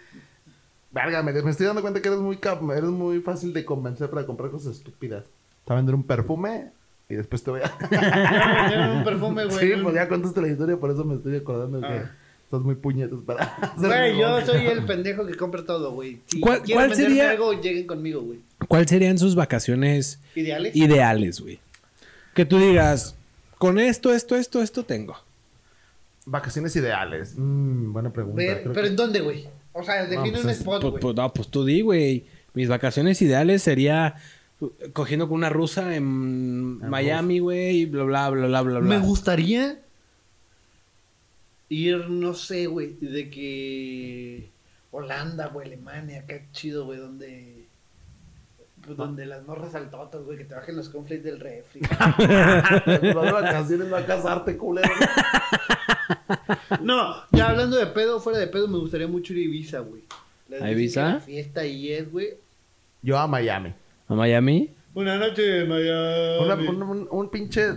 Verga, 0.93 1.23
me, 1.23 1.33
me 1.33 1.51
estoy 1.51 1.65
dando 1.65 1.81
cuenta 1.81 2.03
que 2.03 2.09
eres 2.09 2.21
muy 2.21 2.37
cap- 2.37 2.61
eres 2.71 2.91
muy 2.91 3.21
fácil 3.23 3.55
de 3.55 3.65
convencer 3.65 4.11
para 4.11 4.27
comprar 4.27 4.51
cosas 4.51 4.77
estúpidas. 4.77 5.25
A 5.71 5.75
vender 5.75 5.95
un 5.95 6.03
perfume 6.03 6.65
y 7.09 7.15
después 7.15 7.43
te 7.45 7.51
voy 7.53 7.61
a. 7.63 8.93
Un 8.99 9.05
perfume, 9.05 9.45
güey. 9.47 9.59
sí, 9.59 9.73
pues 9.83 9.95
ya 9.95 10.09
contaste 10.09 10.41
la 10.43 10.49
historia, 10.49 10.77
por 10.77 10.91
eso 10.91 11.05
me 11.05 11.15
estoy 11.15 11.37
acordando 11.37 11.81
que 11.81 11.87
Ah. 11.87 12.11
estás 12.45 12.61
muy 12.63 12.75
puñetos 12.75 13.23
para. 13.25 13.57
Güey, 13.77 14.19
yo 14.19 14.45
soy 14.45 14.67
el 14.67 14.85
pendejo 14.85 15.25
que 15.27 15.37
compra 15.37 15.65
todo, 15.65 15.93
güey. 15.93 16.19
Si 16.27 16.41
¿Cuál- 16.41 16.63
quieren 16.63 16.87
cuál 16.89 16.97
sería- 16.97 17.31
algo, 17.31 17.53
lleguen 17.61 17.87
conmigo, 17.87 18.21
güey. 18.21 18.41
¿Cuáles 18.67 18.91
serían 18.91 19.17
sus 19.19 19.35
vacaciones 19.37 20.19
¿Ideales? 20.35 20.75
ideales, 20.75 21.41
güey? 21.41 21.61
Que 22.35 22.45
tú 22.45 22.59
digas, 22.59 23.15
con 23.59 23.79
esto, 23.79 24.13
esto, 24.13 24.35
esto, 24.37 24.61
esto 24.63 24.85
tengo. 24.85 25.17
Vacaciones 26.27 26.75
ideales. 26.77 27.35
Mm, 27.37 27.93
buena 27.93 28.11
pregunta. 28.11 28.43
Creo 28.43 28.73
pero 28.73 28.83
que- 28.83 28.89
¿en 28.89 28.97
dónde, 28.97 29.21
güey? 29.21 29.45
O 29.73 29.83
sea, 29.85 30.03
define 30.05 30.33
pues 30.33 30.45
un 30.45 30.51
es- 30.51 30.59
spot, 30.59 30.81
Pues, 30.81 30.91
güey. 30.91 31.01
pues, 31.03 31.17
no, 31.17 31.33
pues 31.33 31.49
tú 31.49 31.65
di, 31.65 31.81
güey. 31.81 32.25
Mis 32.55 32.69
vacaciones 32.69 33.23
ideales 33.23 33.63
sería 33.63 34.17
cogiendo 34.93 35.29
con 35.29 35.37
una 35.37 35.49
rusa 35.49 35.95
en 35.95 36.79
Miami, 36.89 37.39
güey, 37.39 37.81
y 37.81 37.85
bla, 37.87 38.05
bla, 38.05 38.31
bla, 38.31 38.47
bla, 38.47 38.63
bla, 38.63 38.79
bla. 38.81 38.89
Me 38.89 38.99
gustaría 38.99 39.79
ir, 41.69 42.11
no 42.11 42.35
sé, 42.35 42.67
güey, 42.67 42.95
de 43.01 43.31
que 43.31 44.49
Holanda, 44.91 45.49
güey, 45.49 45.69
Alemania, 45.69 46.21
acá 46.21 46.41
chido, 46.53 46.85
güey, 46.85 46.99
donde 46.99 47.61
pues, 48.85 48.97
donde 48.97 49.27
las 49.27 49.47
morras 49.47 49.75
altotas, 49.75 50.23
güey, 50.25 50.39
que 50.39 50.45
te 50.45 50.55
bajen 50.55 50.77
los 50.77 50.89
conflicts 50.89 51.25
del 51.25 51.39
refri. 51.39 51.81
Vas 51.91 52.17
de 52.97 53.13
vacaciones, 53.13 53.89
no 53.89 53.97
a 53.97 54.07
casarte, 54.07 54.57
culero. 54.57 54.89
no, 56.81 57.15
ya 57.31 57.51
hablando 57.51 57.77
de 57.77 57.87
pedo, 57.87 58.21
fuera 58.21 58.39
de 58.39 58.47
pedo, 58.47 58.69
me 58.69 58.79
gustaría 58.79 59.07
mucho 59.07 59.33
ir 59.33 59.41
a 59.41 59.43
Ibiza, 59.43 59.79
güey. 59.81 60.03
¿A 60.61 60.71
Ibiza? 60.71 61.21
fiesta 61.21 61.61
ahí 61.61 61.93
es, 61.93 62.11
güey. 62.11 62.31
Yo 63.03 63.19
a 63.19 63.27
Miami. 63.27 63.73
¿A 64.11 64.15
Miami? 64.15 64.69
Una 64.95 65.17
noche 65.17 65.63
en 65.63 65.69
Miami. 65.69 66.45
Una- 66.45 66.71
un, 66.71 66.83
un- 66.83 67.09
un 67.11 67.31
pinche. 67.31 67.69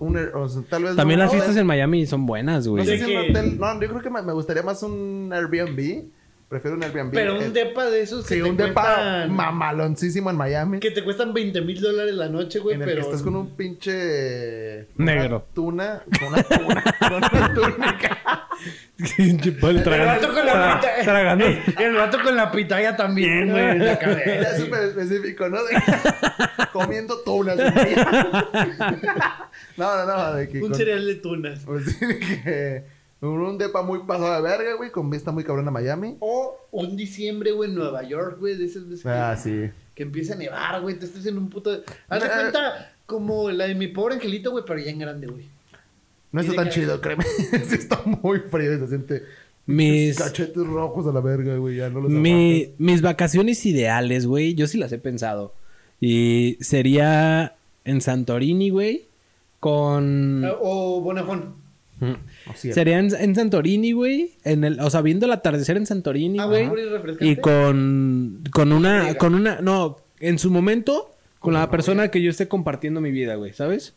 un- 0.00 0.16
o 0.34 0.48
sea, 0.48 0.62
tal 0.68 0.82
vez 0.84 0.96
También 0.96 1.18
no- 1.18 1.24
las 1.24 1.32
no, 1.32 1.38
fiestas 1.38 1.54
es- 1.56 1.60
en 1.60 1.66
Miami 1.66 2.06
son 2.06 2.26
buenas, 2.26 2.66
No 2.66 2.72
güey. 2.72 2.84
sé 2.84 2.92
¿De 2.98 3.04
si 3.04 3.14
un 3.16 3.30
hotel. 3.30 3.58
No, 3.58 3.80
yo 3.80 3.88
creo 3.88 4.00
que 4.02 4.10
me, 4.10 4.22
me 4.22 4.32
gustaría 4.32 4.62
más 4.62 4.82
un 4.82 5.30
Airbnb. 5.32 6.04
Prefiero 6.48 6.78
un 6.78 6.82
Airbnb. 6.82 7.12
Pero 7.12 7.38
un 7.38 7.52
depa 7.52 7.84
de 7.90 8.00
esos 8.00 8.26
que 8.26 8.36
Sí, 8.36 8.40
te 8.42 8.48
un 8.48 8.56
depa 8.56 9.26
mamaloncísimo 9.28 10.30
en 10.30 10.36
Miami. 10.36 10.80
Que 10.80 10.90
te 10.90 11.04
cuestan 11.04 11.34
20 11.34 11.60
mil 11.60 11.78
dólares 11.78 12.14
la 12.14 12.30
noche, 12.30 12.58
güey, 12.60 12.76
en 12.76 12.82
el 12.82 12.88
pero... 12.88 13.02
que 13.02 13.06
estás 13.08 13.22
con 13.22 13.36
un 13.36 13.54
pinche. 13.54 14.86
Negro. 14.96 15.36
Una 15.36 15.44
tuna. 15.54 16.02
Con 16.18 16.28
una 16.28 16.42
tuna. 16.42 16.84
con 17.00 17.12
una 17.14 17.54
túnica. 17.54 18.46
El 18.98 20.06
vato 20.06 20.32
con 20.34 20.46
la 20.46 20.80
pita... 20.80 21.02
tragando. 21.04 21.44
El 21.78 21.94
vato 21.94 22.18
con 22.22 22.34
la 22.34 22.50
pitaya 22.50 22.96
también, 22.96 23.50
güey, 23.50 23.62
en 23.64 23.78
la 23.80 23.84
Era 23.92 23.98
cabeza. 23.98 24.56
súper 24.56 24.84
específico, 24.84 25.48
¿no? 25.50 25.58
De- 25.64 25.76
comiendo 26.72 27.18
tunas. 27.20 27.56
no, 29.76 29.86
no, 29.96 30.06
no. 30.06 30.32
De 30.34 30.48
que 30.48 30.58
Un 30.62 30.70
con- 30.70 30.74
cereal 30.76 31.04
de 31.06 31.14
tunas. 31.16 31.60
Pues 31.64 32.00
de 32.00 32.18
que. 32.18 32.97
Un, 33.20 33.58
depa 33.58 33.82
muy 33.82 34.00
pasado 34.06 34.34
de 34.36 34.42
verga, 34.42 34.74
güey. 34.76 34.90
Con 34.90 35.10
vista 35.10 35.32
muy 35.32 35.42
cabrón 35.44 35.66
a 35.68 35.70
Miami. 35.72 36.16
O 36.20 36.56
un 36.70 36.96
diciembre, 36.96 37.50
güey, 37.52 37.68
en 37.70 37.76
Nueva 37.76 38.02
York, 38.04 38.38
güey, 38.38 38.56
de 38.56 38.64
esas 38.66 38.88
veces 38.88 39.02
que, 39.02 39.08
Ah, 39.08 39.36
sí. 39.36 39.70
que 39.94 40.02
empieza 40.04 40.34
a 40.34 40.36
nevar, 40.36 40.80
güey, 40.82 40.98
te 40.98 41.06
estás 41.06 41.26
en 41.26 41.36
un 41.38 41.50
puto... 41.50 41.70
Haz 42.08 42.22
de 42.22 42.28
cuenta 42.28 42.92
como 43.06 43.50
la 43.50 43.66
de 43.66 43.74
mi 43.74 43.88
pobre 43.88 44.14
angelito, 44.16 44.50
güey, 44.52 44.64
pero 44.66 44.78
ya 44.78 44.90
en 44.90 44.98
grande, 45.00 45.26
güey. 45.26 45.44
No 46.30 46.40
está 46.42 46.54
tan 46.54 46.68
chido, 46.68 47.00
créeme. 47.00 47.24
sí 47.50 47.74
está 47.74 48.00
muy 48.04 48.38
frío 48.40 48.74
y 48.74 48.78
se 48.78 48.86
siente 48.88 49.22
Mis, 49.66 50.16
cachetes 50.18 50.66
rojos 50.66 51.06
a 51.06 51.12
la 51.12 51.20
verga, 51.20 51.56
güey. 51.56 51.76
Ya 51.76 51.88
no 51.88 52.00
los 52.00 52.10
mi- 52.12 52.74
mis 52.78 53.02
vacaciones 53.02 53.64
ideales, 53.66 54.26
güey, 54.26 54.54
yo 54.54 54.66
sí 54.66 54.78
las 54.78 54.92
he 54.92 54.98
pensado. 54.98 55.54
Y 56.00 56.56
sería 56.60 57.56
en 57.84 58.00
Santorini, 58.00 58.70
güey, 58.70 59.06
con... 59.58 60.44
Ah, 60.44 60.52
O 60.60 61.00
Bonajón. 61.00 61.54
Mm. 62.00 62.12
es. 62.54 62.74
Sería 62.74 62.98
en, 62.98 63.14
en 63.14 63.34
Santorini, 63.34 63.92
güey. 63.92 64.32
En 64.44 64.64
el, 64.64 64.80
o 64.80 64.88
sea, 64.90 65.00
viendo 65.02 65.26
el 65.26 65.32
atardecer 65.32 65.76
en 65.76 65.86
Santorini, 65.86 66.38
Ah, 66.38 66.46
güey. 66.46 66.68
y 67.20 67.36
con, 67.36 68.42
con 68.52 68.72
una, 68.72 69.14
con 69.16 69.34
una, 69.34 69.60
no, 69.60 69.98
en 70.20 70.38
su 70.38 70.50
momento, 70.50 71.14
con 71.40 71.54
la 71.54 71.70
persona 71.70 72.08
que 72.08 72.22
yo 72.22 72.30
esté 72.30 72.48
compartiendo 72.48 73.00
mi 73.00 73.10
vida, 73.10 73.34
güey, 73.36 73.52
¿sabes? 73.52 73.94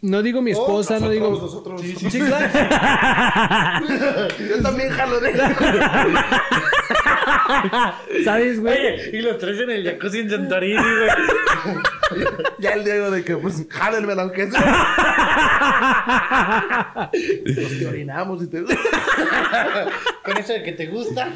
No 0.00 0.20
digo 0.22 0.42
mi 0.42 0.50
esposa, 0.50 0.98
no 0.98 1.08
digo. 1.10 1.30
Nosotros, 1.30 1.80
Sí, 1.80 1.94
sí, 1.96 2.10
Sí, 2.10 2.18
claro. 2.18 2.48
Yo 4.50 4.60
también 4.60 4.88
jalo 4.90 5.20
de 5.20 5.30
¿Sabes, 8.24 8.60
güey? 8.60 8.72
Oye, 8.78 9.10
y 9.18 9.20
los 9.22 9.38
tres 9.38 9.60
en 9.60 9.70
el 9.70 9.84
jacuzzi 9.84 10.20
en 10.20 10.30
Santorini, 10.30 10.74
güey. 10.76 11.08
Ya 12.58 12.70
el 12.72 12.84
Diego 12.84 13.10
de 13.10 13.24
que, 13.24 13.36
pues, 13.36 13.64
jálenme 13.68 14.12
aunque 14.14 14.50
sea. 14.50 14.86
Nos 17.46 17.78
te 17.78 17.86
orinamos 17.86 18.42
y 18.42 18.46
te... 18.46 18.62
Con 20.24 20.36
eso 20.38 20.52
de 20.52 20.62
que 20.62 20.72
te 20.72 20.86
gusta. 20.86 21.32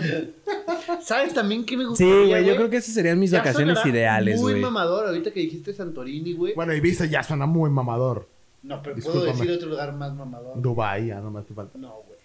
¿Sabes 1.03 1.34
también 1.34 1.64
qué 1.64 1.76
me 1.76 1.82
Sí, 1.84 1.89
gustaría, 1.89 2.26
güey, 2.26 2.45
yo 2.47 2.57
creo 2.57 2.70
que 2.70 2.76
esas 2.78 2.95
serían 2.95 3.18
mis 3.18 3.30
Ya 3.30 3.39
vacaciones 3.39 3.78
ideales, 3.84 4.41
Muy 4.41 4.53
güey. 4.53 4.62
mamador, 4.62 5.07
ahorita 5.09 5.30
que 5.32 5.41
dijiste 5.41 5.72
Santorini, 5.72 6.32
güey. 6.34 6.55
Bueno, 6.55 6.72
Ibiza 6.74 7.07
ya 7.07 7.22
suena 7.22 7.47
muy 7.47 7.70
mamador. 7.70 8.28
no, 8.62 8.80
pero 8.82 8.95
discúlpame. 8.97 9.26
puedo 9.26 9.39
decir 9.39 9.51
otro 9.57 9.68
lugar 9.68 9.93
más 9.95 10.14
mamador. 10.14 10.61
Dubai, 10.61 11.07
ya 11.09 11.20
nomás 11.20 11.47
te 11.47 11.55
falta. 11.55 11.78
No, 11.78 11.89
güey. 12.07 12.18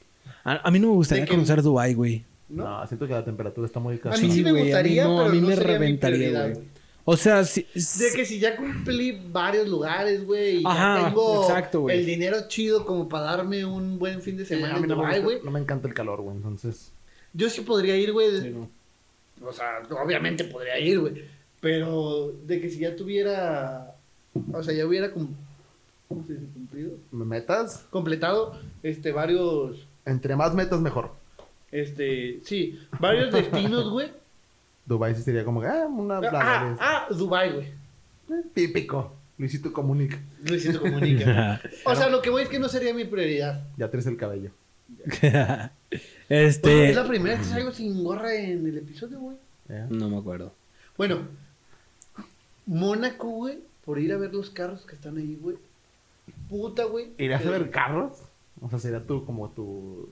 A, 0.44 0.68
a 0.68 0.72
mí 0.72 0.80
no 0.80 0.88
me 0.88 0.94
gustaría 0.94 1.26
que- 1.26 1.32
conocer 1.32 1.62
Dubai, 1.62 1.94
güey. 1.94 2.24
¿No? 2.52 2.64
No, 2.82 2.88
siento 2.88 3.08
que 3.08 3.14
la 3.14 3.24
temperatura 3.26 3.66
está 3.68 3.80
muy 3.80 3.96
a 3.96 4.00
casi. 4.00 4.26
mí 4.28 4.32
sí, 4.34 4.44
me 4.44 4.52
güey, 4.52 4.64
gustaría, 4.66 5.04
a 5.04 5.08
mí 5.08 5.12
no, 5.12 5.18
pero 5.18 5.30
a 5.30 5.32
mí 5.34 5.42
no 5.42 5.48
me 5.48 5.56
sería 5.56 5.74
reventaría, 5.74 6.42
güey. 6.50 6.66
O 7.04 7.18
sea, 7.18 7.44
sí, 7.46 7.66
De 7.74 8.12
que 8.16 8.26
si 8.26 8.38
ya 8.40 8.56
cumplí 8.56 9.20
varios 9.32 9.68
lugares, 9.68 10.24
güey, 10.26 10.58
y 10.62 10.64
Ajá, 10.66 11.00
ya 11.02 11.08
tengo 11.08 11.42
exacto, 11.44 11.82
güey. 11.82 11.98
el 12.00 12.06
dinero 12.06 12.38
chido 12.48 12.86
como 12.86 13.10
para 13.10 13.24
darme 13.26 13.66
un 13.66 13.98
buen 13.98 14.22
fin 14.22 14.38
de 14.38 14.44
Sí, 14.46 14.54
semana 14.56 14.76
a 14.76 14.78
mí 14.78 14.84
en 14.84 14.90
no 14.90 14.96
me, 14.98 15.02
Dubái, 15.04 15.20
gusta- 15.22 15.24
güey. 15.24 15.46
no 15.46 15.52
me 15.52 15.60
encanta 15.60 15.88
el 15.88 15.94
calor, 15.96 16.22
güey. 16.22 16.38
Entonces, 16.38 16.92
Yo 17.34 17.50
sí 17.50 17.62
podría 17.62 17.96
ir, 17.98 18.12
güey. 18.12 18.42
Sí, 18.42 18.50
no. 18.50 18.70
O 19.48 19.52
sea, 19.54 19.82
obviamente 20.04 20.44
podría 20.44 20.78
ir, 20.80 21.00
güey. 21.00 21.24
Pero 21.62 22.34
de 22.46 22.60
que 22.62 22.70
si 22.70 22.80
ya 22.80 22.96
tuviera. 22.96 23.96
O 24.54 24.62
sea, 24.62 24.74
ya 24.74 24.86
hubiera. 24.86 25.12
cum- 25.12 25.34
¿Cómo 26.08 26.26
se 26.28 26.34
dice? 26.34 26.46
Cumplido. 26.54 26.92
¿me 27.12 27.24
metas? 27.26 27.86
Completado. 27.90 28.60
Este, 28.84 29.12
varios. 29.12 29.78
Entre 30.06 30.36
más 30.36 30.54
metas, 30.54 30.80
mejor. 30.82 31.12
Este. 31.72 32.42
Sí, 32.46 32.80
varios 33.00 33.32
destinos, 33.32 33.90
güey. 33.90 34.10
Dubai 34.86 35.16
sí 35.16 35.22
sería 35.22 35.46
como 35.46 35.62
que, 35.62 35.68
ah, 35.68 35.86
una 35.88 36.18
Ah, 36.18 36.20
playa. 36.20 36.78
ah, 36.80 37.08
Dubai, 37.12 37.52
güey. 37.54 37.66
Eh, 37.68 38.44
Típico. 38.54 39.16
Luisito 39.38 39.72
Comunica. 39.74 40.20
Luisito 40.44 40.82
Comunica. 40.82 41.62
o 41.86 41.96
sea, 41.96 42.10
lo 42.10 42.22
que 42.22 42.30
voy 42.30 42.44
es 42.44 42.50
que 42.50 42.60
no 42.60 42.68
sería 42.70 42.94
mi 42.94 43.06
prioridad. 43.06 43.64
Ya 43.78 43.90
tienes 43.90 44.06
el 44.08 44.18
cabello. 44.18 44.52
Este. 46.30 46.90
es 46.90 46.96
la 46.96 47.08
primera 47.08 47.36
vez 47.38 47.46
que 47.48 47.54
salgo 47.54 47.72
sin 47.72 48.04
gorra 48.04 48.34
en 48.36 48.66
el 48.66 48.78
episodio, 48.78 49.20
güey. 49.20 49.38
¿ya? 49.68 49.86
No 49.90 50.10
me 50.10 50.18
acuerdo. 50.18 50.54
Bueno, 50.98 51.20
Mónaco, 52.66 53.28
güey, 53.30 53.60
por 53.86 54.00
ir 54.00 54.14
a 54.14 54.18
ver 54.18 54.34
los 54.34 54.50
carros 54.50 54.86
que 54.86 54.96
están 54.96 55.18
ahí, 55.18 55.38
güey. 55.42 55.58
Puta, 56.50 56.86
güey. 56.86 57.08
¿Irías 57.18 57.42
a 57.42 57.48
Eh, 57.48 57.52
ver 57.52 57.70
carros? 57.70 58.14
O 58.62 58.70
sea, 58.70 58.80
sería 58.80 59.02
tú 59.06 59.26
como 59.26 59.50
tu... 59.50 60.10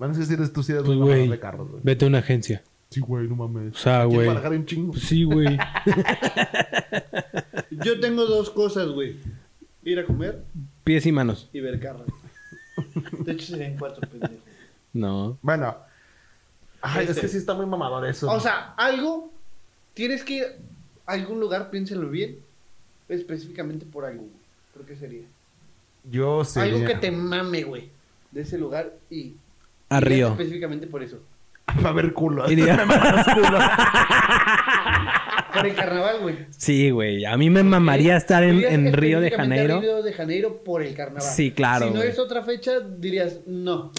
Bueno, 0.00 0.14
es 0.14 0.20
que 0.20 0.24
si 0.24 0.32
eres 0.32 0.50
tú, 0.50 0.62
si 0.62 0.72
eres 0.72 0.82
Pues, 0.84 0.96
muy 0.96 1.08
mamador 1.08 1.18
güey. 1.18 1.28
de 1.30 1.38
carros, 1.38 1.68
güey. 1.70 1.82
Vete 1.84 2.06
a 2.06 2.08
una 2.08 2.18
agencia. 2.20 2.62
Sí, 2.88 3.00
güey, 3.00 3.28
no 3.28 3.36
mames. 3.36 3.74
O 3.74 3.78
sea, 3.78 4.04
güey. 4.04 4.26
Hay 4.28 4.56
un 4.56 4.64
chingo. 4.64 4.92
Pues 4.92 5.04
sí, 5.04 5.24
güey. 5.24 5.56
Yo 7.70 8.00
tengo 8.00 8.24
dos 8.24 8.48
cosas, 8.50 8.88
güey. 8.88 9.16
Ir 9.84 9.98
a 9.98 10.06
comer 10.06 10.42
Pies 10.84 11.04
y 11.04 11.12
manos. 11.12 11.48
y 11.52 11.60
ver 11.60 11.78
carros. 11.80 12.06
De 13.24 13.32
hecho, 13.32 13.46
serían 13.46 13.76
cuatro 13.78 14.00
pendejos. 14.08 14.36
No. 14.94 15.38
Bueno. 15.42 15.76
Ay, 16.82 17.00
Este. 17.02 17.12
es 17.12 17.18
que 17.20 17.28
sí 17.28 17.36
está 17.36 17.52
muy 17.54 17.66
mamador 17.66 18.06
eso. 18.06 18.30
O 18.30 18.40
sea, 18.40 18.72
algo. 18.78 19.30
Tienes 19.92 20.24
que 20.24 20.32
ir 20.34 20.44
a 21.06 21.12
algún 21.12 21.40
lugar, 21.40 21.68
piénsalo 21.70 22.08
bien. 22.08 22.36
Específicamente 23.08 23.84
por 23.84 24.06
algo, 24.06 24.22
güey. 24.22 24.32
¿Por 24.74 24.86
qué 24.86 24.96
sería? 24.96 25.22
yo 26.10 26.42
sería... 26.46 26.74
Algo 26.74 26.86
que 26.86 26.94
te 26.94 27.10
mame, 27.10 27.64
güey. 27.64 27.90
De 28.30 28.40
ese 28.42 28.56
lugar 28.58 28.90
y. 29.10 29.34
A 29.90 30.00
Río. 30.00 30.28
Específicamente 30.28 30.86
por 30.86 31.02
eso. 31.02 31.18
Va 31.84 31.88
a 31.88 31.92
haber 31.92 32.12
culo. 32.12 32.48
Iría- 32.50 32.76
culo. 33.34 33.58
Por 35.54 35.66
el 35.66 35.74
carnaval, 35.74 36.20
güey. 36.20 36.36
Sí, 36.56 36.90
güey. 36.90 37.24
A 37.24 37.36
mí 37.36 37.50
me 37.50 37.62
mamaría 37.62 38.16
estar 38.16 38.42
en, 38.44 38.58
Río 38.92 39.20
de 39.20 39.26
específicamente 39.28 39.36
Janeiro. 39.36 39.80
Río 39.80 40.02
de 40.02 40.12
Janeiro 40.12 40.56
por 40.64 40.82
el 40.82 40.94
carnaval. 40.94 41.22
Sí, 41.22 41.50
claro, 41.50 41.86
Si 41.88 41.92
no 41.92 41.98
güey. 41.98 42.08
es 42.10 42.18
otra 42.18 42.42
fecha, 42.42 42.80
dirías, 42.80 43.40
no, 43.46 43.92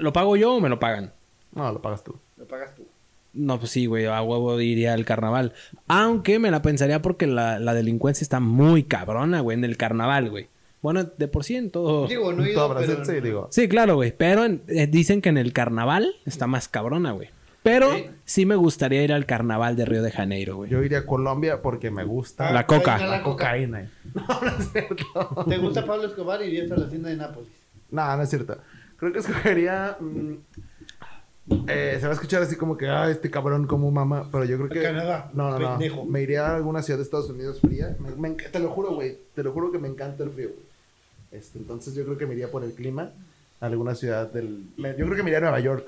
¿Lo 0.00 0.12
pago 0.12 0.36
yo 0.36 0.54
o 0.54 0.60
me 0.60 0.68
lo 0.68 0.78
pagan? 0.78 1.10
No, 1.52 1.72
lo 1.72 1.82
pagas 1.82 2.04
tú. 2.04 2.16
lo 2.36 2.46
pagas 2.46 2.74
tú. 2.76 2.86
No, 3.32 3.58
pues 3.58 3.72
sí, 3.72 3.86
güey. 3.86 4.06
A 4.06 4.22
huevo 4.22 4.60
iría 4.60 4.92
al 4.94 5.04
carnaval. 5.04 5.52
Aunque 5.88 6.38
me 6.38 6.52
la 6.52 6.62
pensaría 6.62 7.02
porque 7.02 7.26
la, 7.26 7.58
la 7.58 7.74
delincuencia 7.74 8.24
está 8.24 8.38
muy 8.38 8.84
cabrona, 8.84 9.40
güey, 9.40 9.58
en 9.58 9.64
el 9.64 9.76
carnaval, 9.76 10.30
güey. 10.30 10.46
Bueno, 10.84 11.02
de 11.04 11.28
por 11.28 11.44
sí 11.44 11.56
en 11.56 11.70
todo. 11.70 12.06
Digo, 12.06 12.30
no 12.34 12.44
he 12.44 12.52
Todo 12.52 12.66
ido, 12.66 12.74
Brasil, 12.74 12.94
pero... 13.00 13.04
sí, 13.06 13.20
digo. 13.22 13.48
Sí, 13.50 13.68
claro, 13.68 13.94
güey. 13.94 14.12
Pero 14.14 14.44
en- 14.44 14.60
eh, 14.68 14.86
dicen 14.86 15.22
que 15.22 15.30
en 15.30 15.38
el 15.38 15.54
carnaval 15.54 16.14
está 16.26 16.46
más 16.46 16.68
cabrona, 16.68 17.12
güey. 17.12 17.30
Pero 17.62 17.90
Sí. 17.94 18.04
sí 18.26 18.44
me 18.44 18.54
gustaría 18.56 19.02
ir 19.02 19.10
al 19.14 19.24
carnaval 19.24 19.76
de 19.76 19.86
Río 19.86 20.02
de 20.02 20.12
Janeiro, 20.12 20.56
güey. 20.56 20.68
Yo 20.70 20.82
iría 20.84 20.98
a 20.98 21.06
Colombia 21.06 21.62
porque 21.62 21.90
me 21.90 22.04
gusta 22.04 22.52
La 22.52 22.66
coca. 22.66 22.98
La 22.98 23.06
la 23.06 23.22
coca. 23.22 23.46
cocaína. 23.46 23.90
No, 24.14 24.26
no 24.42 24.48
es 24.58 24.70
cierto. 24.72 25.44
¿Te 25.48 25.56
gusta 25.56 25.86
Pablo 25.86 26.04
Escobar 26.06 26.42
y 26.42 26.48
irías 26.48 26.70
a 26.70 26.76
la 26.76 26.84
hacienda 26.84 27.08
de 27.08 27.16
Nápoles? 27.16 27.48
No, 27.90 28.16
no 28.18 28.22
es 28.22 28.28
cierto. 28.28 28.58
Creo 28.98 29.10
que 29.12 29.20
escogería. 29.20 29.96
mm, 29.98 30.32
eh, 31.68 31.96
se 32.00 32.06
va 32.06 32.10
a 32.12 32.14
escuchar 32.14 32.42
así 32.42 32.56
como 32.56 32.76
que, 32.76 32.88
ah, 32.88 33.10
este 33.10 33.30
cabrón 33.30 33.66
como 33.66 33.90
mamá. 33.90 34.28
Pero 34.30 34.44
yo 34.44 34.56
creo 34.56 34.68
que. 34.68 34.82
Canadá, 34.82 35.30
No, 35.34 35.50
no, 35.50 35.58
no. 35.58 35.70
pendejo. 35.78 36.04
Me 36.04 36.20
iría 36.22 36.46
a 36.48 36.56
alguna 36.56 36.82
ciudad 36.82 36.98
de 36.98 37.04
Estados 37.04 37.28
Unidos 37.30 37.60
fría. 37.60 37.96
Me, 37.98 38.10
me 38.28 38.36
enc- 38.36 38.50
te 38.50 38.58
lo 38.58 38.68
juro, 38.68 38.94
güey. 38.94 39.16
Te 39.34 39.42
lo 39.42 39.52
juro 39.52 39.70
que 39.72 39.78
me 39.78 39.88
encanta 39.88 40.22
el 40.24 40.30
frío, 40.30 40.48
güey. 40.50 40.73
Este, 41.34 41.58
entonces 41.58 41.94
yo 41.94 42.04
creo 42.04 42.16
que 42.16 42.26
me 42.26 42.34
iría 42.34 42.50
por 42.50 42.64
el 42.64 42.72
clima. 42.72 43.10
A 43.60 43.66
alguna 43.66 43.94
ciudad 43.94 44.30
del. 44.30 44.62
yo 44.76 45.04
creo 45.06 45.16
que 45.16 45.22
me 45.22 45.30
iría 45.30 45.38
a 45.38 45.42
Nueva 45.42 45.60
York. 45.60 45.86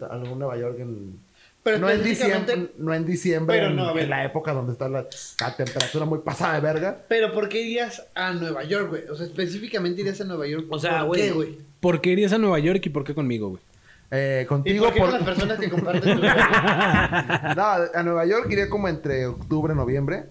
A 0.00 0.06
algún 0.14 0.38
Nueva 0.38 0.56
York 0.56 0.76
en. 0.78 1.18
Pero 1.62 1.78
no 1.78 1.88
en 1.88 2.02
diciembre, 2.04 2.68
no 2.76 2.92
en 2.92 3.06
diciembre, 3.06 3.56
Pero 3.56 3.70
en, 3.70 3.76
no, 3.76 3.88
a 3.88 3.92
ver. 3.94 4.04
en 4.04 4.10
la 4.10 4.24
época 4.24 4.52
donde 4.52 4.72
está 4.72 4.86
la, 4.86 5.06
la 5.40 5.56
temperatura 5.56 6.04
muy 6.04 6.18
pasada 6.18 6.54
de 6.54 6.60
verga. 6.60 6.98
Pero 7.08 7.32
¿por 7.32 7.48
qué 7.48 7.62
irías 7.62 8.04
a 8.14 8.32
Nueva 8.34 8.64
York, 8.64 8.90
güey? 8.90 9.02
O 9.08 9.16
sea, 9.16 9.24
específicamente 9.24 10.02
irías 10.02 10.20
a 10.20 10.24
Nueva 10.24 10.46
York. 10.46 10.66
O 10.68 10.78
sea, 10.78 10.98
¿por 10.98 11.06
güey. 11.08 11.22
qué, 11.22 11.30
güey? 11.32 11.58
¿Por 11.80 12.00
qué 12.02 12.10
irías 12.10 12.34
a 12.34 12.38
Nueva 12.38 12.58
York 12.58 12.82
y 12.84 12.90
por 12.90 13.02
qué 13.04 13.14
conmigo, 13.14 13.48
güey? 13.48 13.62
Eh, 14.10 14.42
¿Y 14.44 14.46
contigo 14.46 14.84
por 14.84 14.94
qué 14.94 15.00
por... 15.00 15.10
con 15.10 15.18
las 15.18 15.28
personas 15.28 15.58
que 15.58 15.70
comparten 15.70 16.02
tu? 16.16 16.20
No, 16.20 17.62
a 17.94 18.02
Nueva 18.02 18.26
York 18.26 18.46
iría 18.50 18.68
como 18.68 18.88
entre 18.88 19.26
octubre 19.26 19.72
y 19.72 19.76
noviembre. 19.76 20.24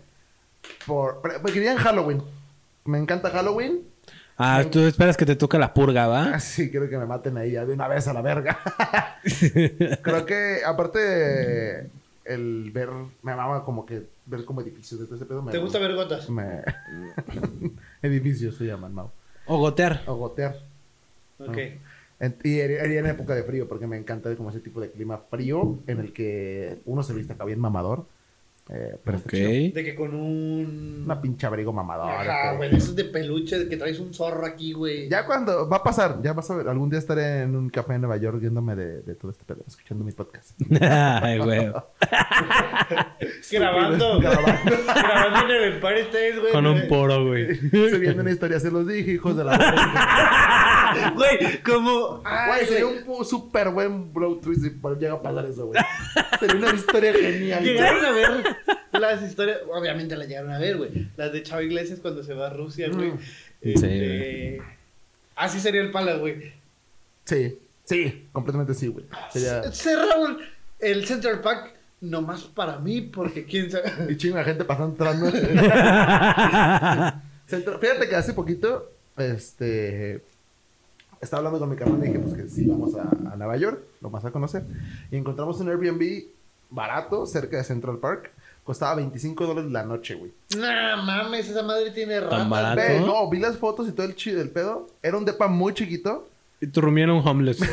Por... 0.85 1.19
Porque 1.41 1.57
iría 1.57 1.71
en 1.71 1.79
Halloween. 1.79 2.21
Me 2.85 2.99
encanta 2.99 3.31
Halloween. 3.31 3.81
Ah, 4.37 4.63
tú 4.69 4.79
esperas 4.81 5.15
que 5.15 5.25
te 5.25 5.35
toque 5.35 5.59
la 5.59 5.73
purga, 5.73 6.07
¿va? 6.07 6.33
Así 6.33 6.71
quiero 6.71 6.89
que 6.89 6.97
me 6.97 7.05
maten 7.05 7.37
ahí 7.37 7.51
ya 7.51 7.65
de 7.65 7.73
una 7.73 7.87
vez 7.87 8.07
a 8.07 8.13
la 8.13 8.21
verga. 8.21 8.59
Creo 10.01 10.25
que 10.25 10.61
aparte 10.65 11.89
el 12.25 12.71
ver... 12.73 12.89
Me 13.21 13.35
mama 13.35 13.63
como 13.63 13.85
que 13.85 14.01
ver 14.25 14.43
como 14.45 14.61
edificios 14.61 14.99
de 14.99 15.05
todo 15.05 15.15
ese 15.17 15.25
pedo. 15.25 15.41
Me, 15.41 15.51
¿Te 15.51 15.59
gusta 15.59 15.77
ver 15.79 15.93
gotas? 15.93 16.29
Me... 16.29 16.61
edificios 18.01 18.55
se 18.55 18.65
llaman, 18.65 18.93
Mau. 18.93 19.09
O 19.45 19.57
gotear. 19.59 20.01
O 20.07 20.15
gotear. 20.15 20.55
Ok. 21.39 21.57
En- 22.19 22.35
Y 22.43 22.59
iría 22.61 22.99
en 22.99 23.05
época 23.07 23.35
de 23.35 23.43
frío, 23.43 23.67
porque 23.67 23.87
me 23.87 23.97
encanta 23.97 24.33
como 24.35 24.49
ese 24.49 24.59
tipo 24.61 24.79
de 24.81 24.89
clima 24.89 25.17
frío 25.29 25.77
en 25.87 25.99
el 25.99 26.13
que 26.13 26.77
uno 26.85 27.03
se 27.03 27.13
viste 27.13 27.33
acá 27.33 27.43
bien 27.45 27.59
mamador. 27.59 28.05
Eh, 28.69 28.95
pero 29.03 29.17
está 29.17 29.27
Ok. 29.27 29.33
chido. 29.35 29.73
De 29.75 29.83
que 29.83 29.93
con 29.93 30.15
un... 30.15 31.01
Una 31.05 31.21
pinche 31.21 31.45
abrigo 31.45 31.73
mamador. 31.73 32.09
Ajá, 32.09 32.51
que- 32.51 32.57
güey, 32.57 32.69
de 32.71 32.77
esos 32.77 32.95
de 32.95 33.03
peluche, 33.05 33.59
de 33.59 33.67
que 33.67 33.75
traes 33.75 33.99
un 33.99 34.13
zorro 34.13 34.45
aquí, 34.45 34.71
güey. 34.71 35.09
Ya 35.09 35.25
cuando 35.25 35.67
va 35.67 35.77
a 35.77 35.83
pasar, 35.83 36.21
ya 36.23 36.31
vas 36.31 36.49
a 36.49 36.55
ver, 36.55 36.69
algún 36.69 36.89
día 36.89 36.97
estaré 36.99 37.41
en 37.41 37.55
un 37.57 37.69
café 37.69 37.95
en 37.95 38.01
Nueva 38.01 38.15
York 38.17 38.39
viéndome 38.39 38.75
de, 38.75 39.01
de 39.01 39.15
todo 39.15 39.31
este 39.31 39.43
pedo, 39.43 39.63
escuchando 39.67 40.05
mi 40.05 40.13
podcast. 40.13 40.51
Ay, 40.81 41.39
güey. 41.39 41.71
Grabando. 43.51 44.19
Grabando. 44.21 44.71
Grabando 44.85 45.53
en 45.55 45.63
el 45.63 45.73
Empire 45.73 45.99
State, 46.01 46.39
güey. 46.39 46.51
Con 46.53 46.65
un 46.65 46.87
poro, 46.87 47.25
güey. 47.27 47.55
Subiendo 47.69 48.21
una 48.21 48.31
historia, 48.31 48.59
se 48.59 48.71
los 48.71 48.87
dije, 48.87 49.11
hijos 49.11 49.35
de 49.35 49.43
la. 49.43 51.11
Güey, 51.15 51.61
como... 51.63 52.21
Ay, 52.23 52.47
Güey, 52.49 52.65
sería 52.67 52.85
un 52.87 53.25
súper 53.25 53.69
buen 53.69 54.13
blow 54.13 54.39
twist 54.39 54.61
si 54.63 54.69
llega 54.99 55.13
a 55.13 55.21
pasar 55.21 55.45
eso, 55.45 55.65
güey. 55.67 55.81
Sería 56.39 56.55
una 56.55 56.73
historia 56.75 57.13
genial. 57.13 57.59
güey. 57.61 57.73
Llegaron 57.73 58.05
a 58.05 58.11
ver 58.11 58.52
las 58.99 59.21
historias, 59.23 59.59
obviamente 59.71 60.15
las 60.15 60.27
llegaron 60.27 60.51
a 60.51 60.59
ver, 60.59 60.77
güey. 60.77 61.09
Las 61.17 61.31
de 61.31 61.43
Chavo 61.43 61.61
Iglesias 61.61 61.99
cuando 61.99 62.23
se 62.23 62.33
va 62.33 62.47
a 62.47 62.49
Rusia, 62.51 62.89
güey. 62.89 63.11
Mm. 63.11 63.19
Este, 63.61 64.61
Así 65.35 65.59
sería 65.59 65.81
el 65.81 65.91
pala, 65.91 66.15
güey. 66.15 66.53
Sí, 67.25 67.57
sí, 67.85 68.27
completamente 68.31 68.73
sí, 68.73 68.87
güey. 68.87 69.05
Sería... 69.31 69.71
Cerraron 69.71 70.37
el 70.79 71.05
Central 71.05 71.41
Park 71.41 71.73
nomás 72.01 72.43
para 72.43 72.79
mí, 72.79 73.01
porque 73.01 73.45
quién 73.45 73.71
sabe. 73.71 73.91
Y 74.09 74.17
chingo 74.17 74.37
de 74.37 74.43
gente 74.43 74.65
pasando 74.65 74.91
entrando. 74.93 75.31
Fíjate 77.79 78.09
que 78.09 78.15
hace 78.15 78.33
poquito, 78.33 78.91
este, 79.17 80.21
estaba 81.21 81.39
hablando 81.39 81.59
con 81.59 81.69
mi 81.69 81.75
carnal 81.75 82.03
y 82.03 82.07
dije, 82.07 82.19
pues 82.19 82.33
que 82.33 82.49
sí, 82.49 82.65
vamos 82.65 82.95
a, 82.95 83.03
a 83.31 83.35
Nueva 83.35 83.57
York, 83.57 83.81
lo 84.01 84.09
vas 84.09 84.25
a 84.25 84.31
conocer. 84.31 84.63
Y 85.09 85.17
encontramos 85.17 85.59
un 85.59 85.69
Airbnb 85.69 86.25
barato 86.69 87.25
cerca 87.25 87.57
de 87.57 87.63
Central 87.63 87.97
Park. 87.97 88.31
Costaba 88.63 88.95
25 88.95 89.45
dólares 89.45 89.71
la 89.71 89.83
noche, 89.83 90.15
güey. 90.15 90.31
Nah, 90.57 90.95
mames, 91.03 91.49
esa 91.49 91.63
madre 91.63 91.91
tiene 91.91 92.19
ratas. 92.21 92.47
no, 93.05 93.29
vi 93.29 93.39
las 93.39 93.57
fotos 93.57 93.87
y 93.89 93.91
todo 93.91 94.05
el 94.05 94.15
chido 94.15 94.39
del 94.39 94.49
pedo. 94.49 94.87
Era 95.01 95.17
un 95.17 95.25
depa 95.25 95.47
muy 95.47 95.73
chiquito. 95.73 96.27
Y 96.61 96.67
tu 96.67 96.79
era 96.79 97.13
un 97.13 97.27
homeless. 97.27 97.59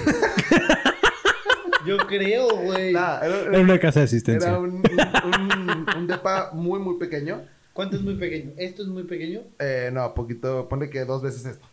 Yo 1.86 1.96
creo, 2.06 2.48
güey. 2.56 2.90
Era, 2.90 3.20
Era 3.24 3.60
una 3.60 3.78
casa 3.78 4.00
de 4.00 4.04
asistencia. 4.06 4.50
era 4.50 4.58
un, 4.58 4.82
un, 5.24 5.70
un- 5.70 5.86
un 5.96 6.06
depa 6.06 6.50
muy, 6.52 6.78
muy 6.78 6.98
pequeño. 6.98 7.40
¿Cuánto 7.72 7.96
es 7.96 8.02
muy 8.02 8.16
pequeño? 8.16 8.50
¿Esto 8.58 8.82
es 8.82 8.88
muy 8.88 9.04
pequeño? 9.04 9.40
Eh, 9.58 9.90
no, 9.92 10.12
poquito, 10.12 10.68
ponle 10.68 10.90
que 10.90 11.04
dos 11.04 11.22
veces 11.22 11.46
esto. 11.46 11.66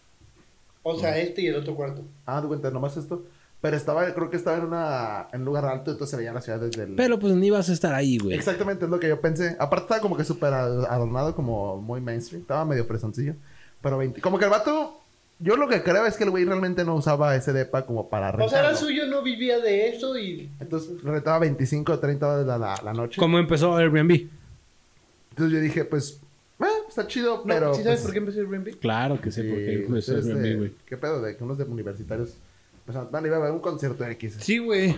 O 0.84 0.98
sea, 0.98 1.18
este 1.18 1.42
y 1.42 1.48
el 1.48 1.56
otro 1.56 1.76
cuarto. 1.76 2.04
Ah, 2.26 2.40
de 2.40 2.48
cuenta, 2.48 2.72
nomás 2.72 2.96
esto. 2.96 3.24
Pero 3.60 3.76
estaba, 3.76 4.14
creo 4.14 4.30
que 4.30 4.38
estaba 4.38 4.58
en, 4.58 4.66
una, 4.66 5.28
en 5.34 5.40
un 5.40 5.46
lugar 5.46 5.66
alto, 5.66 5.92
entonces 5.92 6.12
se 6.12 6.18
veía 6.18 6.32
la 6.32 6.42
ciudad 6.42 6.60
desde 6.60 6.84
el... 6.84 6.94
Pero 6.96 7.18
pues 7.18 7.34
ni 7.34 7.50
vas 7.50 7.70
a 7.70 7.74
estar 7.74 7.94
ahí, 7.96 8.20
güey. 8.20 8.36
Exactamente, 8.36 8.86
es 8.86 8.92
lo 8.92 9.00
que 9.00 9.08
yo 9.08 9.20
pensé. 9.20 9.56
Aparte 9.60 9.86
estaba 9.86 10.02
como 10.02 10.16
que 10.16 10.24
súper 10.24 10.54
adornado, 10.54 11.34
como 11.36 11.82
muy 11.82 12.00
mainstream. 12.00 12.44
Estaba 12.44 12.66
medio 12.66 12.86
fresoncillo. 12.86 13.34
Pero 13.82 13.98
20... 13.98 14.22
Como 14.22 14.38
que 14.38 14.46
el 14.46 14.52
vato... 14.52 15.02
Yo 15.40 15.56
lo 15.56 15.68
que 15.68 15.84
creo 15.84 16.06
es 16.06 16.18
que 16.18 16.24
el 16.24 16.32
güey 16.32 16.46
realmente 16.46 16.84
no 16.84 16.96
usaba 16.96 17.36
ese 17.36 17.54
depa 17.54 17.86
como 17.86 18.10
para 18.10 18.30
O 18.30 18.50
sea, 18.50 18.60
era 18.60 18.76
suyo, 18.76 19.06
no 19.08 19.22
vivía 19.24 19.60
de 19.60 19.90
eso 19.90 20.18
y... 20.18 20.50
Entonces 20.60 21.02
rentaba 21.04 21.40
25 21.40 21.92
o 21.94 22.00
30 22.00 22.26
dólares 22.26 22.48
la, 22.48 22.58
la, 22.58 22.82
la 22.84 22.94
noche. 22.94 23.20
¿Cómo 23.20 23.38
empezó 23.40 23.76
Airbnb? 23.76 24.28
Entonces 25.32 25.54
yo 25.54 25.60
dije, 25.60 25.84
pues... 25.86 26.20
Eh, 26.60 26.66
está 26.90 27.08
chido, 27.08 27.38
No, 27.38 27.44
pero... 27.46 27.74
¿Sí 27.74 27.84
sabes 27.84 28.02
pues, 28.02 28.04
por 28.04 28.14
qué 28.14 28.20
empezó 28.20 28.40
el 28.40 28.46
Airbnb? 28.48 28.80
Claro 28.80 29.20
que 29.22 29.32
sé 29.32 29.42
sí, 29.44 29.50
por 29.50 29.58
qué 29.58 29.74
empezó 29.74 30.14
de- 30.14 30.32
Airbnb, 30.32 30.58
güey. 30.58 30.72
¿Qué 30.88 30.98
pedo? 30.98 31.22
De 31.22 31.36
que 31.36 31.44
unos 31.44 31.58
de 31.58 31.64
universitarios... 31.66 32.30
Pues, 32.88 32.98
van 33.12 33.24
a 33.26 33.28
ir 33.28 33.34
a 33.34 33.40
ver 33.40 33.52
un 33.52 33.60
concierto 33.60 34.06
en 34.06 34.12
X. 34.14 34.38
Sí, 34.40 34.60
güey. 34.60 34.96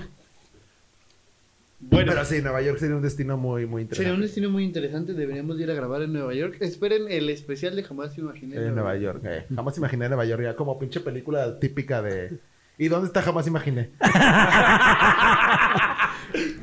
Bueno, 1.80 2.12
Pero 2.12 2.24
sí, 2.26 2.40
Nueva 2.42 2.62
York 2.62 2.78
sería 2.78 2.96
un 2.96 3.02
destino 3.02 3.36
muy, 3.36 3.66
muy 3.66 3.82
interesante. 3.82 3.96
sería 3.96 4.14
un 4.14 4.22
destino 4.22 4.50
muy 4.52 4.64
interesante. 4.64 5.14
Deberíamos 5.14 5.60
ir 5.60 5.72
a 5.72 5.74
grabar 5.74 6.04
en 6.04 6.14
Nueva 6.14 6.36
York. 6.36 6.58
Esperen 6.60 7.10
el 7.10 7.30
especial 7.30 7.76
de 7.76 7.82
Jamás 7.84 8.16
Imaginé. 8.18 8.58
En 8.58 8.76
Nueva 8.76 8.96
York, 8.96 9.24
eh. 9.26 9.46
Jamás 9.56 9.76
imaginé 9.78 10.08
Nueva 10.08 10.26
York, 10.26 10.44
ya 10.44 10.56
como 10.56 10.78
pinche 10.78 11.00
película 11.00 11.58
típica 11.60 12.04
de... 12.04 12.38
¿Y 12.78 12.90
dónde 12.90 13.08
está 13.08 13.24
Jamás 13.24 13.48
imaginé? 13.48 13.90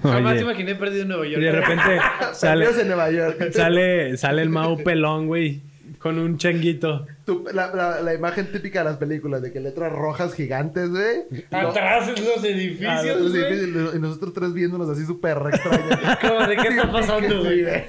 Jamás 0.03 0.33
Oye, 0.35 0.43
imaginé 0.43 0.77
perdido 0.77 1.03
en 1.03 1.09
Nueva 1.09 1.27
y 1.27 1.31
York. 1.33 1.43
de 1.43 1.53
repente 1.53 1.99
sale, 2.35 2.67
en 2.67 2.87
Nueva 2.87 3.11
York. 3.11 3.53
sale, 3.53 4.17
sale 4.17 4.43
el 4.43 4.49
Mau 4.51 4.77
pelón, 4.85 5.27
güey. 5.27 5.61
Con 5.99 6.19
un 6.19 6.37
changuito. 6.39 7.07
Tu- 7.25 7.45
la, 7.53 7.75
la, 7.75 8.01
la 8.01 8.15
imagen 8.15 8.53
típica 8.53 8.81
de 8.81 8.85
las 8.85 8.97
películas, 8.97 9.43
de 9.43 9.53
que 9.53 9.61
letras 9.61 9.93
rojas 9.93 10.35
gigantes, 10.35 10.91
güey. 10.91 11.23
Atrás 11.51 12.09
en 12.09 12.25
los 12.25 12.37
Ah, 12.45 12.47
edificios, 12.47 13.21
los 13.21 13.31
güey. 13.33 13.43
edificios, 13.45 13.95
y 13.95 13.99
nosotros 13.99 14.33
tres 14.35 14.53
viéndonos 14.53 14.89
así 14.89 15.05
súper 15.07 15.37
extraños. 15.53 15.99
Como, 16.21 16.47
¿De 16.47 16.57
qué 16.57 16.69
está 16.69 16.93
pasando, 16.93 17.41
güey? 17.43 17.63
güey. 17.63 17.85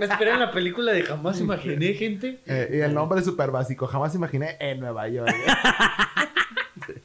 Esperen 0.00 0.40
la 0.40 0.50
película 0.52 0.92
de 0.92 1.02
Jamás 1.02 1.40
Imaginé, 1.40 1.94
gente. 1.94 2.40
Eh, 2.46 2.70
y 2.74 2.78
el 2.80 2.92
nombre 2.92 3.20
es 3.20 3.24
súper 3.24 3.50
básico. 3.50 3.86
Jamás 3.86 4.14
imaginé 4.14 4.56
en 4.60 4.80
Nueva 4.80 5.08
York. 5.08 5.30
eh. 5.30 6.94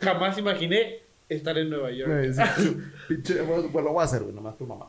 Jamás 0.00 0.36
imaginé 0.36 0.96
estar 1.28 1.56
en 1.56 1.70
Nueva 1.70 1.90
York. 1.92 2.10
Eh, 2.12 2.32
sí, 2.34 2.76
pinche, 3.08 3.40
bueno, 3.42 3.68
pues 3.72 3.84
lo 3.84 3.92
voy 3.92 4.02
a 4.02 4.04
hacer, 4.04 4.22
güey, 4.22 4.34
nomás 4.34 4.56
tu 4.58 4.66
mamá. 4.66 4.86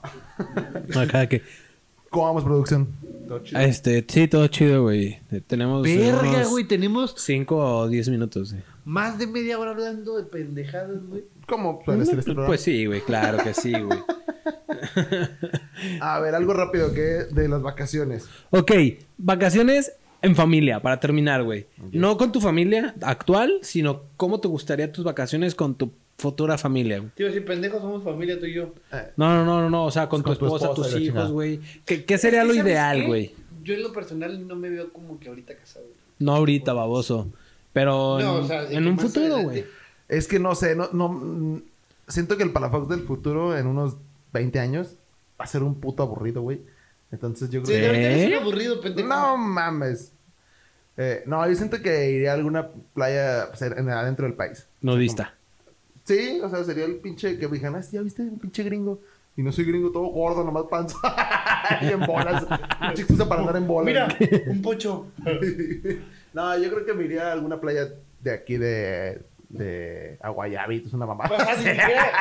Acá 0.99 1.27
que. 1.27 1.41
¿Cómo 2.13 2.27
vamos, 2.27 2.43
producción? 2.43 2.87
¿Todo 3.27 3.39
chido? 3.39 3.59
Este, 3.59 4.05
sí, 4.07 4.27
todo 4.27 4.47
chido, 4.47 4.83
güey. 4.83 5.19
Tenemos. 5.47 5.81
Verga, 5.81 6.45
güey, 6.45 6.63
tenemos 6.67 7.15
5 7.17 7.55
o 7.55 7.87
10 7.87 8.09
minutos. 8.09 8.53
más 8.85 9.17
de 9.17 9.25
media 9.25 9.57
hora 9.57 9.71
hablando 9.71 10.17
de 10.17 10.23
pendejadas, 10.23 11.03
güey. 11.07 11.23
¿Cómo 11.47 11.81
suele 11.83 12.05
ser 12.05 12.19
este 12.19 12.25
programa? 12.25 12.47
Pues 12.47 12.61
sí, 12.61 12.85
güey, 12.85 13.01
claro 13.01 13.39
que 13.43 13.55
sí, 13.55 13.71
güey. 13.71 13.99
A 16.01 16.19
ver, 16.19 16.35
algo 16.35 16.53
rápido 16.53 16.93
que 16.93 17.25
de 17.31 17.47
las 17.47 17.63
vacaciones. 17.63 18.25
Ok, 18.51 18.71
vacaciones 19.17 19.93
en 20.21 20.35
familia, 20.35 20.81
para 20.81 20.99
terminar, 20.99 21.43
güey. 21.43 21.65
No 21.91 22.15
con 22.17 22.31
tu 22.31 22.41
familia 22.41 22.93
actual, 23.01 23.57
sino 23.63 24.03
cómo 24.17 24.39
te 24.39 24.47
gustaría 24.47 24.91
tus 24.91 25.03
vacaciones 25.03 25.55
con 25.55 25.73
tu 25.73 25.91
futura 26.17 26.57
familia, 26.57 26.99
güey. 26.99 27.11
Tío, 27.15 27.31
si 27.31 27.39
pendejos 27.41 27.81
somos 27.81 28.03
familia 28.03 28.39
tú 28.39 28.45
y 28.45 28.53
yo. 28.53 28.73
Eh, 28.91 29.11
No, 29.17 29.33
no, 29.33 29.45
no, 29.45 29.61
no, 29.61 29.69
no, 29.69 29.85
o 29.85 29.91
sea, 29.91 30.07
con, 30.09 30.21
Con 30.21 30.33
tu 30.33 30.39
tu 30.39 30.45
esposa, 30.45 30.73
tus 30.73 30.95
hijos, 30.99 31.31
güey. 31.31 31.59
¿Qué, 31.85 32.05
qué 32.05 32.17
sería 32.17 32.41
Es 32.41 32.47
lo 32.47 32.53
que, 32.53 32.59
¿sabes 32.59 32.71
ideal, 32.73 33.07
güey? 33.07 33.35
Yo 33.63 33.73
en 33.73 33.83
lo 33.83 33.93
personal 33.93 34.47
no 34.47 34.55
me 34.55 34.69
veo 34.69 34.91
como 34.91 35.19
que 35.19 35.29
ahorita 35.29 35.55
casado. 35.55 35.85
güey. 35.85 35.95
No 36.19 36.35
ahorita, 36.35 36.73
baboso. 36.73 37.27
Pero 37.73 38.19
No, 38.19 38.37
en, 38.39 38.43
o 38.43 38.47
sea, 38.47 38.63
en 38.69 38.83
que 38.83 38.89
un 38.89 38.99
futuro, 38.99 39.37
güey. 39.39 39.65
Es 40.07 40.27
que 40.27 40.37
no 40.39 40.53
sé, 40.53 40.75
no, 40.75 40.89
no, 40.93 41.61
siento 42.07 42.37
que 42.37 42.43
el 42.43 42.51
Palafox 42.51 42.87
del 42.89 43.01
futuro 43.01 43.57
en 43.57 43.65
unos 43.67 43.95
20 44.33 44.59
años 44.59 44.89
va 45.39 45.45
a 45.45 45.47
ser 45.47 45.63
un 45.63 45.79
puto 45.79 46.03
aburrido, 46.03 46.41
güey. 46.41 46.61
Entonces 47.11 47.49
yo 47.49 47.61
Sí, 47.61 47.73
creo 47.73 47.79
de 47.79 47.87
ahorita 47.87 48.35
¿Eh? 48.35 48.35
aburrido, 48.35 48.75
que... 48.81 48.89
pendejo. 48.89 49.07
No 49.09 49.37
mames. 49.37 50.11
Eh, 50.97 51.23
no, 51.25 51.47
yo 51.47 51.55
siento 51.55 51.81
que 51.81 52.11
iría 52.11 52.31
a 52.31 52.35
alguna 52.35 52.67
playa 52.93 53.47
pues, 53.49 53.61
en, 53.63 53.89
adentro 53.89 54.25
del 54.27 54.35
país. 54.35 54.65
Nudista. 54.81 55.33
Sí, 56.05 56.39
o 56.43 56.49
sea, 56.49 56.63
sería 56.63 56.85
el 56.85 56.95
pinche 56.95 57.37
que 57.37 57.47
me 57.47 57.53
dijeran, 57.55 57.75
"Ah, 57.75 57.83
sí, 57.83 57.95
¿ya 57.95 58.01
viste? 58.01 58.21
Un 58.23 58.39
pinche 58.39 58.63
gringo. 58.63 58.99
Y 59.35 59.41
no 59.41 59.51
soy 59.51 59.65
gringo, 59.65 59.91
todo 59.91 60.05
gordo, 60.07 60.43
nomás 60.43 60.65
panza. 60.69 60.97
y 61.81 61.85
en 61.87 62.01
bolas. 62.01 62.43
Mucha 62.43 62.91
excusa 63.01 63.27
para 63.27 63.41
andar 63.41 63.57
en 63.57 63.65
bolas. 63.67 63.85
Mira, 63.87 64.07
un 64.47 64.61
pocho. 64.61 65.07
no, 66.33 66.57
yo 66.61 66.69
creo 66.71 66.85
que 66.85 66.93
me 66.93 67.05
iría 67.05 67.29
a 67.29 67.31
alguna 67.33 67.59
playa 67.59 67.87
de 68.21 68.31
aquí 68.31 68.57
de... 68.57 69.21
De 69.49 70.17
Aguayabit, 70.21 70.87
es 70.87 70.93
una 70.93 71.05
mamá. 71.05 71.27
Sea, 71.27 71.45
ni 71.57 71.63
siquiera, 71.63 72.11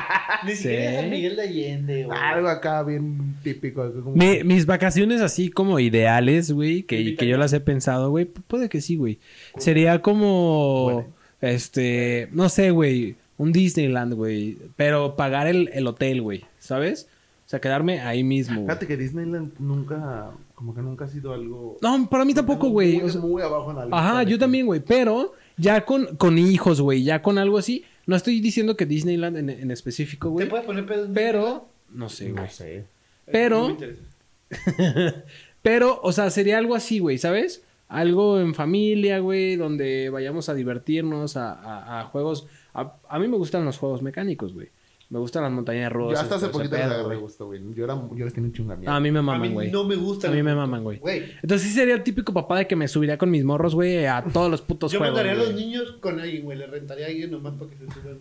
ni 0.44 0.54
siquiera 0.54 0.90
Sí. 0.90 0.96
San 0.98 1.08
Miguel 1.10 1.36
de 1.36 1.42
Allende, 1.42 2.04
güey. 2.04 2.18
Algo 2.20 2.48
acá 2.48 2.82
bien 2.82 3.36
típico. 3.42 3.90
como- 3.90 4.14
Mi- 4.16 4.44
mis 4.44 4.66
vacaciones 4.66 5.22
así 5.22 5.48
como 5.48 5.78
ideales, 5.80 6.52
güey, 6.52 6.82
que, 6.82 7.16
que 7.16 7.26
yo 7.26 7.38
las 7.38 7.54
he 7.54 7.60
pensado, 7.60 8.10
güey, 8.10 8.26
pu- 8.26 8.42
puede 8.46 8.68
que 8.68 8.82
sí, 8.82 8.96
güey. 8.96 9.18
Sería 9.56 10.02
como, 10.02 10.84
Bueno. 10.92 11.06
este, 11.40 12.28
no 12.32 12.50
sé, 12.50 12.70
güey, 12.70 13.16
un 13.38 13.52
Disneyland, 13.52 14.14
güey, 14.14 14.58
pero 14.76 15.16
pagar 15.16 15.46
el, 15.46 15.70
el 15.72 15.86
hotel, 15.86 16.22
güey, 16.22 16.44
¿sabes? 16.60 17.08
O 17.46 17.50
sea, 17.52 17.60
quedarme 17.60 18.00
ahí 18.00 18.22
mismo. 18.24 18.62
Fíjate 18.62 18.86
que 18.86 18.96
Disneyland 18.96 19.52
nunca, 19.58 20.30
como 20.54 20.74
que 20.74 20.80
nunca 20.80 21.04
ha 21.04 21.08
sido 21.08 21.34
algo... 21.34 21.76
No, 21.82 22.08
para 22.08 22.24
mí 22.24 22.32
tampoco, 22.34 22.68
güey. 22.70 22.94
Muy, 22.96 23.04
o 23.04 23.08
sea, 23.10 23.20
muy 23.20 23.42
abajo 23.42 23.70
en 23.70 23.76
la 23.76 23.82
lista. 23.84 23.98
Ajá, 23.98 24.22
yo 24.22 24.38
también, 24.38 24.64
güey, 24.66 24.80
pero 24.80 25.34
ya 25.56 25.84
con, 25.84 26.16
con 26.16 26.38
hijos, 26.38 26.80
güey, 26.80 27.02
ya 27.02 27.20
con 27.20 27.36
algo 27.38 27.58
así. 27.58 27.84
No 28.06 28.16
estoy 28.16 28.40
diciendo 28.40 28.76
que 28.76 28.86
Disneyland 28.86 29.36
en, 29.36 29.50
en 29.50 29.70
específico, 29.70 30.28
¿Te 30.28 30.32
güey, 30.32 30.48
puedes 30.48 30.64
poner 30.66 30.86
pedos? 30.86 31.08
en 31.08 31.14
pero, 31.14 31.66
no 31.92 32.08
sé, 32.08 32.30
güey. 32.32 32.44
No 32.44 32.50
sé. 32.50 32.84
pero- 33.30 33.58
No 33.60 33.66
me 33.66 33.72
interesa. 33.72 34.02
Pero, 35.62 36.00
o 36.02 36.12
sea, 36.12 36.28
sería 36.30 36.58
algo 36.58 36.74
así, 36.74 36.98
güey, 36.98 37.18
¿sabes? 37.18 37.62
Algo 37.88 38.40
en 38.40 38.54
familia, 38.54 39.18
güey, 39.20 39.54
donde 39.56 40.10
vayamos 40.10 40.48
a 40.48 40.54
divertirnos, 40.54 41.36
a, 41.36 41.52
a- 41.52 42.00
a 42.00 42.04
juegos. 42.04 42.46
A, 42.74 42.92
a 43.08 43.18
mí 43.18 43.28
me 43.28 43.36
gustan 43.36 43.64
los 43.64 43.78
juegos 43.78 44.02
mecánicos, 44.02 44.52
güey. 44.54 44.68
Me 45.10 45.18
gustan 45.18 45.42
las 45.42 45.52
montañas 45.52 45.92
Yo 45.92 45.98
rusas. 45.98 46.22
hasta 46.22 46.36
hace 46.36 46.48
poquito 46.48 46.74
le 46.74 46.82
agarré 46.84 47.04
güey. 47.04 47.18
gusto, 47.18 47.46
güey. 47.46 47.60
Yo, 47.74 47.84
era, 47.84 47.94
yo 48.14 48.24
les 48.24 48.32
tenía 48.32 48.48
un 48.48 48.54
chunga 48.54 48.78
A 48.86 48.98
mí 48.98 49.10
me 49.10 49.18
A 49.18 49.22
maman, 49.22 49.42
mí 49.42 49.48
güey. 49.52 49.70
no 49.70 49.84
me 49.84 49.94
gusta. 49.96 50.28
A 50.28 50.30
mí 50.30 50.42
me 50.42 50.54
maman, 50.54 50.82
güey. 50.82 51.00
Entonces 51.42 51.68
sí 51.68 51.74
sería 51.74 51.94
el 51.94 52.02
típico 52.02 52.32
papá 52.32 52.56
de 52.58 52.66
que 52.66 52.76
me 52.76 52.88
subiría 52.88 53.18
con 53.18 53.30
mis 53.30 53.44
morros, 53.44 53.74
güey, 53.74 54.06
a 54.06 54.24
todos 54.32 54.50
los 54.50 54.62
putos 54.62 54.90
yo 54.90 54.98
juegos. 55.00 55.18
mandaría 55.18 55.38
a 55.42 55.44
los 55.44 55.54
niños 55.54 55.96
con 56.00 56.18
alguien, 56.18 56.44
güey. 56.44 56.56
Le 56.56 56.66
rentaría 56.66 57.04
a 57.04 57.08
alguien 57.08 57.30
nomás 57.30 57.52
para 57.54 57.70
que 57.70 57.76
se 57.76 57.84
suban. 57.92 58.18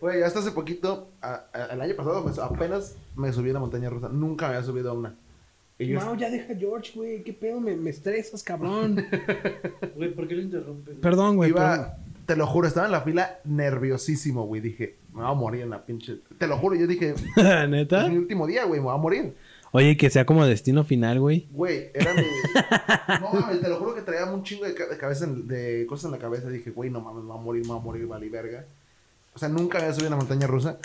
Güey, 0.00 0.22
hasta 0.22 0.38
hace 0.38 0.52
poquito, 0.52 1.08
a- 1.20 1.42
a- 1.52 1.66
el 1.74 1.80
año 1.82 1.94
pasado, 1.94 2.24
me- 2.24 2.42
apenas 2.42 2.94
me 3.16 3.30
subí 3.32 3.50
a 3.50 3.54
la 3.54 3.60
montaña 3.60 3.90
rusa. 3.90 4.08
Nunca 4.08 4.48
me 4.48 4.54
había 4.54 4.64
subido 4.66 4.90
a 4.90 4.94
una. 4.94 5.14
Y 5.78 5.88
yo, 5.88 6.00
No, 6.00 6.14
ya 6.16 6.30
deja 6.30 6.54
George, 6.56 6.92
güey. 6.94 7.22
¿Qué 7.22 7.32
pedo? 7.34 7.60
Me, 7.60 7.76
me 7.76 7.90
estresas, 7.90 8.42
cabrón. 8.42 9.04
Güey, 9.96 10.10
¿por 10.14 10.26
qué 10.26 10.36
lo 10.36 10.42
interrumpes? 10.42 10.94
perdón, 11.02 11.36
güey. 11.36 11.52
perdón. 11.52 11.86
Te 12.28 12.36
lo 12.36 12.46
juro, 12.46 12.68
estaba 12.68 12.84
en 12.84 12.92
la 12.92 13.00
fila 13.00 13.38
nerviosísimo, 13.44 14.44
güey. 14.44 14.60
Dije, 14.60 14.96
me 15.14 15.22
voy 15.22 15.30
a 15.30 15.34
morir 15.34 15.62
en 15.62 15.70
la 15.70 15.82
pinche... 15.82 16.18
Te 16.36 16.46
lo 16.46 16.58
juro, 16.58 16.76
yo 16.76 16.86
dije, 16.86 17.14
¿Neta? 17.68 18.04
es 18.04 18.10
mi 18.10 18.18
último 18.18 18.46
día, 18.46 18.64
güey, 18.66 18.80
me 18.80 18.84
voy 18.84 18.94
a 18.94 18.98
morir. 18.98 19.34
Oye, 19.72 19.96
que 19.96 20.10
sea 20.10 20.26
como 20.26 20.44
destino 20.44 20.84
final, 20.84 21.20
güey. 21.20 21.46
Güey, 21.50 21.90
era 21.94 22.12
mi... 22.12 22.22
No 23.22 23.32
mames, 23.32 23.62
te 23.62 23.68
lo 23.70 23.76
juro 23.76 23.94
que 23.94 24.02
traía 24.02 24.26
un 24.26 24.42
chingo 24.42 24.66
de, 24.66 24.74
ca- 24.74 24.86
de 24.88 24.98
cabeza, 24.98 25.24
en- 25.24 25.48
de 25.48 25.86
cosas 25.88 26.04
en 26.04 26.10
la 26.10 26.18
cabeza. 26.18 26.50
Dije, 26.50 26.70
güey, 26.70 26.90
no 26.90 27.00
mames, 27.00 27.22
me 27.24 27.30
voy 27.30 27.38
a 27.38 27.42
morir, 27.42 27.62
me 27.62 27.68
voy 27.68 27.78
a 27.78 27.82
morir, 27.82 28.06
vale 28.06 28.28
verga. 28.28 28.64
O 29.34 29.38
sea, 29.38 29.48
nunca 29.48 29.78
había 29.78 29.92
subido 29.94 30.08
a 30.08 30.10
una 30.10 30.16
montaña 30.18 30.46
rusa. 30.46 30.76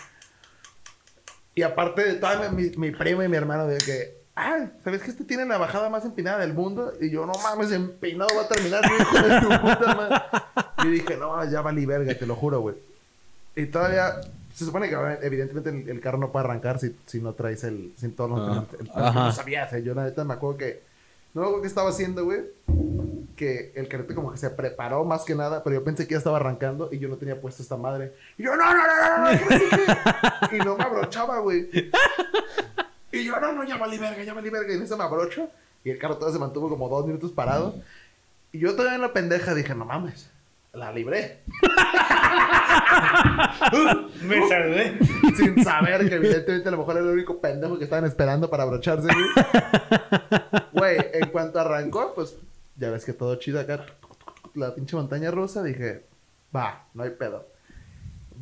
Y 1.56 1.62
aparte, 1.64 2.14
toda 2.14 2.50
mi, 2.52 2.70
mi 2.78 2.92
primo 2.92 3.22
y 3.22 3.28
mi 3.28 3.36
hermano 3.36 3.68
de 3.68 3.80
que, 3.80 4.14
ah, 4.36 4.66
¿sabes 4.84 5.02
que 5.04 5.12
este 5.12 5.24
tiene 5.24 5.46
la 5.46 5.58
bajada 5.58 5.90
más 5.90 6.06
empinada 6.06 6.40
del 6.40 6.54
mundo? 6.54 6.94
Y 7.00 7.10
yo, 7.10 7.26
no 7.26 7.34
mames, 7.44 7.72
empinado 7.72 8.36
va 8.36 8.44
a 8.44 8.48
terminar, 8.48 8.84
hijo 8.86 9.28
de 9.28 9.40
tu 9.42 9.48
puta 9.50 9.96
madre. 9.96 10.16
Y 10.86 10.88
dije, 10.92 11.18
no, 11.18 11.44
ya 11.50 11.62
valí 11.62 11.86
verga, 11.86 12.18
te 12.18 12.26
lo 12.26 12.36
juro, 12.36 12.60
güey. 12.62 12.76
Y 13.56 13.66
todavía, 13.68 14.22
se 14.56 14.66
supone 14.66 14.90
que 14.90 14.96
evidentemente 15.22 15.70
el, 15.70 15.88
el 15.90 16.00
carro 16.02 16.18
no 16.18 16.32
puede 16.32 16.46
arrancar 16.46 16.80
si, 16.80 16.96
si 17.06 17.20
no 17.22 17.34
traes 17.34 17.64
el, 17.64 17.94
sin 18.00 18.16
todos 18.16 18.32
los 18.32 18.40
Ah, 18.58 18.66
el, 18.80 18.86
el- 18.88 18.92
ajá. 18.94 19.26
No 19.26 19.32
sabía, 19.32 19.66
o 19.66 19.70
sea, 19.70 19.80
yo 19.80 19.94
la 19.94 20.04
neta 20.06 20.24
me 20.24 20.34
acuerdo 20.34 20.58
que, 20.58 20.82
no 21.34 21.42
me 21.42 21.48
acuerdo 21.48 21.62
qué 21.62 21.68
estaba 21.68 21.90
haciendo, 21.90 22.26
güey. 22.26 22.42
Que 23.36 23.72
el 23.76 23.88
carrete 23.88 24.14
como 24.14 24.32
que 24.32 24.38
se 24.38 24.50
preparó 24.52 25.04
más 25.06 25.24
que 25.24 25.34
nada, 25.36 25.64
pero 25.64 25.76
yo 25.76 25.84
pensé 25.84 26.06
que 26.08 26.12
ya 26.14 26.18
estaba 26.20 26.38
arrancando 26.38 26.90
y 26.92 27.00
yo 27.00 27.10
no 27.10 27.16
tenía 27.16 27.40
puesto 27.42 27.64
esta 27.64 27.78
madre. 27.78 28.12
Y 28.38 28.44
yo, 28.44 28.56
no, 28.56 28.64
no, 28.74 28.88
no, 28.88 29.18
no, 29.18 29.32
no, 29.32 29.40
que 29.40 29.46
no 29.46 29.52
sé 29.52 29.66
qué". 30.50 30.56
Y 30.58 30.60
no 30.60 30.78
me 30.78 30.84
abrochaba, 30.84 31.40
güey. 31.40 31.68
Y 33.14 33.24
yo, 33.24 33.40
no, 33.40 33.54
no, 33.54 33.64
ya 33.64 33.78
valí 33.78 34.00
verga, 34.00 34.24
ya 34.24 34.34
valí 34.34 34.50
verga. 34.50 34.74
Y 34.74 34.78
en 34.78 34.82
eso 34.82 34.98
me 34.98 35.04
abrocho. 35.04 35.48
Y 35.84 35.92
el 35.92 36.00
carro 36.00 36.18
todo 36.18 36.34
se 36.34 36.40
mantuvo 36.40 36.68
como 36.68 36.90
dos 36.90 37.06
minutos 37.06 37.32
parado. 37.32 37.76
Y 38.52 38.58
yo 38.60 38.72
todavía 38.72 38.96
en 38.96 39.02
la 39.02 39.14
pendeja 39.14 39.54
dije, 39.54 39.76
no 39.76 39.86
mames, 39.86 40.32
la 40.74 40.92
libré. 40.92 41.38
Me 44.24 44.48
salvé. 44.48 44.98
Sin 45.36 45.64
saber 45.64 46.10
que 46.10 46.16
evidentemente 46.16 46.68
a 46.68 46.72
lo 46.72 46.80
mejor 46.80 46.98
era 46.98 47.06
el 47.06 47.12
único 47.12 47.40
pendejo 47.40 47.78
que 47.78 47.84
estaban 47.84 48.06
esperando 48.06 48.50
para 48.50 48.64
abrocharse, 48.64 49.08
güey. 49.08 49.28
Güey, 50.72 50.98
en 51.14 51.30
cuanto 51.30 51.60
arrancó, 51.60 52.14
pues 52.16 52.36
ya 52.78 52.90
ves 52.90 53.06
que 53.06 53.14
todo 53.14 53.36
chido 53.36 53.60
acá. 53.60 53.86
La 54.56 54.74
pinche 54.74 54.96
montaña 54.96 55.30
rusa, 55.30 55.62
dije, 55.62 56.04
va, 56.56 56.86
no 56.96 57.04
hay 57.04 57.12
pedo. 57.12 57.46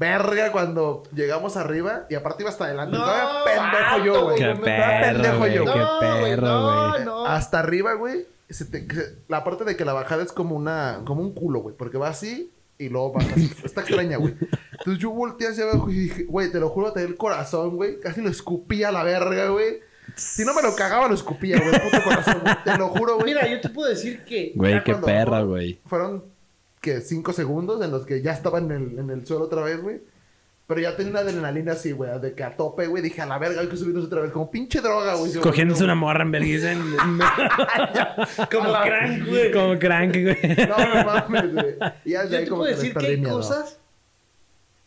Verga, 0.01 0.51
cuando 0.51 1.03
llegamos 1.13 1.55
arriba, 1.57 2.05
y 2.09 2.15
aparte 2.15 2.41
iba 2.43 2.49
hasta 2.49 2.65
adelante. 2.65 2.97
No, 2.97 3.03
todavía 3.03 3.43
pendejo 3.45 4.05
yo, 4.05 4.23
güey. 4.25 4.37
Qué 4.37 4.55
perro, 4.61 5.13
pendejo 5.13 5.37
güey. 5.37 5.53
yo. 5.53 5.65
Qué 5.65 5.79
No, 5.79 5.99
güey, 5.99 6.23
perro, 6.31 6.47
no, 6.47 6.99
no. 6.99 7.25
Hasta 7.27 7.59
arriba, 7.59 7.93
güey. 7.93 8.25
se 8.49 8.65
te- 8.65 8.85
se- 8.93 9.15
la 9.29 9.43
parte 9.45 9.63
de 9.63 9.77
que 9.77 9.85
la 9.85 9.93
bajada 9.93 10.23
es 10.23 10.31
como 10.33 10.55
una, 10.55 10.99
como 11.05 11.21
un 11.21 11.33
culo, 11.33 11.59
güey. 11.61 11.73
Porque 11.77 11.97
va 11.97 12.09
así 12.09 12.51
y 12.77 12.89
luego 12.89 13.13
baja 13.13 13.29
así. 13.31 13.49
Está 13.63 13.81
extraña, 13.81 14.17
güey. 14.17 14.33
Entonces 14.71 15.01
yo 15.01 15.11
volteé 15.11 15.47
hacia 15.47 15.63
abajo 15.65 15.89
y 15.89 15.93
dije, 15.93 16.23
güey, 16.25 16.51
te 16.51 16.59
lo 16.59 16.67
juro, 16.69 16.91
te 16.91 17.01
el 17.03 17.15
corazón, 17.15 17.77
güey. 17.77 17.99
Casi 18.01 18.19
lo 18.21 18.29
escupía 18.29 18.89
a 18.89 18.91
la 18.91 19.03
verga, 19.03 19.49
güey. 19.49 19.79
Si 20.15 20.43
no 20.43 20.53
me 20.53 20.61
lo 20.61 20.75
cagaba, 20.75 21.07
lo 21.07 21.13
escupía, 21.13 21.59
güey. 21.61 21.71
Puto 21.79 22.03
corazón, 22.03 22.39
güey. 22.41 22.55
Te 22.65 22.77
lo 22.77 22.89
juro, 22.89 23.15
güey. 23.15 23.27
Mira, 23.27 23.47
yo 23.47 23.61
te 23.61 23.69
puedo 23.69 23.87
decir 23.89 24.25
que. 24.25 24.51
Güey, 24.55 24.83
qué 24.83 24.95
perra, 24.95 25.43
güey. 25.43 25.79
Fueron, 25.85 26.23
que 26.81 26.99
Cinco 27.01 27.31
segundos 27.33 27.81
en 27.83 27.91
los 27.91 28.05
que 28.05 28.21
ya 28.21 28.31
estaba 28.33 28.57
en 28.59 28.71
el, 28.71 28.99
en 28.99 29.09
el 29.11 29.25
suelo 29.25 29.45
otra 29.45 29.61
vez, 29.61 29.81
güey. 29.81 29.99
Pero 30.67 30.79
ya 30.81 30.95
tenía 30.95 31.11
una 31.11 31.19
adrenalina 31.21 31.73
así, 31.73 31.91
güey. 31.91 32.09
De 32.21 32.33
que 32.33 32.43
a 32.43 32.55
tope, 32.55 32.87
güey. 32.87 33.03
Dije, 33.03 33.21
a 33.21 33.25
la 33.25 33.37
verga, 33.37 33.59
hay 33.61 33.67
que 33.67 33.75
subirnos 33.75 34.05
otra 34.05 34.21
vez. 34.21 34.31
Como 34.31 34.49
pinche 34.49 34.79
droga, 34.79 35.15
güey. 35.15 35.29
se 35.31 35.39
Cogiéndose 35.41 35.83
una 35.83 35.95
morra 36.03 36.23
en 36.23 36.31
vergüenza. 36.31 36.71
en- 36.71 36.81
Como 38.51 38.71
crank, 38.71 39.27
güey. 39.27 39.51
Como 39.51 39.77
crank, 39.79 40.11
güey. 40.13 40.37
No, 40.67 40.77
no 40.95 41.05
mames, 41.05 41.53
güey. 41.53 41.75
Y 42.05 42.11
ya 42.11 42.23
Yo 42.23 42.29
te 42.39 42.47
como 42.47 42.61
puedo 42.61 42.75
decir 42.75 42.93
que 42.93 43.05
hay 43.05 43.21
cosas 43.21 43.77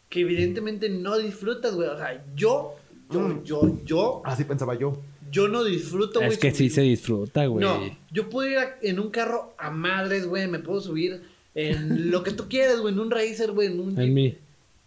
que 0.09 0.21
evidentemente 0.21 0.89
no 0.89 1.19
disfrutas, 1.19 1.75
güey. 1.75 1.89
O 1.89 1.97
sea, 1.99 2.23
yo, 2.35 2.75
yo, 3.11 3.43
yo, 3.45 3.79
yo, 3.85 4.23
Así 4.25 4.45
pensaba 4.45 4.75
yo. 4.75 4.99
yo 5.31 5.49
no 5.49 5.65
disfruto, 5.65 6.21
güey. 6.21 6.33
Es 6.33 6.39
que 6.39 6.53
sí 6.53 6.71
se 6.71 6.81
disfruta, 6.83 7.45
güey. 7.47 7.63
No, 7.65 7.79
yo 8.11 8.31
puedo 8.31 8.49
ir 8.49 8.59
a- 8.59 8.77
en 8.81 9.01
un 9.01 9.11
carro 9.11 9.53
a 9.59 9.71
madres, 9.71 10.27
güey. 10.27 10.47
Me 10.49 10.61
puedo 10.61 10.81
subir 10.81 11.23
en 11.55 12.11
lo 12.11 12.23
que 12.23 12.33
tú 12.33 12.49
quieras, 12.49 12.81
güey. 12.81 12.93
En 12.93 13.01
un 13.01 13.11
Racer, 13.11 13.53
güey. 13.53 13.69
En 13.69 13.81
un. 13.81 13.99
En 14.01 14.15
mí. 14.15 14.37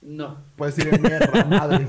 No. 0.01 0.37
Puedes 0.55 0.77
ir 0.77 0.89
en 0.93 1.01
mierda, 1.01 1.45
madre. 1.45 1.87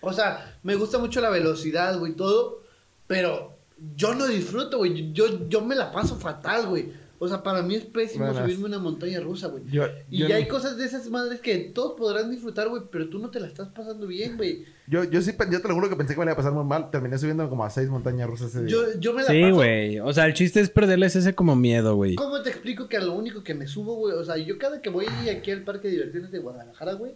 O 0.00 0.12
sea, 0.12 0.56
me 0.62 0.76
gusta 0.76 0.98
mucho 0.98 1.20
la 1.20 1.30
velocidad, 1.30 1.98
güey, 1.98 2.12
todo. 2.12 2.62
Pero 3.06 3.54
yo 3.96 4.14
no 4.14 4.26
disfruto, 4.26 4.78
güey. 4.78 5.12
Yo, 5.12 5.48
yo 5.48 5.60
me 5.62 5.74
la 5.74 5.92
paso 5.92 6.16
fatal, 6.16 6.66
güey. 6.68 6.92
O 7.18 7.28
sea, 7.28 7.42
para 7.42 7.62
mí 7.62 7.74
es 7.74 7.84
pésimo 7.84 8.32
subirme 8.34 8.66
una 8.66 8.78
montaña 8.78 9.20
rusa, 9.20 9.46
güey. 9.48 9.64
Yo, 9.70 9.84
Y 10.10 10.18
yo, 10.18 10.28
ya 10.28 10.36
hay 10.36 10.46
cosas 10.48 10.76
de 10.76 10.84
esas 10.84 11.08
madres 11.08 11.40
que 11.40 11.56
todos 11.74 11.94
podrán 11.96 12.30
disfrutar, 12.30 12.68
güey, 12.68 12.82
pero 12.90 13.08
tú 13.08 13.18
no 13.18 13.30
te 13.30 13.40
la 13.40 13.46
estás 13.46 13.68
pasando 13.68 14.06
bien, 14.06 14.36
güey. 14.36 14.64
yo, 14.86 15.02
yo 15.04 15.22
sí, 15.22 15.32
yo 15.50 15.62
te 15.62 15.68
lo 15.68 15.74
juro 15.74 15.88
que 15.88 15.96
pensé 15.96 16.12
que 16.14 16.18
me 16.20 16.24
iba 16.26 16.32
a 16.34 16.36
pasar 16.36 16.52
muy 16.52 16.64
mal. 16.64 16.90
Terminé 16.90 17.16
subiendo 17.18 17.48
como 17.48 17.64
a 17.64 17.70
seis 17.70 17.88
montañas 17.88 18.28
rusas 18.28 18.50
ese 18.50 18.64
día. 18.64 18.68
Yo, 18.70 18.98
yo 19.00 19.14
me 19.14 19.22
la 19.22 19.30
Sí, 19.30 19.40
paso. 19.42 19.54
güey. 19.54 20.00
O 20.00 20.12
sea, 20.12 20.26
el 20.26 20.34
chiste 20.34 20.60
es 20.60 20.68
perderles 20.68 21.16
ese 21.16 21.34
como 21.34 21.56
miedo, 21.56 21.94
güey. 21.96 22.16
¿Cómo 22.16 22.42
te 22.42 22.50
explico 22.50 22.86
que 22.88 22.98
a 22.98 23.00
lo 23.00 23.14
único 23.14 23.42
que 23.42 23.54
me 23.54 23.66
subo, 23.66 23.94
güey? 23.96 24.14
O 24.14 24.24
sea, 24.24 24.36
yo 24.36 24.58
cada 24.58 24.82
que 24.82 24.90
voy 24.90 25.06
aquí 25.30 25.50
al 25.50 25.62
parque 25.62 25.88
de 25.88 25.94
diversiones 25.94 26.30
de 26.30 26.38
Guadalajara, 26.38 26.92
güey. 26.94 27.12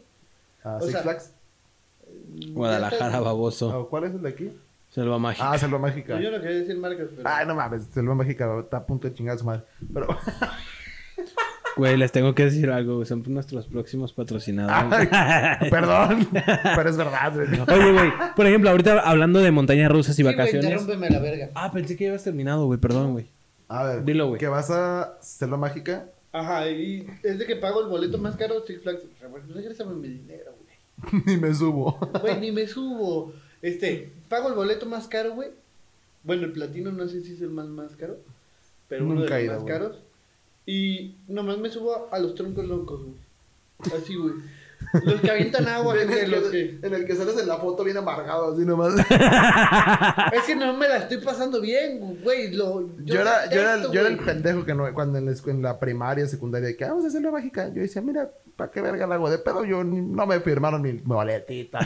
Ah, 0.64 0.76
o 0.80 0.82
Six 0.82 0.92
sea, 0.92 1.02
Flags. 1.02 1.30
Guadalajara, 2.52 3.20
baboso. 3.20 3.70
Ah, 3.70 3.86
¿Cuál 3.88 4.04
es 4.04 4.14
el 4.14 4.22
de 4.22 4.28
aquí? 4.28 4.50
Selva 4.90 5.18
mágica. 5.18 5.50
Ah, 5.52 5.58
Selva 5.58 5.78
Mágica. 5.78 6.14
No, 6.16 6.20
yo 6.20 6.30
no 6.32 6.40
quería 6.40 6.58
decir 6.58 6.76
marcas, 6.78 7.08
pero. 7.14 7.28
Ay, 7.28 7.46
no 7.46 7.54
mames, 7.54 7.84
Selva 7.94 8.14
Mágica 8.14 8.58
está 8.60 8.78
a 8.78 8.86
punto 8.86 9.06
de 9.08 9.14
chingar 9.14 9.36
a 9.36 9.38
su 9.38 9.44
madre. 9.44 9.62
Pero, 9.94 10.08
Güey, 11.76 11.96
les 11.96 12.10
tengo 12.12 12.34
que 12.34 12.44
decir 12.46 12.68
algo. 12.70 12.96
güey. 12.96 13.06
Son 13.06 13.22
nuestros 13.28 13.66
próximos 13.66 14.12
patrocinadores. 14.12 15.08
Ay, 15.12 15.56
perdón, 15.70 16.28
pero 16.32 16.90
es 16.90 16.96
verdad, 16.96 17.32
güey. 17.34 17.48
Oye, 17.80 17.92
güey. 17.92 18.12
Por 18.34 18.46
ejemplo, 18.46 18.70
ahorita 18.70 19.00
hablando 19.00 19.38
de 19.40 19.50
montañas 19.50 19.90
rusas 19.90 20.14
y 20.14 20.16
Sí, 20.16 20.22
güey, 20.24 20.34
vacaciones. 20.36 20.82
a 20.88 21.10
la 21.10 21.18
verga. 21.20 21.50
ah, 21.54 21.70
pensé 21.72 21.96
que 21.96 22.04
ya 22.04 22.10
habías 22.10 22.24
terminado, 22.24 22.66
güey. 22.66 22.78
Perdón, 22.80 23.12
güey. 23.12 23.26
A 23.68 23.84
ver, 23.84 24.04
Dilo, 24.04 24.28
güey. 24.28 24.40
que 24.40 24.48
vas 24.48 24.70
a 24.70 25.16
Selva 25.20 25.56
Mágica. 25.56 26.06
Ajá, 26.32 26.68
y 26.68 27.06
es 27.22 27.38
de 27.38 27.46
que 27.46 27.56
pago 27.56 27.80
el 27.82 27.88
boleto 27.88 28.18
más 28.18 28.36
caro, 28.36 28.62
Six 28.66 28.82
Flags. 28.82 29.00
Regrésame 29.54 29.94
mi 29.94 30.08
dinero, 30.08 30.50
güey. 31.10 31.22
Ni 31.24 31.36
me 31.36 31.54
subo. 31.54 31.92
Güey, 32.20 32.40
ni 32.40 32.50
me 32.52 32.66
subo. 32.66 33.32
Este, 33.62 34.10
pago 34.30 34.48
el 34.48 34.54
boleto 34.54 34.86
más 34.86 35.06
caro, 35.08 35.34
güey. 35.34 35.50
Bueno, 36.22 36.46
el 36.46 36.52
platino 36.52 36.90
no 36.92 37.06
sé 37.08 37.20
si 37.22 37.34
es 37.34 37.40
el 37.42 37.50
más 37.50 37.66
más 37.66 37.92
caro, 37.96 38.16
pero 38.88 39.04
uno 39.04 39.16
Nunca 39.16 39.34
de 39.36 39.40
he 39.42 39.44
los 39.44 39.44
ido, 39.44 39.52
más 39.54 39.62
güey. 39.62 39.72
caros. 39.74 39.98
Y 40.66 41.14
nomás 41.28 41.58
me 41.58 41.70
subo 41.70 42.08
a 42.10 42.18
los 42.18 42.34
troncos 42.34 42.66
loncos, 42.66 43.02
güey. 43.02 43.94
Así, 44.00 44.14
güey. 44.14 44.34
Los 45.04 45.20
que 45.20 45.30
avientan 45.30 45.68
agua, 45.68 45.94
en, 46.00 46.12
el 46.12 46.30
los 46.30 46.44
que, 46.48 46.78
que... 46.80 46.86
en 46.86 46.94
el 46.94 47.04
que 47.06 47.14
sales 47.14 47.38
en 47.38 47.46
la 47.46 47.58
foto 47.58 47.84
bien 47.84 47.96
amargado, 47.96 48.52
así 48.52 48.64
nomás. 48.64 48.94
Es 50.32 50.42
que 50.46 50.56
no 50.56 50.72
me 50.76 50.88
la 50.88 50.96
estoy 50.98 51.18
pasando 51.18 51.60
bien, 51.60 52.18
güey. 52.22 52.52
Lo, 52.54 52.88
Yo, 53.04 53.20
era, 53.20 53.48
yo, 53.50 53.60
era, 53.60 53.70
detesto, 53.76 53.92
yo 53.92 54.00
era 54.00 54.08
el 54.08 54.18
pendejo 54.18 54.64
que 54.64 54.74
no, 54.74 54.92
cuando 54.92 55.18
en 55.18 55.26
la, 55.26 55.32
en 55.46 55.62
la 55.62 55.78
primaria, 55.78 56.26
secundaria, 56.26 56.76
que 56.76 56.84
"Ah, 56.84 56.88
vamos 56.88 57.04
a 57.04 57.08
hacer 57.08 57.22
la 57.22 57.30
mágica. 57.30 57.68
Yo 57.72 57.82
decía, 57.82 58.02
mira, 58.02 58.28
¿para 58.56 58.70
qué 58.70 58.80
verga 58.80 59.06
la 59.06 59.14
hago 59.14 59.30
de 59.30 59.38
pedo? 59.38 59.64
Yo 59.64 59.84
ni- 59.84 60.00
no 60.00 60.26
me 60.26 60.40
firmaron 60.40 60.82
mi 60.82 60.92
boletita. 61.04 61.78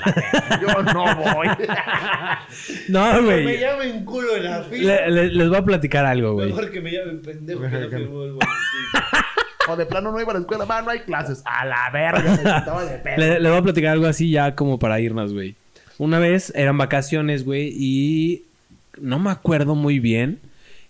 Yo 0.63 0.83
no 0.83 1.05
voy. 1.17 1.49
No, 2.89 3.21
Me 3.23 3.43
güey. 3.43 3.59
llamen 3.59 4.05
culo 4.05 4.37
en 4.37 4.45
la 4.45 4.63
fila. 4.65 5.07
Le- 5.07 5.11
le- 5.11 5.33
les 5.33 5.49
voy 5.49 5.59
a 5.59 5.65
platicar 5.65 6.05
algo, 6.07 6.35
güey. 6.35 6.49
Mejor 6.49 6.71
que 6.71 6.81
me 6.81 6.91
llamen 6.93 7.21
pendejo 7.23 7.61
que 7.63 7.69
no 7.69 7.89
firmó 7.91 8.23
el 8.25 8.33
boletito. 8.33 9.24
O 9.69 9.77
de 9.77 9.87
plano 9.87 10.13
no 10.13 10.21
iba 10.21 10.31
a 10.31 10.35
la 10.35 10.41
escuela, 10.41 10.65
va, 10.65 10.83
no 10.83 10.91
hay 10.91 11.01
clases. 11.01 11.43
A 11.45 11.65
la 11.65 11.91
verga, 11.93 12.83
de 12.85 12.99
pedo. 12.99 13.17
Le, 13.17 13.41
le 13.41 13.49
voy 13.49 13.59
a 13.59 13.63
platicar 13.63 13.93
algo 13.93 14.07
así 14.07 14.31
ya 14.31 14.55
como 14.55 14.79
para 14.79 15.01
irnos, 15.01 15.33
güey. 15.33 15.55
Una 15.99 16.19
vez 16.19 16.53
eran 16.57 16.77
vacaciones, 16.79 17.45
güey, 17.45 17.73
y 17.77 18.43
no 19.01 19.19
me 19.19 19.31
acuerdo 19.31 19.75
muy 19.75 19.99
bien 20.01 20.41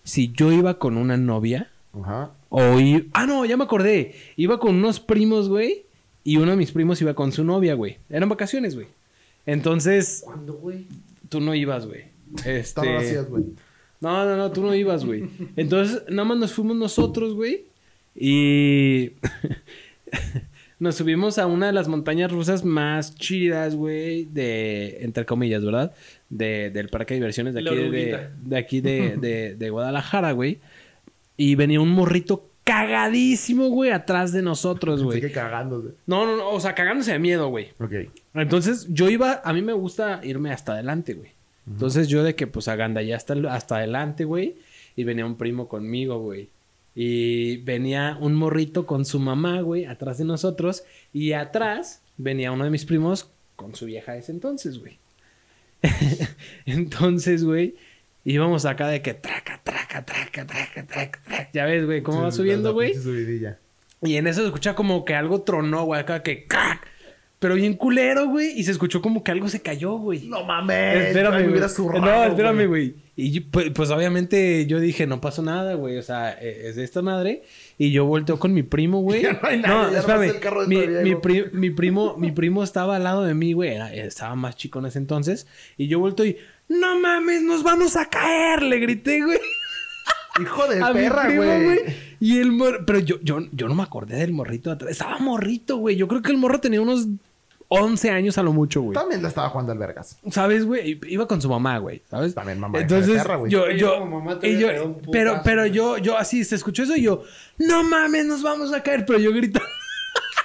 si 0.03 0.33
yo 0.33 0.51
iba 0.53 0.79
con 0.79 0.97
una 0.97 1.16
novia 1.16 1.68
Ajá. 2.03 2.31
o 2.49 2.81
i- 2.81 3.09
Ah, 3.12 3.27
no, 3.27 3.45
ya 3.45 3.57
me 3.57 3.64
acordé. 3.64 4.14
Iba 4.37 4.59
con 4.59 4.75
unos 4.77 5.01
primos, 5.01 5.49
güey, 5.49 5.83
y 6.25 6.39
uno 6.39 6.51
de 6.53 6.57
mis 6.57 6.72
primos 6.72 7.01
iba 7.03 7.14
con 7.14 7.33
su 7.33 7.45
novia, 7.45 7.75
güey. 7.75 7.99
Eran 8.11 8.29
vacaciones, 8.29 8.75
güey. 8.75 8.87
Entonces, 9.47 10.22
¿Cuándo, 10.25 10.55
güey? 10.55 10.87
tú 11.29 11.41
no 11.41 11.55
ibas, 11.55 11.87
güey. 11.87 12.05
Este... 12.45 12.81
Güey. 13.29 13.45
No, 14.01 14.25
no, 14.25 14.37
no, 14.37 14.51
tú 14.51 14.62
no 14.62 14.75
ibas, 14.75 15.05
güey. 15.05 15.25
Entonces, 15.57 16.03
nada 16.09 16.25
más 16.29 16.39
nos 16.39 16.53
fuimos 16.53 16.77
nosotros, 16.77 17.35
güey. 17.35 17.64
Y 18.15 19.12
nos 20.79 20.97
subimos 20.97 21.39
a 21.39 21.47
una 21.47 21.67
de 21.67 21.73
las 21.73 21.89
montañas 21.89 22.31
rusas 22.31 22.65
más 22.65 23.15
chidas, 23.17 23.75
güey, 23.75 24.25
de, 24.27 24.99
entre 25.03 25.25
comillas, 25.25 25.65
¿verdad? 25.65 25.93
De, 26.29 26.71
del 26.71 26.89
parque 26.89 27.15
de 27.15 27.21
diversiones 27.21 27.55
de 27.55 27.61
aquí, 27.61 27.75
de, 27.75 28.29
de 28.43 28.57
aquí 28.57 28.81
de, 28.81 29.17
de, 29.21 29.55
de 29.57 29.71
Guadalajara, 29.71 30.33
güey. 30.33 30.59
Y 31.37 31.57
venía 31.57 31.81
un 31.81 31.91
morrito 31.91 32.49
cagadísimo, 32.65 33.69
güey, 33.69 33.91
atrás 33.91 34.33
de 34.33 34.43
nosotros, 34.43 35.03
güey. 35.03 35.21
Sigue 35.21 35.33
cagándose. 35.33 35.91
No, 36.07 36.25
no, 36.27 36.37
no, 36.37 36.51
o 36.51 36.61
sea, 36.61 36.75
cagándose 36.75 37.12
de 37.12 37.19
miedo, 37.19 37.49
güey. 37.49 37.69
Ok. 37.79 38.11
Entonces 38.35 38.87
yo 38.89 39.09
iba, 39.11 39.43
a 39.45 39.53
mí 39.53 39.62
me 39.62 39.75
gusta 39.75 40.21
irme 40.25 40.51
hasta 40.51 40.73
adelante, 40.73 41.15
güey. 41.15 41.31
Entonces 41.67 42.09
yo 42.09 42.23
de 42.23 42.35
que 42.35 42.47
pues 42.47 42.69
agandallé 42.69 43.15
hasta, 43.15 43.35
hasta 43.51 43.77
adelante, 43.77 44.25
güey. 44.25 44.57
Y 44.97 45.05
venía 45.05 45.27
un 45.27 45.37
primo 45.37 45.69
conmigo, 45.69 46.19
güey. 46.21 46.49
Y 46.95 47.59
venía 47.59 48.16
un 48.20 48.34
morrito 48.34 48.86
con 48.86 49.05
su 49.05 49.18
mamá, 49.18 49.61
güey, 49.61 49.84
atrás 49.84 50.18
de 50.18 50.24
nosotros. 50.24 50.84
Y 51.12 51.32
atrás 51.32 52.01
venía 52.16 52.53
uno 52.53 52.64
de 52.64 52.70
mis 52.70 52.84
primos 52.84 53.28
con 53.57 53.74
su 53.74 53.86
vieja 53.86 54.12
de 54.12 54.20
ese 54.20 54.32
entonces, 54.32 54.78
güey. 54.78 54.99
entonces, 56.66 57.45
güey, 57.45 57.74
íbamos 58.24 58.64
acá 58.64 58.88
de 58.88 59.03
que 59.03 59.14
traca, 59.14 59.61
traca, 59.62 60.05
traca, 60.05 60.47
traca, 60.47 60.86
traca, 60.86 61.20
traca. 61.20 61.51
Ya 61.53 61.66
ves, 61.66 61.84
güey, 61.84 62.03
cómo 62.03 62.22
va 62.22 62.32
subiendo, 62.32 62.72
güey. 62.72 62.95
Y 64.03 64.16
en 64.16 64.26
eso 64.26 64.40
se 64.40 64.47
escucha 64.47 64.74
como 64.74 65.05
que 65.05 65.14
algo 65.14 65.42
tronó, 65.42 65.84
güey, 65.84 66.01
acá 66.01 66.22
que 66.22 66.45
¡cac! 66.47 66.86
Pero 67.38 67.57
bien 67.57 67.74
culero, 67.74 68.28
güey. 68.28 68.59
Y 68.59 68.64
se 68.64 68.70
escuchó 68.70 69.03
como 69.03 69.22
que 69.22 69.30
algo 69.30 69.49
se 69.49 69.61
cayó, 69.61 69.92
güey. 69.99 70.26
No 70.26 70.45
mames. 70.45 71.09
espérame, 71.09 71.47
me 71.47 71.59
güey. 71.59 72.01
No, 72.01 72.24
espérame, 72.24 72.66
güey. 72.66 72.95
Y 73.17 73.41
pues, 73.41 73.71
pues, 73.71 73.91
obviamente 73.91 74.67
yo 74.67 74.81
dije, 74.81 75.07
no 75.07 75.21
pasó 75.21 75.41
nada, 75.43 75.75
güey. 75.75 75.99
O 75.99 76.03
sea, 76.03 76.33
eh, 76.33 76.62
es 76.69 76.77
de 76.77 76.83
esta 76.85 77.01
madre. 77.01 77.43
Y 77.79 77.93
yo 77.93 78.05
volteo 78.07 78.39
con 78.41 78.53
mi 78.53 78.62
primo, 78.65 79.01
güey. 79.01 79.23
Ya 79.23 79.33
no 79.35 79.39
hay 79.49 79.62
ya 79.62 79.69
nomás 80.03 80.23
el 80.23 80.41
carro 80.41 80.67
de 80.67 80.69
Mi, 80.69 81.11
mi, 81.11 81.15
pri- 81.17 81.47
mi 81.53 81.71
primo, 81.71 82.17
mi 82.17 82.33
primo 82.33 82.65
estaba 82.65 82.97
al 82.97 83.05
lado 83.05 83.23
de 83.23 83.35
mí, 83.35 83.53
güey. 83.53 83.77
Estaba 83.99 84.35
más 84.35 84.57
chico 84.57 84.81
en 84.81 84.87
ese 84.87 84.99
entonces. 84.99 85.47
Y 85.77 85.87
yo 85.87 86.01
vuelto 86.01 86.25
y, 86.25 86.37
no 86.69 86.99
mames, 86.99 87.43
nos 87.43 87.62
vamos 87.62 87.95
a 87.97 88.07
caer. 88.07 88.62
Le 88.62 88.79
grité, 88.79 89.23
güey. 89.25 89.39
Hijo 90.43 90.67
de 90.67 90.83
a 90.83 90.93
perra, 90.93 91.33
güey. 91.33 91.79
Y 92.19 92.39
el 92.39 92.51
morro, 92.51 92.85
pero 92.85 92.99
yo, 92.99 93.21
yo, 93.23 93.39
yo 93.53 93.69
no 93.69 93.75
me 93.77 93.85
acordé 93.85 94.17
del 94.17 94.33
morrito 94.33 94.71
de 94.71 94.75
atrás. 94.75 94.91
Estaba 94.91 95.19
morrito, 95.19 95.77
güey. 95.77 95.95
Yo 95.95 96.09
creo 96.09 96.23
que 96.23 96.33
el 96.33 96.39
morro 96.39 96.59
tenía 96.61 96.81
unos 96.81 97.07
11 97.69 98.11
años 98.11 98.39
a 98.39 98.43
lo 98.43 98.53
mucho, 98.53 98.83
güey. 98.83 98.95
También 98.95 99.23
la 99.23 99.29
estaba 99.29 99.49
jugando 99.49 99.73
al 99.73 99.79
vergas. 99.79 100.19
¿Sabes, 100.31 100.65
güey? 100.65 101.01
Iba 101.09 101.27
con 101.27 101.41
su 101.43 101.49
mamá, 101.49 101.79
güey. 101.79 102.03
¿Sabes? 102.11 102.35
También 102.35 102.61
mamá, 102.61 102.79
de 102.79 102.83
Entonces, 102.85 103.25
güey. 103.39 103.51
yo, 103.51 103.71
yo, 103.71 103.99
como 104.01 104.21
mamá 104.21 104.39
te 104.39 104.49
y 104.49 104.59
yo- 104.59 104.69
putazo, 104.69 105.11
pero, 105.11 105.41
pero 105.45 105.67
yo, 105.67 105.99
yo 105.99 106.17
así, 106.19 106.45
se 106.45 106.55
escuchó 106.55 106.83
eso 106.85 106.95
y 106.97 107.03
yo, 107.03 107.23
no 107.59 107.83
mames, 107.83 108.27
nos 108.27 108.43
vamos 108.43 108.73
a 108.73 108.83
caer. 108.83 109.05
Pero 109.07 109.19
yo 109.19 109.33
grito, 109.33 109.61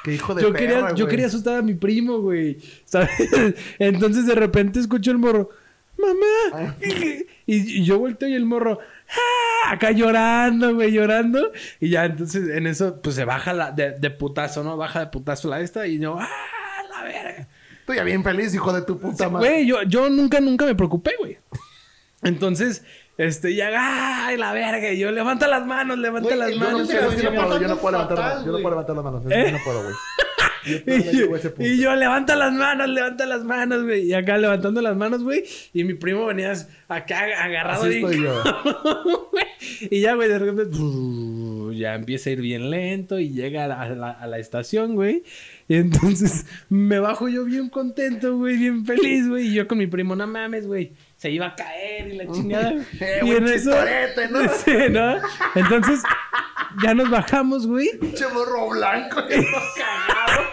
Qué 0.03 0.13
hijo 0.13 0.33
de 0.33 0.41
yo 0.43 0.53
perra, 0.53 0.59
quería, 0.59 0.95
yo 0.95 1.07
quería 1.07 1.25
asustar 1.27 1.57
a 1.57 1.61
mi 1.61 1.73
primo, 1.73 2.19
güey. 2.19 2.57
¿Sabes? 2.85 3.09
Entonces 3.79 4.25
de 4.25 4.35
repente 4.35 4.79
escucho 4.79 5.11
el 5.11 5.17
morro, 5.17 5.49
mamá. 5.97 6.75
Y, 7.45 7.79
y 7.79 7.83
yo 7.83 7.99
volteo 7.99 8.29
y 8.29 8.33
el 8.33 8.45
morro, 8.45 8.79
"Ah", 9.09 9.73
acá 9.73 9.91
llorando, 9.91 10.73
güey, 10.75 10.91
llorando. 10.91 11.51
Y 11.79 11.89
ya 11.89 12.05
entonces 12.05 12.47
en 12.49 12.65
eso, 12.67 13.01
pues 13.01 13.15
se 13.15 13.25
baja 13.25 13.53
la, 13.53 13.71
de, 13.71 13.91
de 13.99 14.09
putazo, 14.11 14.63
¿no? 14.63 14.77
Baja 14.77 14.99
de 15.01 15.07
putazo 15.07 15.49
la 15.49 15.59
esta 15.61 15.85
y 15.87 15.99
yo, 15.99 16.17
¡ah, 16.19 16.27
la 16.99 17.03
verga! 17.03 17.47
Tú 17.85 17.93
ya 17.93 18.03
bien 18.03 18.23
feliz, 18.23 18.53
hijo 18.53 18.71
de 18.73 18.81
tu 18.83 18.99
puta 18.99 19.29
madre. 19.29 19.49
Güey, 19.49 19.65
yo, 19.65 19.81
yo 19.83 20.09
nunca, 20.09 20.39
nunca 20.39 20.65
me 20.65 20.75
preocupé, 20.75 21.11
güey. 21.19 21.37
Entonces, 22.21 22.83
este, 23.17 23.55
ya, 23.55 24.25
¡ay, 24.27 24.37
la 24.37 24.53
verga! 24.53 24.91
Y 24.91 24.99
yo, 24.99 25.11
levanta 25.11 25.47
las 25.47 25.65
manos, 25.65 25.97
levanta 25.97 26.35
Güey, 26.35 26.39
las 26.39 26.55
manos. 26.57 26.87
yo 26.87 27.01
no- 27.01 27.09
venía 27.09 27.23
yo 27.23 27.31
no 27.31 27.41
puedo, 27.47 27.61
yo 27.61 27.67
no 27.67 27.77
puedo 27.77 27.91
levantar 27.93 28.17
las 28.17 28.25
fatal, 28.27 28.29
manos. 28.31 28.45
Yo 28.45 28.51
no 28.51 28.57
puedo 28.59 28.69
levantar 28.69 28.95
las 28.95 29.05
manos. 29.05 29.23
¿Eh? 29.29 29.43
Yo 29.45 29.51
no 29.57 29.63
puedo, 29.63 29.83
güey. 29.83 29.95
Yo 30.65 30.75
Y 30.85 31.17
yo, 31.17 31.63
y 31.63 31.77
yo, 31.79 31.95
levanta 31.95 32.35
las 32.35 32.51
manos, 32.51 32.89
levanta 32.89 33.25
las 33.25 33.45
manos, 33.45 33.83
güey. 33.83 34.03
Y 34.07 34.13
acá 34.13 34.37
levantando 34.37 34.81
las 34.81 34.95
manos, 34.95 35.23
güey. 35.23 35.45
Y 35.73 35.85
mi 35.85 35.93
primo 35.93 36.25
venía 36.25 36.53
acá 36.89 37.21
agarrado. 37.41 37.85
Así 37.85 37.95
estoy 37.95 38.21
yo. 38.21 38.43
y 39.89 40.01
ya, 40.01 40.15
güey, 40.15 40.27
de 40.27 40.37
repente, 40.37 40.77
ya 41.77 41.95
empieza 41.95 42.29
a 42.29 42.33
ir 42.33 42.41
bien 42.41 42.69
lento 42.69 43.19
y 43.19 43.29
llega 43.31 43.63
a 43.63 43.67
la, 43.69 43.81
a 43.81 43.89
la- 43.89 44.11
a 44.11 44.27
la 44.27 44.37
estación, 44.37 44.95
güey. 44.95 45.23
Y 45.69 45.75
entonces 45.75 46.45
me 46.69 46.99
bajo 46.99 47.29
yo 47.29 47.45
bien 47.45 47.69
contento, 47.69 48.35
güey, 48.35 48.57
bien 48.57 48.85
feliz, 48.85 49.29
güey. 49.29 49.47
Y 49.47 49.53
yo 49.53 49.67
con 49.67 49.77
mi 49.77 49.87
primo, 49.87 50.15
no 50.15 50.27
mames, 50.27 50.65
güey. 50.67 50.91
Se 51.15 51.29
iba 51.29 51.45
a 51.47 51.55
caer 51.55 52.13
y 52.13 52.17
la 52.17 52.29
chingada. 52.29 52.73
Eh, 52.99 53.21
y 53.23 53.31
en 53.31 53.47
eso. 53.47 53.71
¿no? 54.31 54.39
Sí, 54.65 54.71
¿no? 54.89 55.17
Entonces, 55.55 56.01
ya 56.83 56.93
nos 56.93 57.09
bajamos, 57.09 57.67
güey. 57.67 57.87
Pinche 57.99 58.27
morro 58.33 58.69
blanco. 58.69 59.17
cagado. 59.17 60.47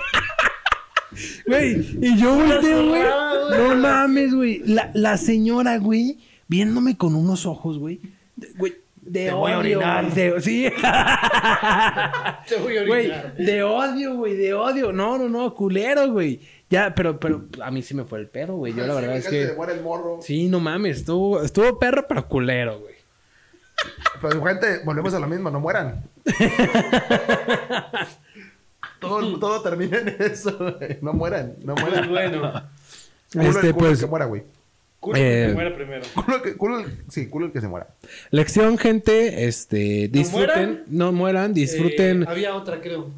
Güey, 1.46 1.98
y 2.02 2.18
yo 2.18 2.34
volteo, 2.34 2.88
güey. 2.88 3.02
No 3.02 3.74
mames, 3.76 4.34
güey. 4.34 4.62
La, 4.66 4.90
la 4.92 5.16
señora, 5.16 5.78
güey, 5.78 6.18
viéndome 6.46 6.98
con 6.98 7.14
unos 7.14 7.46
ojos, 7.46 7.78
Güey, 7.78 8.00
de 9.06 9.26
Te 9.26 9.32
voy 9.32 9.52
a 9.52 9.58
odio. 9.58 9.78
orinar. 9.78 10.04
güey, 10.10 10.14
de- 10.14 10.40
sí. 10.42 10.72
Te 12.48 12.56
voy 12.56 12.76
a 12.76 12.84
Güey, 12.86 13.12
de 13.38 13.62
odio, 13.62 14.14
güey, 14.16 14.34
de 14.36 14.54
odio. 14.54 14.92
No, 14.92 15.16
no, 15.18 15.28
no, 15.28 15.54
culero, 15.54 16.10
güey. 16.10 16.40
Ya, 16.68 16.92
pero, 16.94 17.18
pero 17.20 17.44
a 17.62 17.70
mí 17.70 17.82
sí 17.82 17.94
me 17.94 18.04
fue 18.04 18.18
el 18.18 18.26
perro, 18.26 18.56
güey. 18.56 18.74
Yo 18.74 18.84
la 18.86 18.94
verdad 18.94 19.16
es 19.16 19.28
que. 19.28 19.42
El 19.44 19.82
morro. 19.82 20.18
Sí, 20.22 20.48
no 20.48 20.58
mames. 20.60 20.98
Estuvo, 20.98 21.42
estuvo 21.42 21.78
perro, 21.78 22.04
pero 22.08 22.26
culero, 22.26 22.80
güey. 22.80 22.94
Pero 24.20 24.44
gente, 24.44 24.80
volvemos 24.84 25.14
a 25.14 25.20
lo 25.20 25.26
mismo, 25.28 25.50
no 25.50 25.60
mueran. 25.60 26.02
todo, 29.00 29.38
todo 29.38 29.62
termina 29.62 29.98
en 29.98 30.16
eso, 30.18 30.56
güey. 30.58 30.98
No 31.02 31.12
mueran, 31.12 31.54
no 31.62 31.74
mueran. 31.76 32.08
Bueno, 32.08 32.62
Culo 33.32 33.44
Este, 33.50 33.66
el 33.68 33.74
culo 33.74 33.86
el 33.86 33.90
pues, 33.92 34.00
que 34.00 34.06
muera, 34.06 34.24
güey. 34.26 34.42
Culo 35.06 35.16
que 35.18 35.44
Eh, 35.44 35.48
se 35.48 35.54
muera 35.54 35.74
primero. 35.74 36.04
Culo 36.14 36.36
el 36.36 36.42
que, 36.42 36.56
culo 36.56 36.78
el- 36.80 36.86
sí, 37.08 37.26
culo 37.28 37.46
el 37.46 37.52
que 37.52 37.60
se 37.60 37.68
muera. 37.68 37.86
Lección, 38.30 38.76
gente. 38.78 39.46
Este, 39.46 40.08
disfruten. 40.08 40.46
mueran? 40.46 40.82
No 40.88 41.12
mueran, 41.12 41.54
disfruten. 41.54 42.22
Eh, 42.24 42.26
había 42.28 42.54
otra, 42.56 42.80
creo. 42.80 43.10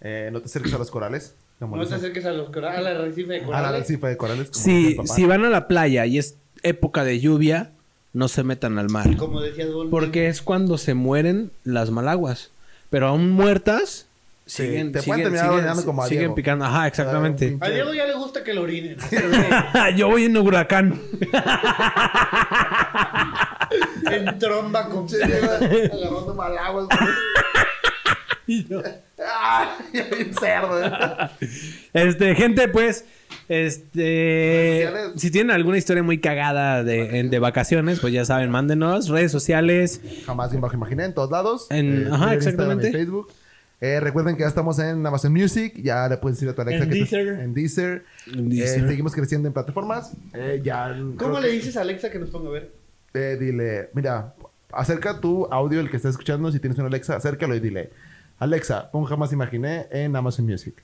Eh, 0.00 0.30
no 0.32 0.40
te 0.40 0.46
acerques 0.46 0.72
a 0.72 0.78
los 0.78 0.90
corales. 0.90 1.34
No 1.60 1.86
te 1.86 1.94
acerques 1.94 2.24
a 2.24 2.32
los 2.32 2.50
cora- 2.50 2.76
a 2.76 2.80
la 2.80 2.94
recife 2.94 3.32
de 3.32 3.38
A 3.38 3.40
la 3.40 3.46
corales. 3.46 3.68
arrecife 3.80 4.06
de 4.08 4.16
corales. 4.16 4.50
como 4.50 4.64
Si, 4.64 4.96
el 4.98 5.08
si 5.08 5.24
van 5.26 5.44
a 5.44 5.50
la 5.50 5.68
playa 5.68 6.06
y 6.06 6.18
es 6.18 6.36
época 6.62 7.04
de 7.04 7.18
lluvia, 7.20 7.70
no 8.12 8.28
se 8.28 8.42
metan 8.44 8.78
al 8.78 8.88
mar. 8.88 9.16
Como 9.16 9.40
decía. 9.40 9.66
Porque 9.90 10.28
es 10.28 10.42
cuando 10.42 10.78
se 10.78 10.94
mueren 10.94 11.50
las 11.64 11.90
malaguas. 11.90 12.50
Pero 12.90 13.08
aún 13.08 13.30
muertas, 13.30 14.06
Sí, 14.52 14.66
siguen, 14.66 14.92
te 14.92 15.00
siguen, 15.00 15.22
terminar 15.22 15.46
siguen- 15.46 15.54
orinando 15.58 15.84
como 15.84 16.02
a 16.02 16.06
siguen 16.06 16.20
Diego. 16.20 16.34
picando. 16.34 16.64
Ajá, 16.66 16.86
exactamente. 16.86 17.56
A 17.60 17.68
Diego 17.70 17.94
ya 17.94 18.06
le 18.06 18.14
gusta 18.14 18.44
que 18.44 18.52
lo 18.52 18.62
orinen. 18.62 18.96
Yo 19.96 20.08
voy 20.08 20.24
en 20.24 20.36
huracán. 20.36 21.00
en 24.10 24.38
tromba 24.38 24.88
con 24.88 25.06
agarrando 25.06 26.34
malaguas, 26.34 26.86
güey. 26.86 27.10
Y. 28.44 28.66
¿eh? 28.74 29.00
Este, 31.92 32.34
gente, 32.34 32.66
pues, 32.68 33.04
este, 33.48 34.90
si 35.16 35.30
tienen 35.30 35.52
alguna 35.54 35.78
historia 35.78 36.02
muy 36.02 36.18
cagada 36.18 36.82
de, 36.82 37.20
en- 37.20 37.30
de 37.30 37.38
vacaciones, 37.38 38.00
pues 38.00 38.12
ya 38.12 38.24
saben, 38.24 38.50
mándenos 38.50 39.08
redes 39.08 39.30
sociales. 39.30 40.00
Jamás 40.26 40.52
imaginé 40.74 41.04
en 41.04 41.14
todos 41.14 41.30
lados. 41.30 41.66
En- 41.70 42.08
ajá, 42.08 42.18
Twitter, 42.32 42.36
exactamente. 42.38 42.86
Instagram 42.88 42.90
y 42.90 43.04
Facebook. 43.06 43.32
Eh, 43.84 43.98
recuerden 43.98 44.36
que 44.36 44.42
ya 44.42 44.46
estamos 44.48 44.78
en 44.78 45.04
Amazon 45.04 45.32
Music. 45.32 45.74
Ya 45.82 46.08
le 46.08 46.16
puedes 46.16 46.38
decir 46.38 46.48
a 46.48 46.54
tu 46.54 46.62
Alexa 46.62 46.84
En 46.84 46.88
que 46.90 46.94
te- 46.94 47.00
Deezer. 47.00 47.28
en 47.40 47.52
Deezer. 47.52 48.04
En 48.28 48.46
Eh, 48.46 48.54
Deezer. 48.54 48.88
seguimos 48.88 49.12
creciendo 49.12 49.48
en 49.48 49.52
plataformas. 49.52 50.12
Eh, 50.34 50.60
ya 50.64 50.96
¿Cómo 51.18 51.40
le 51.40 51.48
que- 51.48 51.54
dices 51.54 51.76
a 51.76 51.80
Alexa 51.80 52.08
que 52.08 52.20
nos 52.20 52.30
ponga 52.30 52.48
a 52.50 52.52
ver? 52.52 52.70
eh, 53.14 53.36
dile, 53.40 53.90
mira, 53.92 54.34
acerca 54.72 55.18
tu 55.20 55.46
audio, 55.52 55.80
el 55.80 55.90
que 55.90 55.96
estás 55.96 56.12
escuchando, 56.12 56.50
si 56.52 56.60
tienes 56.60 56.78
una 56.78 56.86
Alexa, 56.86 57.16
acércalo 57.16 57.54
y 57.56 57.60
dile, 57.60 57.90
Alexa, 58.38 58.88
pon 58.92 59.04
jamás 59.04 59.32
imaginé 59.32 59.86
en 59.90 60.14
Amazon 60.14 60.46
Music. 60.46 60.74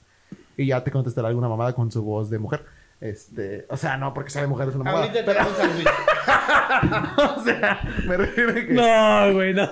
Y 0.57 0.67
ya 0.67 0.83
te 0.83 0.91
contestará 0.91 1.29
alguna 1.29 1.49
mamada 1.49 1.73
con 1.75 1.93
su 1.93 2.03
voz 2.03 2.29
de 2.31 2.39
mujer. 2.41 2.65
Este, 3.01 3.65
o 3.71 3.77
sea, 3.77 3.97
no 3.97 4.13
porque 4.13 4.31
sea 4.31 4.43
de 4.43 4.49
mujer 4.49 4.71
es 4.71 4.75
una 4.75 4.83
mamada. 4.85 5.05
Ahorita 5.05 5.21
te 5.21 5.25
Pero, 5.25 5.41
hago 5.41 5.51
un 5.51 5.57
sándwich. 5.57 5.87
o 7.39 7.45
sea, 7.45 7.81
me 8.09 8.17
refiero 8.17 8.51
a 8.51 8.55
que 8.55 8.73
No, 8.75 9.33
güey, 9.35 9.55
no. 9.55 9.69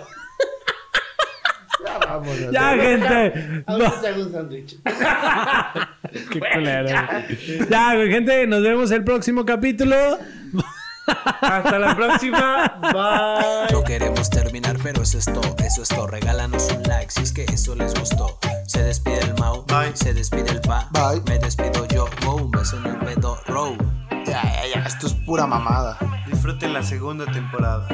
Ya 2.24 2.30
vamos. 2.30 2.52
Ya, 2.52 2.76
gente. 2.76 3.64
No. 3.66 3.74
Ahorita 3.74 4.00
te 4.00 4.08
hago 4.08 4.22
un 4.22 4.32
sándwich. 4.32 4.76
Qué 6.30 6.40
culero. 6.40 6.88
Ya, 7.68 7.90
gente, 8.08 8.46
nos 8.46 8.62
vemos 8.62 8.90
el 8.90 9.04
próximo 9.04 9.44
capítulo. 9.44 9.96
Hasta 11.40 11.78
la 11.78 11.94
próxima. 11.94 12.78
Bye. 12.80 13.72
No 13.72 13.84
queremos 13.84 14.28
terminar, 14.30 14.76
pero 14.82 15.02
eso 15.02 15.18
es 15.18 15.24
todo, 15.26 15.54
eso 15.64 15.82
es 15.82 15.88
todo. 15.88 16.06
Regálanos 16.08 16.68
un 16.72 16.82
like 16.84 17.10
si 17.10 17.22
es 17.22 17.32
que 17.32 17.44
eso 17.44 17.74
les 17.74 17.94
gustó. 17.94 18.38
Se 18.66 18.82
despide 18.82 19.20
el 19.20 19.34
Mau, 19.34 19.64
Bye. 19.66 19.94
se 19.94 20.12
despide 20.14 20.50
el 20.50 20.60
Pa, 20.60 20.88
Bye. 20.90 21.22
me 21.28 21.38
despido 21.38 21.86
yo, 21.86 22.08
wow, 22.24 22.36
un 22.36 22.50
beso 22.50 22.76
en 22.78 22.86
el 22.86 22.96
pedo, 22.98 23.38
row. 23.46 23.76
Ya, 24.26 24.42
ya, 24.42 24.62
ya, 24.74 24.82
esto 24.84 25.06
es 25.06 25.14
pura 25.14 25.46
mamada. 25.46 25.98
Disfruten 26.26 26.72
la 26.72 26.82
segunda 26.82 27.24
temporada. 27.26 27.86